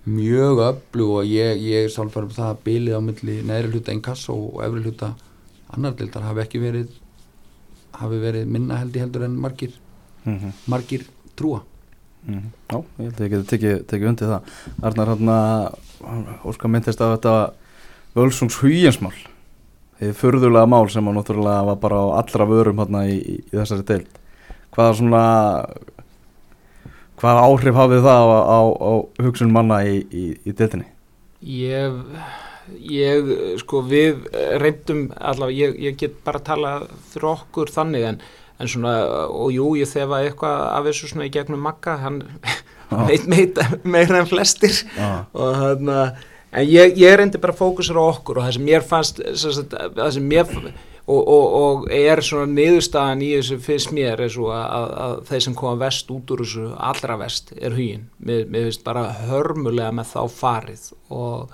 mjög 0.04 0.60
öflug 0.68 1.12
og 1.18 1.28
ég, 1.28 1.60
ég 1.64 1.86
er 1.86 1.92
sálfærum 1.92 2.32
það 2.34 2.50
að 2.52 2.64
bilið 2.66 2.98
á 2.98 3.00
milli 3.04 3.36
neðri 3.48 3.72
hluta 3.72 3.94
inkasso 3.96 4.36
og 4.36 4.64
efri 4.66 4.84
hluta 4.84 5.14
annar 5.74 5.94
deildar 5.98 6.26
hafi 6.28 6.44
ekki 6.44 6.60
verið 6.62 6.90
hafi 7.98 8.18
verið 8.22 8.50
minna 8.50 8.80
held 8.82 8.96
ég 8.96 9.06
heldur 9.06 9.24
en 9.24 9.38
margir 9.40 9.78
mm 10.24 10.38
-hmm. 10.38 10.52
margir 10.66 11.06
trúa 11.36 11.62
Mhm. 12.24 12.52
Já, 12.72 12.78
ég 12.98 13.04
held 13.04 13.18
að 13.18 13.24
ég 13.24 13.32
geti 13.34 13.48
tekið, 13.52 13.74
tekið 13.84 14.08
undir 14.08 14.28
það 14.28 14.40
Arnar 14.88 15.10
hann 15.12 15.28
að 15.28 16.44
Óskar 16.48 16.70
myndist 16.72 17.02
að 17.04 17.18
þetta 17.18 17.34
Völsungs 18.16 18.56
huginsmál 18.62 19.12
Þið 20.04 20.16
furðulega 20.20 20.68
mál 20.68 20.84
sem 20.92 21.06
að 21.08 21.14
náttúrulega 21.16 21.66
var 21.70 21.76
bara 21.80 21.98
á 22.04 22.06
allra 22.20 22.46
vörum 22.50 22.80
hann 22.82 22.96
í, 23.08 23.16
í, 23.16 23.36
í 23.40 23.54
þessari 23.54 23.86
deild. 23.88 24.18
Hvaða 24.74 24.96
svona 24.98 25.22
Hvaða 27.24 27.44
áhrif 27.46 27.76
hafið 27.78 28.02
það 28.04 28.30
á, 28.36 28.40
á, 28.42 28.60
á 28.68 28.92
hugsun 29.24 29.52
manna 29.54 29.78
í, 29.86 30.00
í, 30.12 30.24
í 30.44 30.52
deildinni? 30.52 30.88
Ég, 31.46 31.94
ég, 32.90 33.30
sko, 33.62 33.80
við 33.86 34.26
reyndum 34.60 35.06
allavega, 35.16 35.70
ég, 35.70 35.78
ég 35.86 35.96
get 36.00 36.18
bara 36.26 36.42
að 36.42 36.48
tala 36.50 36.72
fyrir 37.12 37.30
okkur 37.30 37.72
þannig 37.72 38.08
en, 38.10 38.20
en 38.58 38.72
svona, 38.74 38.96
og 39.30 39.54
jú, 39.54 39.70
ég 39.78 39.88
þefa 39.88 40.20
eitthvað 40.24 40.66
af 40.66 40.90
þessu 40.90 41.12
svona 41.14 41.30
í 41.30 41.32
gegnum 41.38 41.64
makka, 41.64 41.96
hann 42.02 42.20
veit 43.08 43.28
meira 43.94 44.20
en 44.20 44.28
flestir. 44.28 44.82
Já, 44.98 45.24
og 45.32 45.58
hann 45.62 45.94
en 46.54 46.66
ég, 46.68 46.96
ég 47.00 47.16
reyndi 47.18 47.40
bara 47.42 47.54
að 47.54 47.62
fókusera 47.62 48.02
á 48.02 48.06
okkur 48.14 48.40
og 48.40 48.46
það 48.46 48.56
sem 48.56 48.66
mér 48.68 48.84
fannst 48.86 49.22
sem 49.34 49.54
sagt, 49.56 49.74
sem 50.14 50.28
mér 50.30 50.50
og, 51.04 51.20
og, 51.20 51.44
og 51.58 51.84
er 51.92 52.22
svona 52.24 52.48
niðurstaðan 52.52 53.24
í 53.24 53.34
þessu 53.34 53.58
fyrst 53.64 53.92
mér 53.96 54.22
er 54.24 54.32
svo 54.32 54.48
að, 54.54 54.64
að, 54.64 54.88
að 55.04 55.14
þeir 55.30 55.44
sem 55.46 55.58
koma 55.60 55.76
vest 55.82 56.14
út 56.14 56.32
úr 56.32 56.44
þessu 56.44 56.70
allra 56.90 57.18
vest 57.20 57.52
er 57.58 57.76
hugin 57.76 58.08
mér, 58.18 58.46
mér 58.48 58.68
finnst 58.70 58.84
bara 58.86 59.04
hörmulega 59.26 59.92
með 59.98 60.14
þá 60.14 60.22
farið 60.38 60.86
og, 61.12 61.52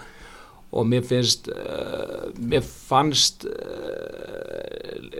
og 0.70 0.86
mér 0.92 1.08
finnst 1.08 1.50
uh, 1.50 2.28
mér 2.38 2.62
fannst 2.68 3.48
uh, 3.48 4.70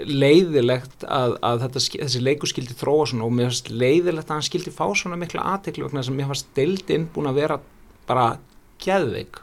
leiðilegt 0.07 1.09
að, 1.09 1.35
að 1.43 1.67
þetta, 1.67 1.87
þessi 2.05 2.23
leikur 2.23 2.53
skildi 2.53 2.79
þróa 2.79 3.11
svona 3.11 3.27
og 3.27 3.35
mér 3.35 3.51
finnst 3.51 3.73
leiðilegt 3.75 4.29
að 4.29 4.37
hann 4.37 4.51
skildi 4.53 4.77
fá 4.77 4.87
svona 4.95 5.19
mikla 5.19 5.49
aðtekli 5.57 5.89
vegna 5.89 6.07
að 6.07 6.15
mér 6.21 6.31
fannst 6.31 6.55
deildin 6.55 7.11
búin 7.11 7.33
að 7.33 7.43
vera 7.43 7.63
bara 8.07 8.33
geðveik 8.81 9.43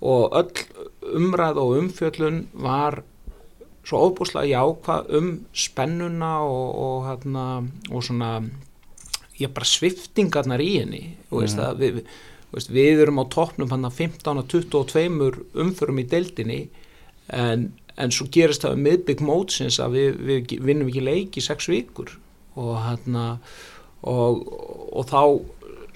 og 0.00 0.32
öll 0.38 0.64
umræð 1.18 1.58
og 1.58 1.76
umfjöllun 1.78 2.46
var 2.52 3.02
svo 3.88 4.04
óbúslega 4.08 4.46
jákvað 4.52 5.10
um 5.16 5.28
spennuna 5.52 6.32
og, 6.44 6.68
og, 6.78 7.06
hérna, 7.08 7.44
og 7.90 8.04
svona 8.04 8.42
ég 9.38 9.52
bara 9.54 9.64
sviftingarnar 9.64 10.60
í 10.60 10.72
henni. 10.82 11.04
Og 11.30 11.42
veist 11.42 11.60
að 11.62 11.82
við, 11.82 12.00
veist, 12.52 12.72
við 12.74 13.04
erum 13.04 13.22
á 13.22 13.24
toppnum 13.32 13.70
hann 13.72 13.88
að 13.88 14.02
15 14.04 14.42
og 14.42 14.48
22 14.50 15.30
umförum 15.64 16.02
í 16.02 16.06
deildinni 16.10 16.60
en, 17.32 17.70
en 17.96 18.14
svo 18.14 18.28
gerist 18.34 18.66
það 18.66 18.76
um 18.76 18.84
miðbygg 18.86 19.24
mótsins 19.24 19.80
að 19.80 19.96
við, 19.96 20.22
við 20.28 20.54
vinnum 20.68 20.92
ekki 20.92 21.04
leik 21.06 21.40
í 21.40 21.44
sex 21.44 21.70
vikur. 21.70 22.12
Og 22.58 22.74
hérna 22.82 23.38
og, 24.02 24.44
og 24.92 25.08
þá 25.08 25.22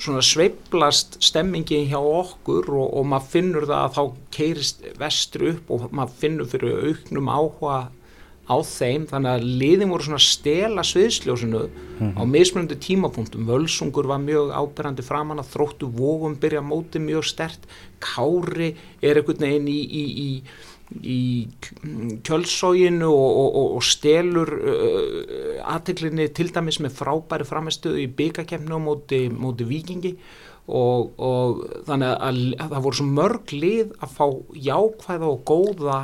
svona 0.03 0.23
sveiflast 0.27 1.21
stemmingin 1.23 1.89
hjá 1.91 2.01
okkur 2.01 2.71
og, 2.75 2.87
og 2.99 3.09
maður 3.09 3.33
finnur 3.37 3.67
það 3.71 3.83
að 3.87 3.97
þá 3.97 4.31
keirist 4.35 4.87
vestur 4.99 5.49
upp 5.53 5.75
og 5.75 5.91
maður 5.95 6.17
finnur 6.23 6.49
fyrir 6.51 6.89
auknum 6.89 7.31
áhuga 7.31 7.77
á 8.43 8.57
þeim. 8.67 9.07
Þannig 9.11 9.31
að 9.33 9.47
liðin 9.61 9.93
voru 9.93 10.09
svona 10.09 10.23
stela 10.23 10.85
sviðsljósinu 10.87 11.63
á 12.19 12.23
mismunandi 12.27 12.79
tímapunktum. 12.83 13.47
Völsungur 13.47 14.09
var 14.11 14.23
mjög 14.25 14.51
áberandi 14.51 15.07
framan 15.07 15.43
að 15.43 15.53
þróttu 15.55 15.91
vógum 15.95 16.35
byrja 16.43 16.65
móti 16.67 17.03
mjög 17.03 17.29
stert 17.31 17.71
Kári 18.03 18.73
er 18.99 19.21
einhvern 19.21 19.45
veginn 19.47 19.71
í, 19.71 19.79
í, 19.87 20.05
í 20.27 20.29
í 21.01 21.49
kjölsóginu 22.27 23.09
og, 23.09 23.37
og, 23.43 23.59
og, 23.77 23.83
stelur 23.87 24.53
uh, 24.59 25.59
aðteklinni 25.75 26.29
til 26.37 26.51
dæmis 26.55 26.81
með 26.83 26.97
frábæri 27.01 27.47
framistöðu 27.49 28.03
í 28.05 28.09
byggakefni 28.19 28.77
og 28.77 28.83
móti, 28.87 29.23
móti 29.33 29.69
vikingi 29.69 30.17
og, 30.69 31.13
og 31.19 31.63
þannig 31.89 32.13
að, 32.15 32.43
að 32.57 32.75
það 32.75 32.85
voru 32.87 33.01
svo 33.01 33.07
mörg 33.11 33.55
lið 33.57 33.95
að 33.99 34.17
fá 34.19 34.27
jákvæða 34.69 35.31
og 35.31 35.47
góða 35.49 36.01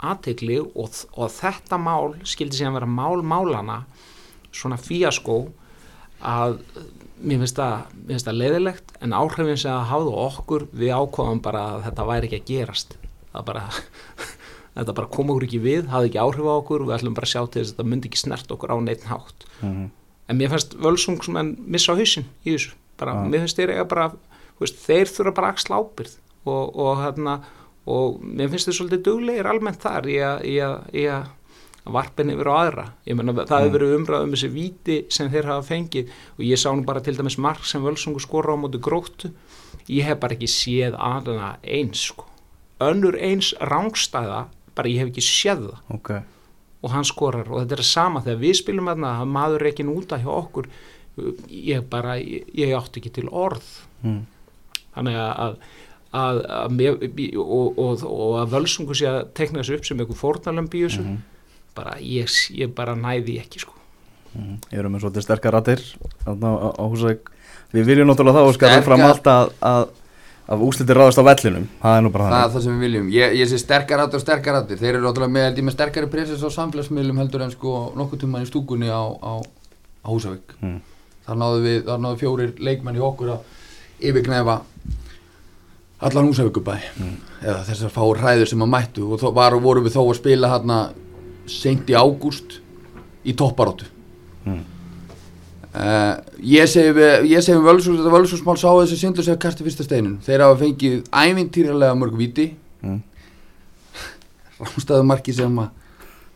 aðtekli 0.00 0.58
og, 0.60 0.94
þetta 1.36 1.78
mál 1.80 2.16
skildi 2.24 2.58
síðan 2.58 2.78
vera 2.78 2.88
mál 2.90 3.20
málana 3.22 3.82
svona 4.50 4.80
fíaskó 4.80 5.44
að 6.20 6.58
mér 7.20 7.42
finnst 7.42 7.58
það, 7.60 7.92
mér 7.94 8.14
finnst 8.14 8.28
það 8.28 8.40
leiðilegt 8.40 8.94
en 9.04 9.16
áhrifin 9.16 9.60
sem 9.60 9.72
það 9.72 9.90
hafði 9.92 10.16
á 10.16 10.20
okkur 10.24 10.66
við 10.72 10.94
ákváðum 10.96 11.44
bara 11.44 11.66
að 11.74 11.84
þetta 11.88 12.08
væri 12.10 12.28
ekki 12.30 12.40
að 12.40 12.50
gerast 12.50 12.99
það 13.34 13.46
bara 13.50 13.64
þetta 14.76 14.96
bara 14.96 15.10
kom 15.16 15.32
okkur 15.34 15.46
ekki 15.48 15.62
við, 15.62 15.88
hafði 15.92 16.10
ekki 16.10 16.22
áhrif 16.22 16.50
á 16.50 16.54
okkur 16.56 16.84
og 16.84 16.90
við 16.90 16.96
ætlum 16.98 17.16
bara 17.18 17.28
að 17.28 17.34
sjá 17.34 17.40
til 17.46 17.62
þess 17.62 17.72
að 17.72 17.76
þetta 17.76 17.88
myndi 17.92 18.10
ekki 18.10 18.22
snert 18.22 18.54
okkur 18.54 18.74
á 18.74 18.76
neitt 18.84 19.06
hátt. 19.10 19.46
Mhm. 19.60 19.88
en 20.30 20.38
mér 20.38 20.52
finnst 20.52 20.76
völsungsmenn 20.78 21.56
missa 21.66 21.96
hausinn 21.98 22.28
í 22.46 22.54
þessu, 22.54 22.76
bara, 23.00 23.16
Já. 23.18 23.26
mér 23.26 23.42
finnst 23.42 23.58
þeir 23.58 23.72
eiga 23.74 23.88
bara, 23.90 24.12
veist, 24.60 24.78
þeir 24.78 25.10
þurfa 25.10 25.34
bara 25.34 25.48
að 25.48 25.56
axla 25.56 25.80
ábyrð 25.82 26.14
og, 26.46 26.76
og 26.76 27.00
hérna 27.02 27.40
og 27.90 28.20
mér 28.22 28.52
finnst 28.52 28.70
þeir 28.70 28.76
svolítið 28.78 29.02
duglegir 29.08 29.48
almennt 29.50 29.82
þar 29.82 30.06
í 30.06 30.18
að, 30.22 30.44
í 30.46 30.56
að, 30.62 30.76
í 30.94 31.04
að 31.10 31.28
varpin 31.90 32.30
yfir 32.30 32.50
á 32.50 32.54
aðra. 32.54 32.86
Ég 33.08 33.16
menna 33.18 33.34
það 33.34 33.64
hefur 33.64 33.74
verið 33.78 33.94
umræð 33.96 34.24
um 34.26 34.34
þessi 34.36 34.50
víti 34.54 34.96
sem 35.12 35.30
þeir 35.32 35.48
hafa 35.50 35.66
fengið. 35.66 36.10
Og 36.36 36.42
ég 36.46 36.60
sá 36.60 36.68
nú 36.70 36.84
bara 36.86 37.02
til 37.04 37.16
dæmis 37.16 37.38
mark 37.40 37.64
sem 37.66 37.82
völsungu 37.82 38.22
skora 38.22 38.54
á 38.54 38.60
móti 38.60 38.78
gróttu. 38.82 39.32
Ég 39.90 40.06
hef 40.06 40.20
bara 40.22 40.36
ekki 40.36 40.50
séð 40.50 40.98
aðna 41.00 41.54
eins 41.64 42.04
sko. 42.12 42.29
Önnur 42.80 43.16
eins 43.20 43.52
rángstæða 43.60 44.44
bara 44.76 44.88
ég 44.88 45.02
hef 45.02 45.10
ekki 45.12 45.24
séð 45.26 45.66
það. 45.68 45.80
Ok. 45.96 46.10
Og 46.80 46.90
hann 46.94 47.04
skorar 47.04 47.48
og 47.50 47.60
þetta 47.62 47.76
er 47.78 47.84
sama 47.84 48.22
þegar 48.24 48.40
við 48.40 48.54
spilum 48.62 48.88
þarna 48.88 49.10
að 49.20 49.32
maður 49.34 49.60
er 49.66 49.70
ekki 49.72 49.84
núta 49.84 50.18
hjá 50.22 50.30
okkur. 50.32 50.68
Ég 51.52 51.82
bara, 51.92 52.14
ég, 52.16 52.46
ég 52.56 52.70
átti 52.78 53.02
ekki 53.02 53.12
til 53.20 53.28
orð. 53.28 53.66
Mm. 54.00 54.22
þannig 54.94 55.16
að, 55.20 55.32
að, 55.44 55.56
að, 56.20 56.38
að 56.56 56.70
mér, 56.78 56.94
og, 57.42 57.76
og, 57.78 58.04
og 58.08 58.38
að 58.40 58.54
völsungu 58.54 58.94
sé 58.96 59.06
að 59.10 59.18
tekna 59.36 59.60
þessu 59.60 59.76
upp 59.76 59.84
sem 59.86 60.00
einhver 60.00 60.18
fórnalömb 60.18 60.72
í 60.74 60.80
þessu 60.86 61.04
bara 61.76 61.92
ég, 62.02 62.32
ég 62.56 62.72
bara 62.74 62.94
næði 62.98 63.36
ekki 63.42 63.60
sko. 63.62 63.76
Mm. 64.32 64.56
Ég 64.72 64.80
erum 64.80 64.96
með 64.96 65.04
svolítið 65.04 65.26
sterkar 65.26 65.54
rættir 65.58 65.82
á, 66.26 66.32
á, 66.32 66.50
á 66.80 66.84
Húsavík. 66.90 67.28
Við 67.76 67.86
viljum 67.92 68.08
náttúrulega 68.10 68.40
það 68.40 68.48
Óskar 68.50 68.72
Sterkar- 68.72 68.86
fram 68.88 69.04
allt 69.06 69.28
að, 69.30 69.52
að, 70.50 70.56
að 70.56 70.64
úslitir 70.66 70.98
ráðast 70.98 71.20
á 71.22 71.24
vellinum. 71.30 71.66
Það 71.82 71.96
er 71.96 72.04
nú 72.04 72.10
bara 72.14 72.24
það 72.26 72.30
er 72.30 72.40
þannig. 72.40 72.54
það 72.54 72.64
sem 72.66 72.74
við 72.74 72.84
viljum. 72.86 73.08
Ég, 73.14 73.34
ég 73.40 73.50
sé 73.50 73.58
sterkar 73.62 74.00
rættir 74.02 74.20
og 74.20 74.24
sterkar 74.24 74.56
rættir 74.58 74.80
þeir 74.80 74.90
eru 74.96 75.04
náttúrulega 75.06 75.34
með, 75.36 75.44
held 75.48 75.60
ég, 75.60 75.66
með 75.68 75.76
sterkari 75.76 76.10
presens 76.12 76.42
á 76.42 76.50
samfélagsmiðlum 76.56 77.20
heldur 77.22 77.44
en 77.46 77.52
sko 77.54 77.74
nokkuð 77.98 78.22
tíma 78.24 78.42
í 78.42 78.48
stúkunni 78.50 78.90
á, 78.90 79.02
á, 79.02 79.32
á 80.02 80.08
Húsavík. 80.10 80.56
Mm. 80.60 80.80
þar 81.26 81.38
náðu 81.44 81.62
við, 81.66 81.78
þar 81.86 82.02
náðu 82.04 82.20
fjórir 82.24 82.52
leikmenn 82.58 82.98
í 82.98 83.04
okkur 83.06 83.34
að 83.36 83.40
yfirgnæfa 84.10 84.56
allan 86.00 86.30
Húsavíkubæ 86.30 86.74
eða 87.44 87.60
þessar 87.68 87.92
fá 87.94 88.02
hræður 88.08 88.48
sem 88.50 88.64
að 88.64 88.72
mættu. 88.72 89.06
Og 89.12 89.20
þó, 89.20 89.28
var, 89.36 89.54
voru 89.60 89.84
við 89.84 89.94
þó 89.98 90.02
að 90.08 90.18
spila 90.18 90.50
hérna 90.54 90.78
seint 91.50 91.90
í 91.92 91.96
ágúst 91.98 92.60
í 93.24 93.36
topparóttu 93.36 93.86
Mm. 94.40 94.62
Uh, 95.70 96.16
ég 96.42 96.66
segi 96.66 96.90
við 96.96 97.62
Völsús, 97.62 98.00
þetta 98.00 98.10
Völsúsmál 98.10 98.56
sá 98.58 98.68
þessi 98.74 98.96
syndur 98.98 99.22
sér 99.22 99.36
kasti 99.38 99.62
fyrsta 99.62 99.84
steinin 99.86 100.16
þeir 100.26 100.42
hafa 100.42 100.56
fengið 100.64 101.04
ævintýralega 101.14 101.98
mörg 101.98 102.16
viti 102.18 102.48
Mm. 102.80 103.02
rámstæðu 104.64 105.04
marki 105.04 105.34
sem 105.36 105.58
að 105.60 105.68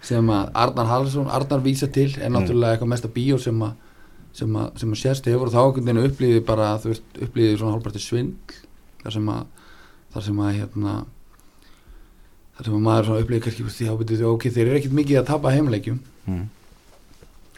sem 0.05 0.27
að 0.29 0.51
Arnar 0.61 0.91
Hallsson, 0.91 1.31
Arnar 1.33 1.63
vísa 1.65 1.89
til 1.89 2.11
er 2.21 2.29
náttúrulega 2.29 2.77
eitthvað 2.77 2.91
mesta 2.93 3.09
bíó 3.09 3.39
sem 3.41 3.63
að 3.65 3.73
sem 4.35 4.57
að, 4.59 4.67
sem 4.83 4.93
að 4.93 5.01
sérst 5.01 5.29
hefur 5.31 5.49
og 5.49 5.55
þá 5.55 5.61
einhvern 5.63 5.87
veginn 5.89 6.11
upplýði 6.11 6.41
bara, 6.45 6.75
þú 6.83 6.91
veist, 6.91 7.05
upplýði 7.23 7.59
svona 7.61 7.77
hálfparti 7.77 8.03
svindl 8.03 8.59
þar 9.05 9.17
sem 9.17 9.31
að 9.31 9.45
þar 10.15 10.27
sem 10.27 10.41
að 10.45 10.57
hérna 10.59 10.95
þar 12.57 12.69
sem 12.69 12.77
að 12.77 12.85
maður 12.89 13.09
svona 13.09 13.25
upplýði 13.25 13.45
kannski 13.47 13.67
því 13.71 13.97
byrjuði 14.03 14.29
ok, 14.31 14.47
þeir 14.51 14.67
eru 14.67 14.81
ekkert 14.81 14.99
mikið 14.99 15.21
að 15.21 15.29
tapa 15.31 15.55
heimleikjum. 15.55 16.01
Mm. 16.27 16.45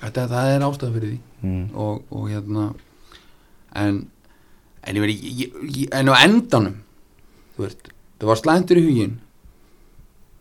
Þetta, 0.00 0.26
það 0.32 0.50
er 0.52 0.66
ástæðan 0.66 0.96
fyrir 0.96 1.12
því. 1.14 1.20
Mm. 1.46 1.64
og, 1.76 2.02
og 2.10 2.28
hérna 2.30 2.66
en 3.76 4.02
en 4.86 5.00
veit, 5.02 5.22
ég, 5.22 5.54
ég, 5.66 5.88
en 5.94 6.10
á 6.10 6.14
endanum 6.22 6.80
þú 7.56 7.64
veist, 7.66 7.88
það 8.20 8.30
var 8.30 8.42
slæntur 8.42 8.80
í 8.80 8.84
hugin 8.86 9.16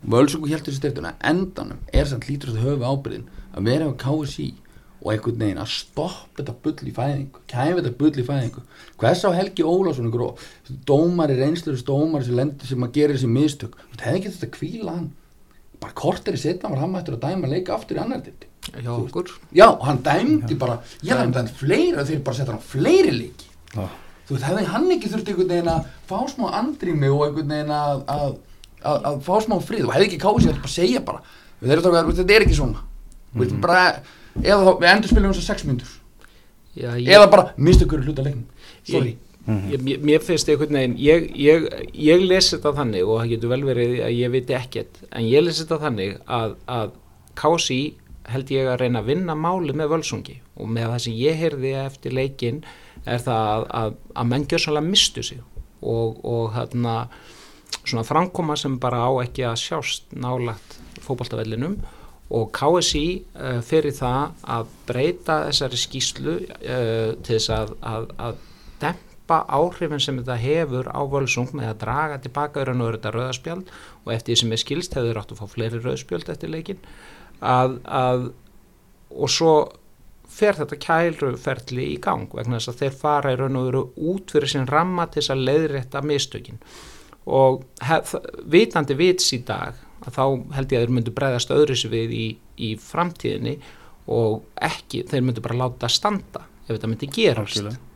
Völsungu 0.06 0.52
heldur 0.52 0.70
þessi 0.70 0.84
styrtuna 0.84 1.16
endanum 1.26 1.82
er 1.94 2.08
samt 2.10 2.28
lítur 2.30 2.54
þetta 2.54 2.68
höfu 2.68 2.86
ábyrðin 2.86 3.26
að 3.56 3.70
vera 3.72 3.90
á 3.90 3.94
KSI 4.02 4.52
og 5.06 5.12
einhvern 5.14 5.42
veginn 5.42 5.62
að 5.62 5.72
stoppa 5.74 6.40
þetta 6.40 6.56
bull 6.64 6.90
í 6.90 6.94
fæðingu 6.94 7.44
kæfa 7.50 7.78
þetta 7.80 7.94
bull 8.00 8.12
í 8.22 8.26
fæðingu. 8.26 8.64
Hvers 9.02 9.22
á 9.26 9.30
Helgi 9.38 9.66
Ólásson 9.66 10.10
dómari, 10.90 11.38
reynslurist 11.38 11.86
dómari 11.86 12.26
sem 12.26 12.38
lendur 12.40 12.70
sem 12.70 12.86
að 12.86 12.96
gera 12.98 13.14
þessi 13.14 13.30
mistök? 13.30 13.78
Þú 13.94 14.02
hefði 14.02 14.20
ekki 14.20 14.34
þetta 14.34 14.52
kvíla 14.58 14.96
hann? 14.96 15.12
Bara 15.82 15.94
kortir 15.94 16.38
í 16.38 16.42
setna 16.42 16.72
var 16.74 16.82
hann 16.82 16.94
mættur 16.96 17.20
að 17.20 17.28
dæma 17.28 17.52
leika 17.52 17.76
aftur 17.76 18.00
í 18.00 18.02
annar 18.02 18.24
dildi 18.26 18.50
hjá 18.74 18.92
okkur. 18.96 19.30
Já, 19.56 19.68
hann 19.86 20.02
dæmdi 20.06 20.58
bara 20.60 20.80
ég 21.04 21.14
hef 21.14 21.32
dæmt 21.36 21.54
fleira 21.60 22.06
þeir 22.08 22.24
bara 22.26 22.40
setja 22.40 22.56
hann 22.56 22.66
fleiri 22.66 23.14
leiki. 23.14 23.52
Já. 23.76 23.88
þú 24.26 24.36
veist, 24.36 24.46
hefði 24.48 24.66
hann 24.72 24.92
ekki 24.96 25.10
þurft 25.12 25.28
einhvern 25.30 25.52
veginn 25.54 25.70
að 25.70 25.90
fá 26.10 26.18
smá 26.32 26.46
andrými 26.58 27.10
og 27.14 27.26
einhvern 27.28 27.52
veginn 27.54 27.74
að, 27.76 28.00
að, 28.10 28.32
að, 28.82 29.04
að 29.12 29.20
fá 29.28 29.36
smá 29.46 29.58
frið 29.62 29.86
og 29.86 29.94
hefði 29.94 30.08
ekki 30.10 30.22
kási 30.24 30.50
að 30.50 30.62
bara 30.64 30.74
segja 30.76 31.04
bara 31.06 31.22
við 31.62 31.84
þetta 31.84 32.34
er 32.34 32.46
ekki 32.48 32.58
svona. 32.58 32.82
Mm 33.36 33.44
-hmm. 33.44 33.62
bara, 33.62 33.84
eða 34.42 34.64
þá, 34.64 34.72
við 34.82 34.90
endur 34.94 35.12
spilum 35.12 35.34
þess 35.34 35.44
að 35.44 35.50
sex 35.52 35.68
myndur 35.68 35.94
Já, 36.76 36.90
ég, 37.00 37.08
eða 37.08 37.30
bara 37.32 37.54
mistu 37.58 37.86
ykkur 37.86 38.04
hluta 38.04 38.24
leiknum. 38.24 38.48
Sorry. 38.84 39.18
Ég, 39.46 39.78
mér, 39.78 40.00
mér 40.02 40.24
finnst 40.26 40.50
einhvern 40.50 40.74
veginn 40.74 40.96
ég, 40.98 41.28
ég, 41.38 41.66
ég 41.94 42.24
lesi 42.26 42.56
þetta 42.56 42.72
þannig 42.80 43.06
og 43.06 43.20
það 43.20 43.34
getur 43.36 43.52
vel 43.52 43.60
verið 43.68 43.92
að 44.08 44.16
ég 44.18 44.32
viti 44.34 44.56
ekkert 44.58 44.98
en 45.12 45.28
ég 45.30 45.44
lesi 45.46 45.62
þetta 45.62 45.78
þannig 45.84 46.16
að, 46.26 46.56
að 46.66 46.96
KSI 47.38 47.78
held 48.32 48.52
ég 48.54 48.70
að 48.70 48.80
reyna 48.82 49.02
að 49.04 49.12
vinna 49.12 49.36
máli 49.38 49.76
með 49.78 49.92
völsungi. 49.96 50.40
Og 50.60 50.70
með 50.72 50.92
það 50.94 51.04
sem 51.06 51.18
ég 51.20 51.40
heyrði 51.42 51.74
eftir 51.84 52.16
leikin 52.16 52.64
er 53.06 53.22
það 53.22 53.50
að, 53.52 53.66
að, 53.82 53.98
að 54.16 54.30
menn 54.32 54.48
gjör 54.50 54.66
sannlega 54.66 54.92
mistu 54.92 55.26
sig. 55.26 55.44
Og, 55.86 56.22
og 56.26 56.56
þarna 56.56 56.96
svona 57.84 58.06
framkoma 58.08 58.56
sem 58.58 58.80
bara 58.82 59.04
á 59.06 59.12
ekki 59.24 59.46
að 59.46 59.62
sjást 59.62 60.16
nálagt 60.18 60.80
fótballtafellinum 61.06 61.78
og 62.34 62.50
KSI 62.56 63.06
uh, 63.38 63.60
fyrir 63.66 63.94
það 63.94 64.46
að 64.56 64.70
breyta 64.88 65.40
þessari 65.50 65.80
skýslu 65.80 66.36
uh, 66.42 67.12
til 67.22 67.36
þess 67.36 67.52
að, 67.54 67.76
að, 67.86 68.08
að 68.18 68.40
dempa 68.82 69.42
áhrifin 69.46 70.02
sem 70.02 70.18
þetta 70.22 70.40
hefur 70.42 70.90
á 70.90 71.02
völsung 71.10 71.54
með 71.54 71.74
að 71.74 71.82
draga 71.84 72.22
tilbaka 72.24 72.64
í 72.64 72.70
raun 72.70 72.82
og 72.82 72.90
veru 72.90 73.00
þetta 73.00 73.14
rauðaspjald 73.16 73.76
og 74.06 74.16
eftir 74.16 74.34
því 74.34 74.40
sem 74.42 74.56
er 74.56 74.64
skilst 74.64 74.98
hefur 74.98 75.22
áttu 75.22 75.38
að 75.38 75.44
fá 75.44 75.54
fleiri 75.54 75.84
rauðspjald 75.84 76.34
eftir 76.34 76.54
leikin 76.54 76.82
að, 77.42 77.80
að 77.86 78.28
og 79.16 79.32
svo 79.32 79.56
fer 80.36 80.58
þetta 80.58 80.80
kæluferli 80.82 81.86
í 81.94 82.00
gang 82.04 82.28
vegna 82.36 82.60
þess 82.60 82.74
að 82.74 82.82
þeir 82.82 83.00
fara 83.00 83.32
í 83.32 83.40
raun 83.40 83.60
og 83.60 83.70
veru 83.70 83.84
út 84.12 84.34
fyrir 84.34 84.52
sin 84.52 84.68
ramma 84.68 85.08
til 85.08 85.22
þess 85.22 85.34
að 85.36 85.46
leiðrétta 85.50 86.02
mistökin 86.04 86.60
og 87.26 87.64
hef, 87.86 88.14
vitandi 88.52 88.98
vits 89.00 89.32
í 89.36 89.42
dag 89.48 89.80
að 90.06 90.18
þá 90.18 90.24
held 90.58 90.74
ég 90.74 90.80
að 90.80 90.86
þeir 90.86 90.96
myndu 90.98 91.16
bregðast 91.16 91.54
öðru 91.56 91.78
sér 91.80 91.94
við 91.94 92.14
í, 92.14 92.26
í 92.62 92.74
framtíðinni 92.82 93.56
og 94.12 94.44
ekki, 94.62 95.06
þeir 95.10 95.24
myndu 95.26 95.44
bara 95.46 95.62
láta 95.64 95.90
standa 95.90 96.44
ef 96.66 96.76
þetta 96.76 96.90
myndi 96.92 97.10
gerast 97.16 97.62
Algjörlega. 97.62 97.95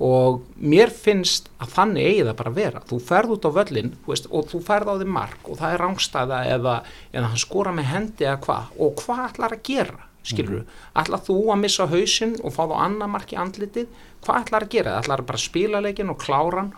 Og 0.00 0.42
mér 0.56 0.92
finnst 0.94 1.50
að 1.60 1.74
þannig 1.76 2.06
eigi 2.08 2.26
það 2.26 2.36
bara 2.38 2.52
að 2.52 2.60
vera. 2.60 2.82
Þú 2.88 2.98
ferð 3.04 3.34
út 3.36 3.48
á 3.48 3.50
völlin 3.58 3.90
veist, 4.06 4.28
og 4.32 4.46
þú 4.48 4.60
ferð 4.64 4.92
á 4.92 4.94
því 4.96 5.08
mark 5.16 5.50
og 5.50 5.58
það 5.60 5.74
er 5.74 5.84
rángstæða 5.84 6.38
eða, 6.54 6.76
eða 7.12 7.32
hann 7.32 7.42
skora 7.42 7.74
með 7.76 7.90
hendi 7.90 8.28
eða 8.28 8.38
hvað. 8.46 8.70
Og 8.80 9.02
hvað 9.04 9.24
ætlar 9.26 9.56
að 9.56 9.66
gera 9.68 10.06
skilur 10.30 10.58
þú, 10.58 10.78
ætlar 11.00 11.22
þú 11.24 11.36
að 11.48 11.60
missa 11.62 11.86
hausinn 11.88 12.34
og 12.44 12.52
fá 12.52 12.62
þá 12.68 12.76
annað 12.84 13.12
mark 13.14 13.32
í 13.32 13.40
andlitið? 13.40 13.94
Hvað 14.24 14.42
ætlar 14.42 14.66
að 14.66 14.74
gera, 14.74 14.96
ætlar 15.00 15.24
bara 15.28 15.40
að 15.40 15.46
spila 15.46 15.84
leikin 15.84 16.12
og 16.12 16.20
klára 16.20 16.62
hann? 16.62 16.74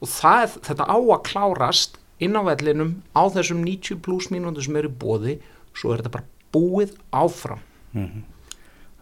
Og 0.00 0.12
það, 0.12 0.58
þetta 0.68 0.88
á 0.88 0.96
að 0.96 1.24
klárast 1.28 2.00
inn 2.20 2.36
á 2.36 2.42
vellinum 2.44 2.94
á 3.12 3.22
þessum 3.32 3.64
90 3.64 4.00
pluss 4.04 4.30
mínútur 4.32 4.64
sem 4.64 4.76
eru 4.80 4.92
bóði 4.92 5.38
svo 5.76 5.92
er 5.92 6.00
þetta 6.00 6.14
bara 6.16 6.28
búið 6.56 6.96
áfram 7.12 7.60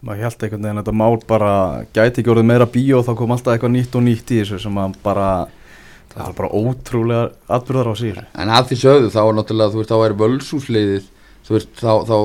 maður 0.05 0.25
held 0.25 0.43
einhvern 0.45 0.65
veginn 0.65 0.79
að 0.79 0.83
þetta 0.83 0.97
mál 1.01 1.15
bara 1.29 1.53
gæti 1.95 2.21
ekki 2.21 2.33
orðið 2.33 2.49
meira 2.51 2.67
bíó 2.69 3.01
þá 3.05 3.13
kom 3.17 3.35
alltaf 3.35 3.55
eitthvað 3.55 3.73
nýtt 3.75 3.97
og 3.97 4.05
nýtt 4.05 4.33
í 4.33 4.41
þessu 4.41 4.59
sem 4.61 4.81
að 4.81 4.97
bara 5.05 5.29
það 6.13 6.21
var 6.21 6.35
bara 6.37 6.51
ótrúlega 6.61 7.55
atbyrðar 7.57 7.89
á 7.91 7.95
síður 7.99 8.27
en 8.33 8.53
að 8.55 8.69
því 8.69 8.79
sögðu 8.83 9.13
þá 9.15 9.21
er 9.23 9.37
náttúrulega 9.39 9.73
þú 9.73 9.81
veist 9.81 9.93
þá 9.93 9.97
er 10.05 10.17
völsúsleiðið 10.21 11.09
þú 11.45 11.55
veist 11.57 11.81
þá, 11.81 11.91
þá 12.09 12.17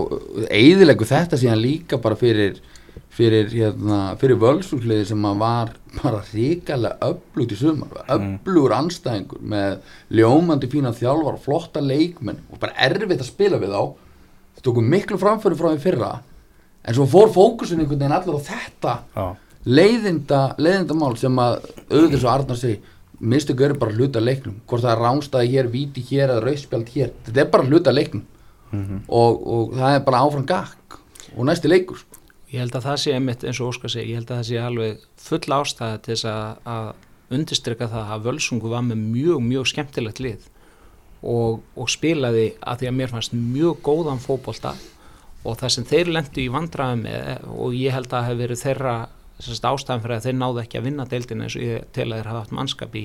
eigðilegu 0.60 1.08
þetta 1.08 1.40
síðan 1.40 1.64
líka 1.64 2.00
bara 2.04 2.20
fyrir 2.20 2.60
fyrir, 3.14 3.50
hérna, 3.52 3.98
fyrir 4.20 4.38
völsúsleiðið 4.40 5.10
sem 5.10 5.26
að 5.28 5.40
var 5.42 5.72
bara 5.98 6.22
ríkalega 6.30 7.10
öflugt 7.10 7.54
í 7.54 7.58
sumar 7.58 8.04
öflugur 8.06 8.76
anstæðingur 8.76 9.42
með 9.52 9.80
ljómandi 10.20 10.70
fína 10.70 10.92
þjálfar 10.96 11.40
flotta 11.42 11.82
leikmenn 11.84 12.40
og 12.50 12.62
bara 12.62 12.76
erfitt 12.86 13.20
að 13.20 13.28
spila 13.28 13.60
við 13.60 13.74
þá. 13.74 13.82
Það 14.56 14.66
tókum 14.68 14.90
miklu 14.94 15.18
framföru 15.20 15.58
frá 15.58 15.72
því 15.72 15.82
fyrra 15.84 16.12
en 16.84 16.96
svo 16.96 17.06
fór 17.10 17.32
fókusin 17.34 17.82
einhvern 17.82 18.00
veginn 18.00 18.16
allir 18.16 18.38
á 18.38 18.48
þetta 18.48 18.94
Já, 19.16 19.26
leiðinda, 19.64 20.40
leiðinda 20.58 20.96
mál 20.96 21.12
sem 21.20 21.42
að 21.42 21.60
auðvitað 21.90 22.20
svo 22.22 22.32
Arnar 22.32 22.60
segi 22.60 22.80
mistu 23.20 23.54
göru 23.54 23.76
bara 23.78 23.92
hluta 23.92 24.20
leiknum. 24.20 24.60
Hvort 24.66 24.84
það 24.84 24.94
er 24.94 25.02
ránstæði 25.04 25.50
hér, 25.52 25.66
víti 25.72 26.04
hér 26.08 26.30
eða 26.30 26.44
rauðspjald 26.46 26.92
hér. 26.94 27.10
Þetta 27.26 27.42
er 27.42 27.50
bara 27.52 27.66
hluta 27.68 27.92
leiknum. 27.92 28.24
Og, 29.08 29.40
og 29.50 29.74
það 29.76 29.96
er 29.96 30.04
bara 30.06 30.22
áfram 30.24 30.46
gakk 30.46 30.96
og 31.34 31.46
næsti 31.48 31.70
leikur 31.70 31.98
sko. 31.98 32.20
Ég 32.50 32.62
held 32.62 32.74
að 32.74 32.86
það 32.86 32.96
sé 33.02 33.12
einmitt 33.14 33.44
eins 33.46 33.60
og 33.62 33.70
Óskar 33.70 33.92
segi, 33.92 34.10
ég 34.10 34.18
held 34.18 34.30
að 34.30 34.40
það 34.40 34.46
sé 34.48 34.62
alveg 34.62 35.02
full 35.22 35.54
ástæða 35.54 35.98
til 36.02 36.14
þess 36.14 36.28
að, 36.30 36.70
að 36.70 37.34
undirstryka 37.36 37.88
það 37.90 38.14
að 38.14 38.24
Völsungu 38.26 38.70
var 38.72 38.86
með 38.86 39.02
mjög, 39.02 39.42
mjög 39.46 39.68
skemmtilegt 39.70 40.22
lið. 40.22 40.48
Og, 41.20 41.60
og 41.76 41.90
spilaði 41.92 42.46
að 42.62 42.80
því 42.80 42.90
að 42.90 42.96
mér 42.96 43.12
fannst 43.12 43.36
mjög 43.36 43.82
góðan 43.86 44.22
fótbolta 44.22 44.72
og 45.45 45.57
það 45.61 45.74
sem 45.74 45.88
þeir 45.88 46.12
lendu 46.14 46.43
í 46.43 46.53
vandræðum 46.53 47.05
með 47.07 47.51
og 47.55 47.76
ég 47.76 47.97
held 47.97 48.11
að 48.11 48.16
það 48.16 48.28
hef 48.28 48.41
verið 48.45 48.62
þeirra 48.64 48.95
ástæðan 49.41 50.03
fyrir 50.05 50.16
að 50.16 50.24
þeir 50.26 50.36
náðu 50.36 50.62
ekki 50.62 50.78
að 50.80 50.86
vinna 50.88 51.07
deildin 51.09 51.45
eins 51.47 51.57
og 51.57 51.64
ég 51.64 51.86
tel 51.97 52.11
að 52.11 52.18
þeir 52.18 52.30
hafa 52.30 52.43
haft 52.43 52.57
mannskap 52.59 52.97
í 53.01 53.05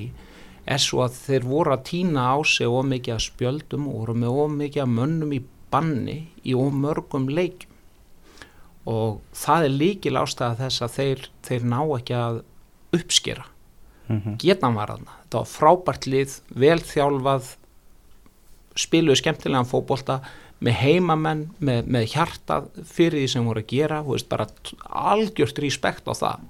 er 0.66 0.82
svo 0.82 1.04
að 1.04 1.18
þeir 1.22 1.46
voru 1.46 1.74
að 1.76 1.84
týna 1.86 2.26
á 2.34 2.36
sig 2.44 2.68
of 2.68 2.86
mikið 2.90 3.14
að 3.14 3.24
spjöldum 3.28 3.86
og 3.88 3.98
voru 4.00 4.16
með 4.18 4.38
of 4.42 4.54
mikið 4.56 4.82
að 4.82 4.94
mönnum 4.96 5.34
í 5.36 5.40
banni 5.72 6.16
í 6.42 6.54
of 6.58 6.74
mörgum 6.74 7.28
leikjum. 7.30 7.72
Og 8.86 9.20
það 9.34 9.66
er 9.66 9.76
líkil 9.80 10.14
ástæða 10.18 10.58
þess 10.60 10.82
að 10.84 10.96
þeir, 10.96 11.22
þeir 11.46 11.68
ná 11.72 11.78
ekki 11.96 12.18
að 12.18 12.42
uppskera. 12.94 13.46
Getan 14.38 14.76
var 14.78 14.92
þarna, 14.92 15.14
þetta 15.24 15.40
var 15.40 15.48
frábært 15.50 16.06
lið 16.06 16.34
vel 16.54 16.78
þjálfað 16.78 17.48
spiluðu 18.78 19.18
skemmtilegan 19.18 19.66
fótbolta 19.66 20.20
með 20.64 20.78
heimamenn, 20.80 21.46
með, 21.60 21.88
með 21.92 22.06
hjartað 22.14 22.68
fyrir 22.88 23.20
því 23.20 23.30
sem 23.32 23.48
voru 23.48 23.60
að 23.60 23.72
gera 23.74 24.02
veist, 24.06 24.28
bara 24.30 24.46
algjört 24.88 25.58
respekt 25.60 26.08
á 26.08 26.14
það 26.16 26.46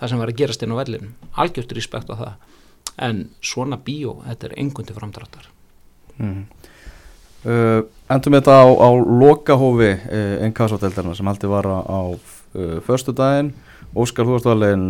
það 0.00 0.12
sem 0.12 0.22
var 0.22 0.32
að 0.32 0.40
gerast 0.40 0.64
inn 0.64 0.72
á 0.72 0.80
vellinu 0.80 1.12
algjört 1.40 1.74
respekt 1.76 2.12
á 2.12 2.16
það. 2.16 2.34
En 3.00 3.22
svona 3.44 3.78
bíó, 3.80 4.18
þetta 4.26 4.48
er 4.48 4.56
engundi 4.60 4.96
framdráttar. 4.96 5.48
Uh, 6.20 7.86
endum 8.12 8.36
þetta 8.36 8.56
á, 8.60 8.68
á 8.68 8.88
lokahófi 8.92 9.90
uh, 9.96 10.46
NKS-deldarna 10.50 11.14
sem 11.16 11.28
haldið 11.30 11.52
var 11.54 11.68
á, 11.70 12.00
uh, 12.12 12.78
förstu 12.84 13.14
daginn 13.16 13.54
Óskar 13.96 14.26
þú 14.28 14.34
varst 14.36 14.46
alveg 14.46 14.82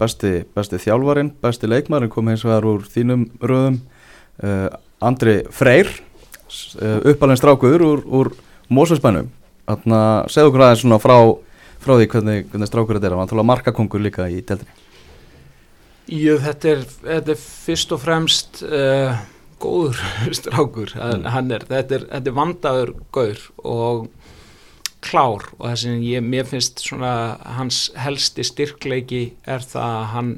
besti, 0.00 0.30
besti 0.56 0.78
þjálfarin, 0.82 1.28
besti 1.38 1.68
leikmarin 1.68 2.10
kom 2.10 2.26
hins 2.32 2.42
vegar 2.42 2.64
úr 2.66 2.80
þínum 2.82 3.28
röðum. 3.38 3.76
Andri 4.98 5.36
Freyr 5.54 5.86
uppalinn 7.12 7.38
strákuður 7.40 7.86
úr, 7.86 8.02
úr 8.06 8.32
Mósveitsbænum 8.70 9.30
þannig 9.70 9.96
að 9.96 10.30
segðu 10.34 10.50
okkur 10.50 10.64
aðeins 10.66 10.84
svona 10.84 11.00
frá, 11.02 11.16
frá 11.82 11.94
því 11.96 12.06
hvernig, 12.12 12.46
hvernig 12.50 12.70
strákur 12.70 12.98
þetta 12.98 13.10
er. 13.10 13.18
Hann 13.20 13.42
að 13.42 13.50
markakongur 13.50 14.02
líka 14.02 14.28
í 14.30 14.40
deldinni 14.42 14.78
Jú, 16.10 16.40
þetta 16.42 16.72
er, 16.72 16.80
þetta 17.04 17.30
er 17.36 17.42
fyrst 17.42 17.92
og 17.94 18.00
fremst 18.02 18.62
uh, 18.66 19.20
góður 19.62 20.00
strákur. 20.40 20.94
Mm. 20.96 21.28
hann 21.30 21.52
er, 21.54 21.66
þetta 21.68 22.00
er, 22.00 22.06
þetta 22.16 22.32
er 22.32 22.38
vandaður 22.40 22.94
gaur 23.14 23.44
og 23.62 24.08
klár. 25.06 25.46
Og 25.60 25.68
það 25.68 25.76
sem 25.84 26.02
ég, 26.08 26.24
mér 26.26 26.48
finnst 26.50 26.82
svona 26.82 27.12
hans 27.58 27.84
helsti 28.00 28.44
styrkleiki 28.48 29.22
er 29.46 29.62
það 29.62 29.98
að 30.00 30.08
hann 30.16 30.32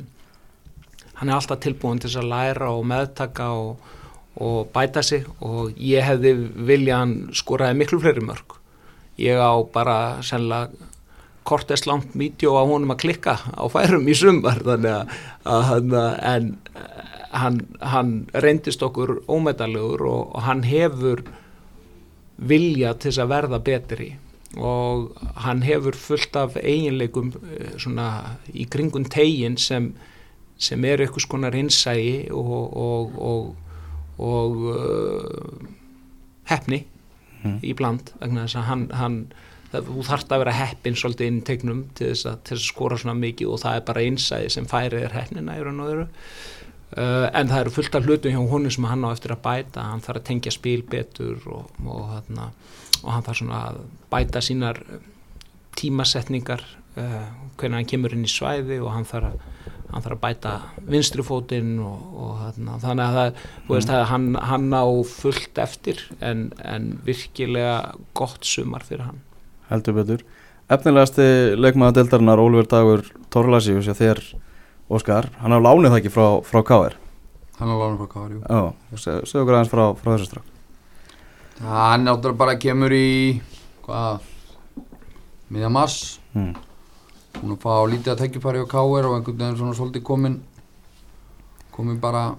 hann 1.23 1.31
er 1.31 1.39
alltaf 1.39 1.61
tilbúin 1.63 2.01
til 2.03 2.11
að 2.19 2.31
læra 2.33 2.73
og 2.75 2.85
meðtaka 2.91 3.49
og, 3.55 3.91
og 4.41 4.71
bæta 4.73 5.03
sig 5.03 5.27
og 5.41 5.75
ég 5.77 6.05
hefði 6.07 6.35
vilja 6.69 7.03
hann 7.03 7.17
skoraði 7.37 7.79
miklu 7.83 8.01
fleiri 8.01 8.25
mörg 8.25 8.57
ég 9.21 9.37
á 9.37 9.53
bara 9.73 10.23
sennilega 10.25 10.71
kortest 11.45 11.87
langt 11.87 12.15
vídeo 12.15 12.55
á 12.55 12.63
honum 12.63 12.95
að 12.95 13.03
klikka 13.05 13.37
á 13.37 13.65
færum 13.73 14.09
í 14.09 14.15
sumar 14.15 14.63
þannig 14.63 14.95
að, 14.95 15.15
að 15.45 15.63
hann, 15.69 15.95
en 16.23 16.49
hann, 17.33 18.13
reyndist 18.35 18.83
okkur 18.85 19.23
ómetallegur 19.29 20.05
og, 20.07 20.35
og 20.37 20.45
hann 20.47 20.63
hefur 20.67 21.25
vilja 22.37 22.95
til 22.95 23.11
þess 23.11 23.23
að 23.23 23.33
verða 23.33 23.61
betri. 23.65 24.09
Og 24.61 25.13
hann 25.47 25.63
hefur 25.65 25.97
fullt 25.97 26.37
af 26.37 26.57
eiginleikum 26.61 27.33
eh, 27.57 27.75
svona 27.81 28.09
í 28.53 28.67
kringun 28.69 29.09
tegin 29.09 29.57
sem, 29.57 29.93
sem 30.61 30.85
er 30.85 31.01
eitthvað 31.01 31.27
skonar 31.27 31.57
innsægi 31.57 32.29
og, 32.37 32.53
og, 32.77 33.17
og, 33.17 33.72
og 34.23 34.65
uh, 34.73 35.69
hefni 36.51 36.85
Mhm. 37.43 37.57
í 37.67 37.73
bland 37.75 38.13
vegna 38.21 38.45
þess 38.47 38.55
að 38.61 38.67
hann, 38.69 38.83
hann 38.95 39.15
það, 39.73 39.87
þú 39.89 40.03
þarft 40.07 40.33
að 40.35 40.43
vera 40.45 40.53
heppin 40.55 40.95
svolítið 40.95 41.27
inn 41.27 41.39
í 41.41 41.45
tegnum 41.49 41.81
til 41.99 42.13
þess, 42.13 42.27
að, 42.31 42.37
til 42.47 42.55
þess 42.57 42.63
að 42.63 42.69
skora 42.69 42.99
svona 43.03 43.15
mikið 43.19 43.49
og 43.51 43.59
það 43.65 43.79
er 43.79 43.87
bara 43.89 44.05
einsæði 44.07 44.51
sem 44.55 44.69
færið 44.71 45.07
er 45.09 45.17
hefnina 45.17 45.57
í 45.59 45.65
raun 45.67 45.81
og 45.83 45.91
öðru 45.91 46.05
uh, 46.07 47.27
en 47.33 47.51
það 47.51 47.61
eru 47.65 47.73
fullt 47.75 47.99
af 47.99 48.07
hlutum 48.07 48.37
hjá 48.37 48.45
honum 48.53 48.75
sem 48.77 48.87
hann 48.93 49.03
á 49.03 49.11
eftir 49.11 49.35
að 49.35 49.43
bæta 49.49 49.89
hann 49.89 50.05
þarf 50.07 50.21
að 50.23 50.29
tengja 50.31 50.55
spil 50.55 50.85
betur 50.95 51.43
og, 51.51 51.73
og, 51.83 52.15
og, 52.15 52.71
og 53.03 53.11
hann 53.17 53.27
þarf 53.27 53.41
svona 53.43 53.65
að 53.73 53.83
bæta 54.15 54.45
sínar 54.47 54.79
tímasetningar 55.83 56.63
uh, 56.97 57.27
hvernig 57.59 57.81
hann 57.81 57.91
kemur 57.91 58.15
inn 58.15 58.27
í 58.29 58.31
svæði 58.31 58.79
og 58.85 58.93
hann 58.95 59.09
þarf 59.09 59.33
að 59.33 59.72
hann 59.93 60.03
þarf 60.05 60.17
að 60.17 60.23
bæta 60.25 60.53
vinstrifótinn 60.89 61.73
og, 61.85 62.05
og 62.25 62.31
þarna, 62.43 62.77
þannig 62.83 63.05
að 63.07 63.19
það, 63.19 63.43
þú 63.67 63.75
veist, 63.77 63.91
að 63.93 64.05
hann, 64.13 64.29
hann 64.51 64.69
á 64.73 64.85
fullt 65.13 65.59
eftir 65.67 66.01
en, 66.21 66.47
en 66.65 66.87
virkilega 67.07 67.75
gott 68.17 68.45
sumar 68.49 68.85
fyrir 68.89 69.05
hann. 69.11 69.21
Heldur 69.69 69.97
betur. 70.01 70.25
Efnilegasti 70.73 71.27
leikmaða 71.61 71.99
deildarinnar 72.01 72.41
Ólfur 72.41 72.69
Dagur 72.73 73.03
Torlasíus 73.35 73.89
og 73.93 73.99
þér 73.99 74.21
Óskar, 74.93 75.29
hann 75.41 75.53
har 75.55 75.63
lánið 75.65 75.91
það 75.93 75.99
ekki 76.03 76.13
frá, 76.13 76.27
frá 76.45 76.61
KR 76.69 76.97
hann 77.59 77.71
er 77.71 77.79
lánum 77.79 77.99
frá 78.01 78.09
Kári 78.13 78.39
Já, 78.41 78.63
seg- 78.99 79.27
segðu 79.29 79.43
okkur 79.45 79.57
aðeins 79.59 79.71
frá, 79.73 79.83
frá 80.01 80.11
þessu 80.15 80.29
strák 80.31 81.63
hann 81.63 82.05
náttúrulega 82.09 82.39
bara 82.41 82.57
kemur 82.61 82.95
í 82.97 83.41
hvað 83.85 84.25
miðja 85.53 85.71
mars 85.73 85.99
hmm. 87.33 87.41
búin 87.41 87.57
að 87.57 87.63
fá 87.65 87.75
lítið 87.91 88.13
að 88.13 88.23
tekjufæri 88.23 88.65
á 88.65 88.73
Káir 88.73 89.09
og 89.09 89.17
einhvern 89.17 89.39
veginn 89.39 89.61
svona 89.61 89.77
svolítið 89.79 90.05
komin 90.07 90.41
komin 91.73 92.01
bara 92.01 92.35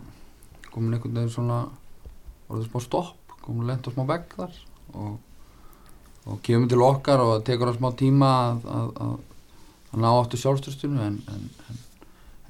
komin 0.72 0.94
einhvern 0.94 1.18
veginn 1.18 1.34
svona 1.34 1.64
orðið 2.50 2.70
smá 2.70 2.84
stopp, 2.84 3.38
komin 3.42 3.68
lent 3.68 3.88
og 3.88 3.96
smá 3.96 4.06
vegg 4.10 4.36
þar 4.38 4.58
og, 4.94 5.18
og 6.30 6.42
kemur 6.46 6.70
til 6.70 6.86
okkar 6.86 7.24
og 7.24 7.44
tekur 7.48 7.72
hann 7.72 7.80
smá 7.80 7.90
tíma 7.98 8.32
að, 8.44 8.68
að, 8.78 8.94
að, 9.06 9.18
að 9.92 10.04
ná 10.06 10.10
áttu 10.12 10.40
sjálfstöðstunum 10.42 11.04
en, 11.08 11.20
en, 11.34 11.50
en, 11.70 11.84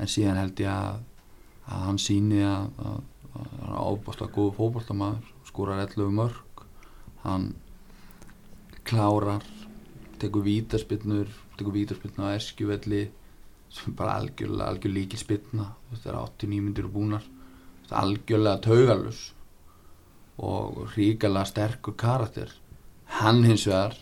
en 0.04 0.12
síðan 0.12 0.41
held 0.41 0.64
ég 0.64 0.72
að, 0.74 1.02
hann 1.72 2.00
síni 2.02 2.44
að, 2.44 2.70
hann 3.34 3.68
er 3.70 3.78
ábúrslega 3.80 4.36
góðu 4.36 4.56
fótboltamaður 4.60 5.32
skúrar 5.48 5.84
11 5.86 6.12
mörg 6.14 6.64
hann 7.24 7.54
klárar 8.84 9.46
tekur 10.24 10.45
vítaspinnur 10.47 11.30
tekur 11.57 11.76
vítaspinna 11.76 12.32
á 12.32 12.36
eskjuvelli 12.39 13.03
sem 13.74 13.93
bara 13.97 14.17
algjörlega, 14.19 14.69
algjör 14.69 14.93
líkil 14.93 15.19
spinna 15.19 15.69
það 15.91 16.11
er 16.11 16.19
89 16.19 16.65
myndir 16.65 16.88
og 16.89 16.93
búnar. 16.93 17.24
Þú 17.24 17.82
veist, 17.82 17.95
algjörlega 18.01 18.61
taugalus 18.63 19.21
og 20.38 20.95
ríkala 20.95 21.45
sterkur 21.45 21.95
karakter. 21.97 22.49
Hann 23.19 23.43
hins 23.45 23.67
vegar 23.67 23.97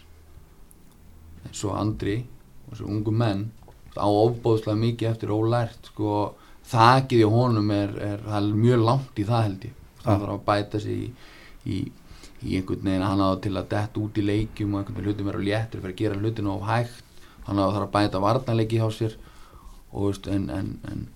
eins 1.45 1.63
og 1.67 1.75
Andri 1.77 2.21
og 2.21 2.75
þessu 2.75 2.87
ungu 2.87 3.11
menn 3.15 3.49
á 3.97 4.07
ofbóðslega 4.07 4.79
mikið 4.79 5.09
eftir 5.09 5.33
ólært 5.35 5.89
sko, 5.91 6.35
þakið 6.71 7.23
í 7.25 7.31
honum 7.33 7.71
er, 7.75 7.95
er, 7.99 8.21
er 8.23 8.51
mjög 8.55 8.85
langt 8.85 9.19
í 9.19 9.25
það 9.27 9.47
held 9.47 9.65
ég. 9.67 9.79
Það 10.01 10.21
þarf 10.23 10.35
að 10.35 10.45
bæta 10.47 10.81
sig 10.81 11.01
í, 11.01 11.09
í, 11.65 11.79
í 12.43 12.55
einhvern 12.57 12.83
veginn 12.87 13.03
hann 13.05 13.21
á 13.21 13.29
til 13.41 13.53
að 13.57 13.67
detta 13.69 13.99
út 14.01 14.17
í 14.17 14.23
leikjum 14.25 14.73
og 14.73 14.79
einhvern 14.81 14.95
veginn 14.97 15.09
hlutum 15.11 15.29
vera 15.31 15.43
léttur 15.47 15.81
fyrir 15.81 15.93
að 15.93 15.99
gera 16.01 16.19
hlutinu 16.21 16.53
of 16.55 16.63
hægt 16.67 17.03
hann 17.47 17.59
á 17.61 17.65
þarf 17.69 17.87
að 17.87 17.91
bæta 17.95 18.21
varnarleiki 18.23 18.79
hjá 18.81 18.87
sér 18.91 19.15
og 19.93 20.07
veist, 20.07 20.27
en, 20.27 20.49
en, 20.49 20.69
en 20.91 21.07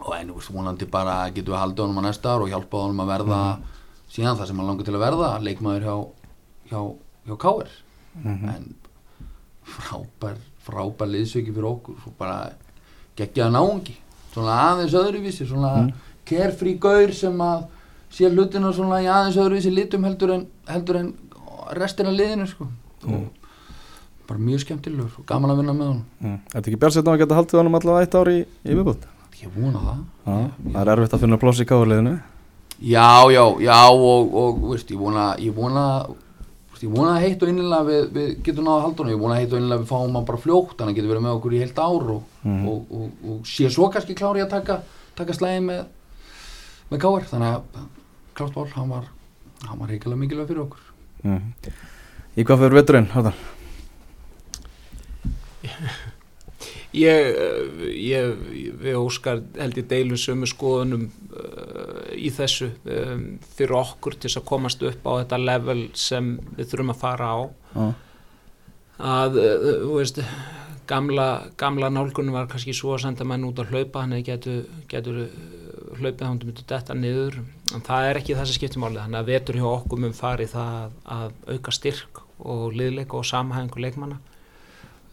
og 0.00 0.12
en 0.16 0.32
veist, 0.34 0.52
vonandi 0.54 0.86
bara 0.86 1.16
getum 1.30 1.52
við 1.54 1.60
haldið 1.60 1.84
honum 1.86 2.00
á 2.00 2.06
næsta 2.08 2.32
ár 2.36 2.44
og 2.46 2.52
hjálpa 2.52 2.82
honum 2.84 3.00
að 3.04 3.12
verða 3.14 3.40
síðan 4.12 4.38
það 4.38 4.46
sem 4.52 4.60
hann 4.62 4.66
langar 4.70 4.86
til 4.88 4.94
að 4.96 5.04
verða 5.06 5.30
leikmaður 5.42 5.86
hjá, 5.86 5.96
hjá, 6.70 6.80
hjá 7.28 7.36
Káir 7.46 7.68
Mhm. 8.16 8.48
en 8.48 8.74
frábær 9.66 10.36
frábær 10.64 11.10
liðsöki 11.10 11.52
fyrir 11.52 11.66
okkur 11.68 11.98
svo 12.02 12.12
bara 12.18 12.52
geggjaða 13.18 13.52
náungi 13.58 13.96
svona 14.32 14.54
aðeins 14.70 14.94
öðruvísi 14.96 15.46
svona 15.48 15.72
Mm. 15.82 15.92
carefree 16.24 16.78
gaur 16.78 17.12
sem 17.12 17.36
að 17.38 17.66
sé 18.16 18.30
hlutina 18.32 18.72
svona 18.74 19.02
í 19.04 19.08
aðeins 19.12 19.36
öðruvísi 19.40 19.72
litum 19.74 20.06
heldur 20.08 20.32
en, 20.36 20.46
heldur 20.70 21.00
en 21.02 21.10
restina 21.76 22.12
liðinu 22.14 22.46
sko. 22.50 22.68
Og 23.06 23.26
bara 24.26 24.40
mjög 24.42 24.64
skemmtilegur 24.64 25.20
og 25.20 25.26
gaman 25.28 25.52
að 25.52 25.60
vinna 25.62 25.74
með 25.76 25.90
hann 25.92 26.00
Mm. 26.20 26.38
Er 26.48 26.56
þetta 26.56 26.70
ekki 26.70 26.80
björnsett 26.82 27.08
að 27.12 27.20
geta 27.20 27.36
haldið 27.38 27.60
honum 27.60 27.76
allavega 27.78 28.06
eitt 28.06 28.14
ár 28.18 28.30
í, 28.32 28.38
í 28.64 28.74
viðbútt? 28.74 29.04
ég 29.36 29.50
vona 29.52 29.80
það. 29.84 29.98
Já, 30.26 30.36
það 30.72 30.78
er 30.80 30.90
erfitt 30.94 31.14
að 31.14 31.20
finna 31.26 31.36
pláss 31.42 31.60
í 31.60 31.66
káðurliðinu 31.68 32.14
Já, 32.80 33.08
já, 33.32 33.42
já 33.64 33.80
og, 33.92 34.34
og 34.36 34.62
veist, 34.70 34.90
ég 34.90 35.00
vona 35.00 35.26
ég 35.40 35.52
vona, 35.56 35.84
veist, 36.72 36.82
ég 36.84 36.92
vona 36.92 37.18
heitt 37.20 37.42
og 37.44 37.52
innilega 37.52 37.84
við, 37.86 38.08
við 38.16 38.30
getum 38.44 38.66
náða 38.68 38.86
haldunum, 38.86 39.12
ég 39.12 39.20
vona 39.20 39.36
heitt 39.38 39.52
og 39.52 39.60
innilega 39.60 39.82
við 39.84 39.90
fáum 39.92 40.16
hann 40.18 40.26
bara 40.28 40.40
fljótt, 40.40 40.74
þannig 40.78 40.92
að 40.92 40.98
getur 40.98 41.12
verið 41.12 41.24
með 41.26 41.36
okkur 41.38 41.56
í 41.56 41.60
heilt 41.62 41.78
ár 41.84 42.10
og, 42.16 42.22
og, 42.46 42.80
og, 42.98 43.06
og 43.32 43.46
sé 43.48 43.70
svo 43.72 43.88
kannski 43.92 44.16
klári 44.18 44.44
að 44.44 44.50
taka, 44.56 44.80
taka 45.20 45.36
slæði 45.36 45.62
með 45.68 45.84
með 46.90 47.00
káar, 47.02 47.28
þannig 47.30 47.54
að 47.54 47.86
klárt 48.36 48.56
ból, 48.56 48.68
hann 48.76 48.92
var 48.92 49.10
hann 49.66 49.80
var 49.80 49.92
reykjulega 49.92 50.22
mikilvæg 50.22 50.50
fyrir 50.50 50.64
okkur 50.66 50.90
mm. 51.24 51.44
Í 52.36 52.44
hvað 52.44 52.66
fyrir 52.66 52.76
veturinn, 52.76 53.06
Harðan? 53.14 53.38
Ég, 56.96 57.38
ég, 57.92 58.34
við 58.80 58.96
Óskar 58.96 59.42
held 59.58 59.76
ég 59.76 59.88
deilum 59.90 60.20
sömu 60.20 60.48
skoðunum 60.48 61.06
uh, 61.36 62.06
í 62.16 62.30
þessu 62.32 62.70
um, 62.88 63.24
fyrir 63.56 63.76
okkur 63.76 64.16
til 64.16 64.30
þess 64.30 64.40
að 64.40 64.46
komast 64.48 64.84
upp 64.86 65.04
á 65.04 65.12
þetta 65.18 65.40
level 65.42 65.80
sem 65.98 66.30
við 66.56 66.70
þurfum 66.70 66.94
að 66.94 67.02
fara 67.02 67.28
á 67.28 67.38
Já, 67.40 67.86
að, 69.16 69.40
uh, 69.42 69.66
þú 69.82 69.98
veist 69.98 70.22
gamla, 70.88 71.28
gamla 71.60 71.90
nálgunum 71.92 72.38
var 72.38 72.48
kannski 72.48 72.72
svo 72.76 72.94
að 72.94 73.04
senda 73.04 73.26
menn 73.28 73.44
út 73.44 73.60
að 73.60 73.74
hlaupa 73.74 74.04
hann 74.04 74.16
eða 74.16 74.28
getur, 74.30 74.62
getur 74.88 75.20
hlaupið 75.98 76.24
hann 76.26 76.40
myndi 76.42 76.64
detta 76.68 76.94
niður. 76.96 77.40
En 77.74 77.84
það 77.86 78.08
er 78.10 78.20
ekki 78.20 78.36
það 78.36 78.48
sem 78.48 78.58
skiptir 78.58 78.82
máli 78.82 79.00
þannig 79.02 79.20
að 79.20 79.30
vetur 79.32 79.58
hjá 79.60 79.66
okkur 79.72 80.02
mun 80.02 80.16
fari 80.16 80.48
það 80.50 80.96
að, 81.16 81.36
auka 81.54 81.74
styrk 81.74 82.22
og 82.38 82.64
liðleika 82.76 83.18
og 83.18 83.28
samhæðingu 83.28 83.84
leikmanna. 83.84 84.18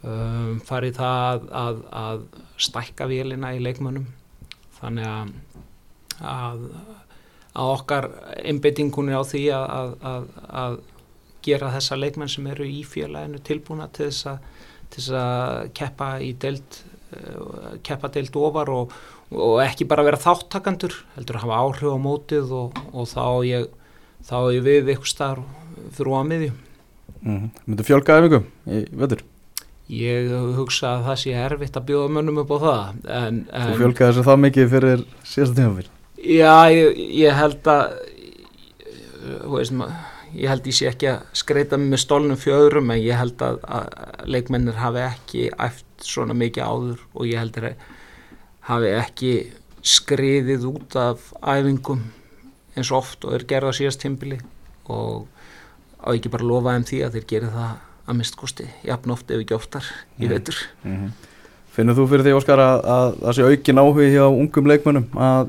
Um, 0.03 0.57
farið 0.67 0.97
það 0.99 1.45
að, 1.55 1.83
að, 1.95 2.25
stækka 2.59 3.07
vélina 3.11 3.53
í 3.55 3.61
leikmönnum. 3.63 4.09
Þannig 4.79 5.07
að, 5.07 5.31
að, 6.33 6.65
að 7.53 7.75
okkar 7.77 8.09
einbeitingunni 8.43 9.15
á 9.15 9.23
því 9.23 9.45
að, 9.55 10.81
gera 11.43 11.71
þessa 11.73 11.99
leikmenn 11.99 12.31
sem 12.31 12.45
eru 12.51 12.65
í 12.67 12.83
félaginu 12.87 13.41
tilbúna 13.43 13.89
til 13.91 14.09
þess 14.09 14.29
að, 14.31 14.45
til 14.93 15.23
keppa 15.75 16.09
í 16.23 16.29
deild 16.39 16.77
eh, 17.11 17.73
keppa 17.83 18.11
deild 18.13 18.37
ofar 18.39 18.71
og, 18.71 18.93
og 19.33 19.59
ekki 19.63 19.87
bara 19.89 20.05
vera 20.05 20.19
þáttakandur 20.21 20.95
heldur 21.17 21.39
að 21.39 21.45
hafa 21.45 21.59
áhrif 21.63 21.95
á 21.95 21.99
mótið 22.01 22.53
og, 22.57 22.79
og 22.93 23.09
þá 23.09 23.25
ég 23.47 23.67
þá 24.23 24.37
ég 24.55 24.63
við 24.65 24.93
ykkur 24.95 25.09
starf 25.09 25.93
fyrir 25.95 26.15
á 26.15 26.23
miðju 26.29 26.51
mm. 27.21 27.45
Myndu 27.65 27.87
fjölga 27.87 28.19
æfingum 28.19 28.47
í 28.67 28.83
vetur? 29.03 29.25
Ég 29.93 30.31
hugsa 30.57 30.95
að 30.95 31.09
það 31.09 31.19
sé 31.23 31.35
erfitt 31.43 31.77
að 31.77 31.89
bjóða 31.89 32.13
mönnum 32.15 32.39
upp 32.45 32.53
á 32.55 32.57
það 32.63 33.11
en, 33.17 33.43
Þú 33.49 33.65
en 33.67 33.81
fjölgaði 33.81 34.09
þessu 34.09 34.25
það 34.29 34.41
mikið 34.45 34.71
fyrir 34.71 35.05
síðasta 35.27 35.59
tímafél 35.59 35.89
já, 36.23 36.55
ég, 36.71 37.03
ég 37.19 37.37
held 37.37 37.71
að 37.73 37.97
þú 39.43 39.57
veist 39.57 39.75
ég 40.33 40.49
held 40.49 40.69
ég 40.69 40.77
sé 40.77 40.87
ekki 40.89 41.09
að 41.11 41.25
skreita 41.37 41.77
mig 41.79 41.91
með 41.93 42.03
stólnum 42.03 42.39
fjöðrum 42.39 42.93
en 42.93 43.01
ég 43.03 43.19
held 43.19 43.43
að, 43.45 43.59
að 43.67 44.23
leikmennir 44.33 44.79
hafi 44.79 45.03
ekki 45.05 45.49
æft 45.61 45.85
svona 46.03 46.35
mikið 46.37 46.63
áður 46.63 47.03
og 47.13 47.27
ég 47.29 47.43
held 47.43 47.59
að 47.59 47.67
hafi 48.69 48.91
ekki 48.97 49.33
skriðið 49.83 50.67
út 50.69 50.95
af 50.99 51.25
æfingum 51.43 52.03
eins 52.77 52.89
og 52.91 53.01
oft 53.03 53.25
og 53.27 53.35
er 53.37 53.43
gerða 53.49 53.73
síðast 53.75 54.01
tímbili 54.03 54.39
og 54.91 55.27
á 56.03 56.09
ekki 56.15 56.31
bara 56.33 56.47
lofa 56.47 56.73
þeim 56.77 56.85
því 56.89 57.01
að 57.07 57.17
þeir 57.17 57.27
geri 57.33 57.51
það 57.53 57.73
að 58.03 58.17
mist 58.19 58.35
kosti, 58.39 58.65
jafn 58.83 59.11
oft 59.15 59.29
ef 59.31 59.39
ekki 59.43 59.55
oftar 59.55 59.85
í 60.19 60.25
Mhm. 60.25 60.33
vetur 60.33 60.55
mm 60.83 61.11
Finnur 61.73 61.95
þú 61.97 62.03
fyrir 62.05 62.21
því, 62.21 62.33
Óskar, 62.37 62.59
að, 62.61 62.83
að 62.85 63.13
það 63.17 63.33
sé 63.33 63.43
aukin 63.49 63.79
áhugi 63.81 64.09
hjá 64.13 64.25
ungum 64.29 64.67
leikmönnum 64.69 65.07
að 65.17 65.47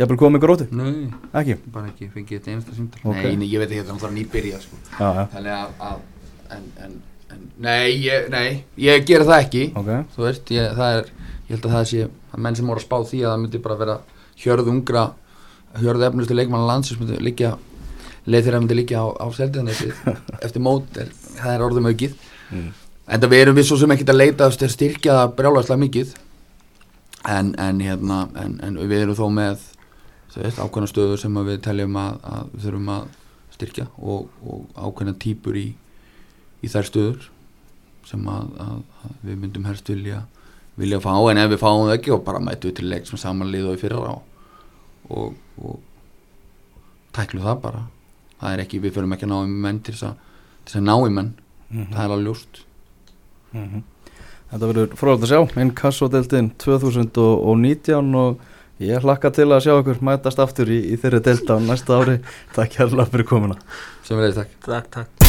jafnvel 0.00 0.16
komið 0.18 0.40
gróti? 0.42 0.64
Nei, 0.74 1.12
Ekki? 1.32 1.54
bara 1.70 1.86
ekki, 1.92 2.08
fengið 2.10 2.40
þetta 2.40 2.50
einasta 2.50 2.74
símtal 2.74 3.00
Ok. 3.04 3.20
Nei, 3.38 3.46
ég 3.46 3.60
veit 3.62 3.68
ekki 3.70 3.78
þetta, 3.84 3.92
hann 3.92 4.00
þarf 4.02 4.14
nýbyrja 4.16 4.58
sko. 4.64 4.78
Já, 4.98 5.06
já, 5.14 5.26
Þannig 5.36 5.54
að, 5.54 5.68
að 5.86 6.56
en, 6.56 6.64
en, 6.82 6.96
en, 7.30 7.44
nei, 7.62 7.86
ég, 8.02 8.26
nei, 8.34 8.64
ég 8.82 9.06
gera 9.06 9.28
það 9.30 9.44
ekki 9.44 9.62
ok 9.78 9.92
þú 10.16 10.26
veist, 10.26 10.50
ég, 10.58 10.74
það 10.80 10.96
er 10.98 11.12
ég 11.14 11.54
held 11.54 11.68
að 11.70 11.76
það 11.76 11.86
sé, 11.92 12.08
að 12.30 12.42
menn 12.44 12.58
sem 12.58 12.70
voru 12.70 12.82
að 12.82 12.86
spá 12.86 12.96
því 13.00 13.22
að 13.24 13.32
það 13.32 13.42
myndi 13.44 13.62
bara 13.64 13.80
vera 13.80 13.96
hjörð 14.40 14.70
ungra 14.72 15.04
hjörð 15.78 16.06
efnustu 16.08 16.36
leikmanna 16.36 16.66
landsins 16.66 17.00
myndi 17.00 17.18
liggja, 17.22 17.54
leið 18.26 18.46
þeirra 18.46 18.62
myndi 18.62 18.78
liggja 18.78 19.04
á, 19.04 19.06
á 19.22 19.26
seldiðan 19.36 19.70
eftir 20.44 20.64
mót 20.64 20.98
er, 21.00 21.12
það 21.38 21.54
er 21.54 21.66
orðum 21.66 21.90
aukið 21.90 22.16
mm. 22.50 22.68
en 23.06 23.22
það 23.22 23.34
við 23.34 23.44
erum 23.44 23.60
við 23.60 23.68
svo 23.68 23.78
sem 23.80 23.94
ekkert 23.94 24.14
að 24.14 24.20
leita 24.20 24.48
að 24.48 24.74
styrkja 24.74 25.18
það 25.20 25.36
brjálæslega 25.38 25.84
mikið 25.84 26.14
en, 27.28 27.54
en 27.60 27.84
hérna 27.84 28.24
en, 28.40 28.58
en 28.64 28.80
við 28.80 29.04
erum 29.04 29.18
þó 29.18 29.26
með 29.34 29.66
ákveðna 30.30 30.90
stöður 30.90 31.20
sem 31.20 31.38
við 31.46 31.62
teljum 31.64 31.96
að, 31.98 32.18
að 32.22 32.50
við 32.54 32.66
þurfum 32.66 32.92
að 32.94 33.08
styrkja 33.56 33.86
og, 33.98 34.28
og 34.46 34.66
ákveðna 34.78 35.16
típur 35.20 35.58
í, 35.58 35.68
í 36.62 36.70
þær 36.70 36.88
stöður 36.88 37.30
sem 38.08 38.22
að, 38.30 38.52
að, 38.62 38.76
að 39.04 39.16
við 39.26 39.40
myndum 39.42 39.66
helst 39.68 39.90
vilja 39.90 40.22
vilja 40.78 41.00
fá, 41.02 41.12
en 41.30 41.40
ef 41.42 41.50
við 41.52 41.62
fáum 41.62 41.86
það 41.86 41.94
ekki 41.98 42.14
og 42.14 42.24
bara 42.26 42.42
mætu 42.42 42.70
við 42.70 42.76
til 42.80 42.90
leik 42.90 43.08
sem 43.08 43.20
samanlið 43.20 43.70
og 43.70 43.78
í 43.78 43.80
fyrra 43.80 44.00
og, 44.14 44.20
og, 45.10 45.38
og 45.60 45.78
tæklu 47.16 47.44
það 47.44 47.62
bara. 47.64 47.84
Það 48.40 48.56
er 48.56 48.64
ekki, 48.64 48.80
við 48.80 48.96
förum 48.96 49.14
ekki 49.16 49.28
að 49.28 49.32
ná 49.34 49.38
í 49.42 49.54
menn 49.66 49.80
til 49.84 49.94
þess 49.96 50.08
að, 50.10 50.26
til 50.64 50.72
þess 50.72 50.80
að 50.80 50.86
ná 50.88 50.94
í 50.96 51.14
menn. 51.18 51.32
Það 51.70 52.02
er 52.04 52.14
alveg 52.14 52.28
ljóst. 52.28 52.62
Þetta 54.50 54.70
verður 54.72 54.96
frólægt 54.98 55.26
að 55.26 55.32
sjá, 55.34 55.60
inn 55.62 55.74
kassodeltin 55.78 56.50
2019 56.62 58.18
og 58.18 58.40
ég 58.82 59.04
hlakka 59.04 59.30
til 59.36 59.50
að 59.50 59.64
sjá 59.66 59.76
okkur 59.76 60.02
mætast 60.06 60.42
aftur 60.42 60.72
í, 60.72 60.80
í 60.90 60.98
þeirri 60.98 61.22
delta 61.28 61.60
á 61.60 61.62
næsta 61.62 62.00
ári. 62.00 62.18
Takk 62.56 62.80
hérlega 62.80 63.10
fyrir 63.12 63.30
komuna. 63.30 63.60
sem 64.02 64.18
leiðist 64.18 64.42
takk. 64.42 64.60
Takk, 64.66 64.92
takk 64.96 65.19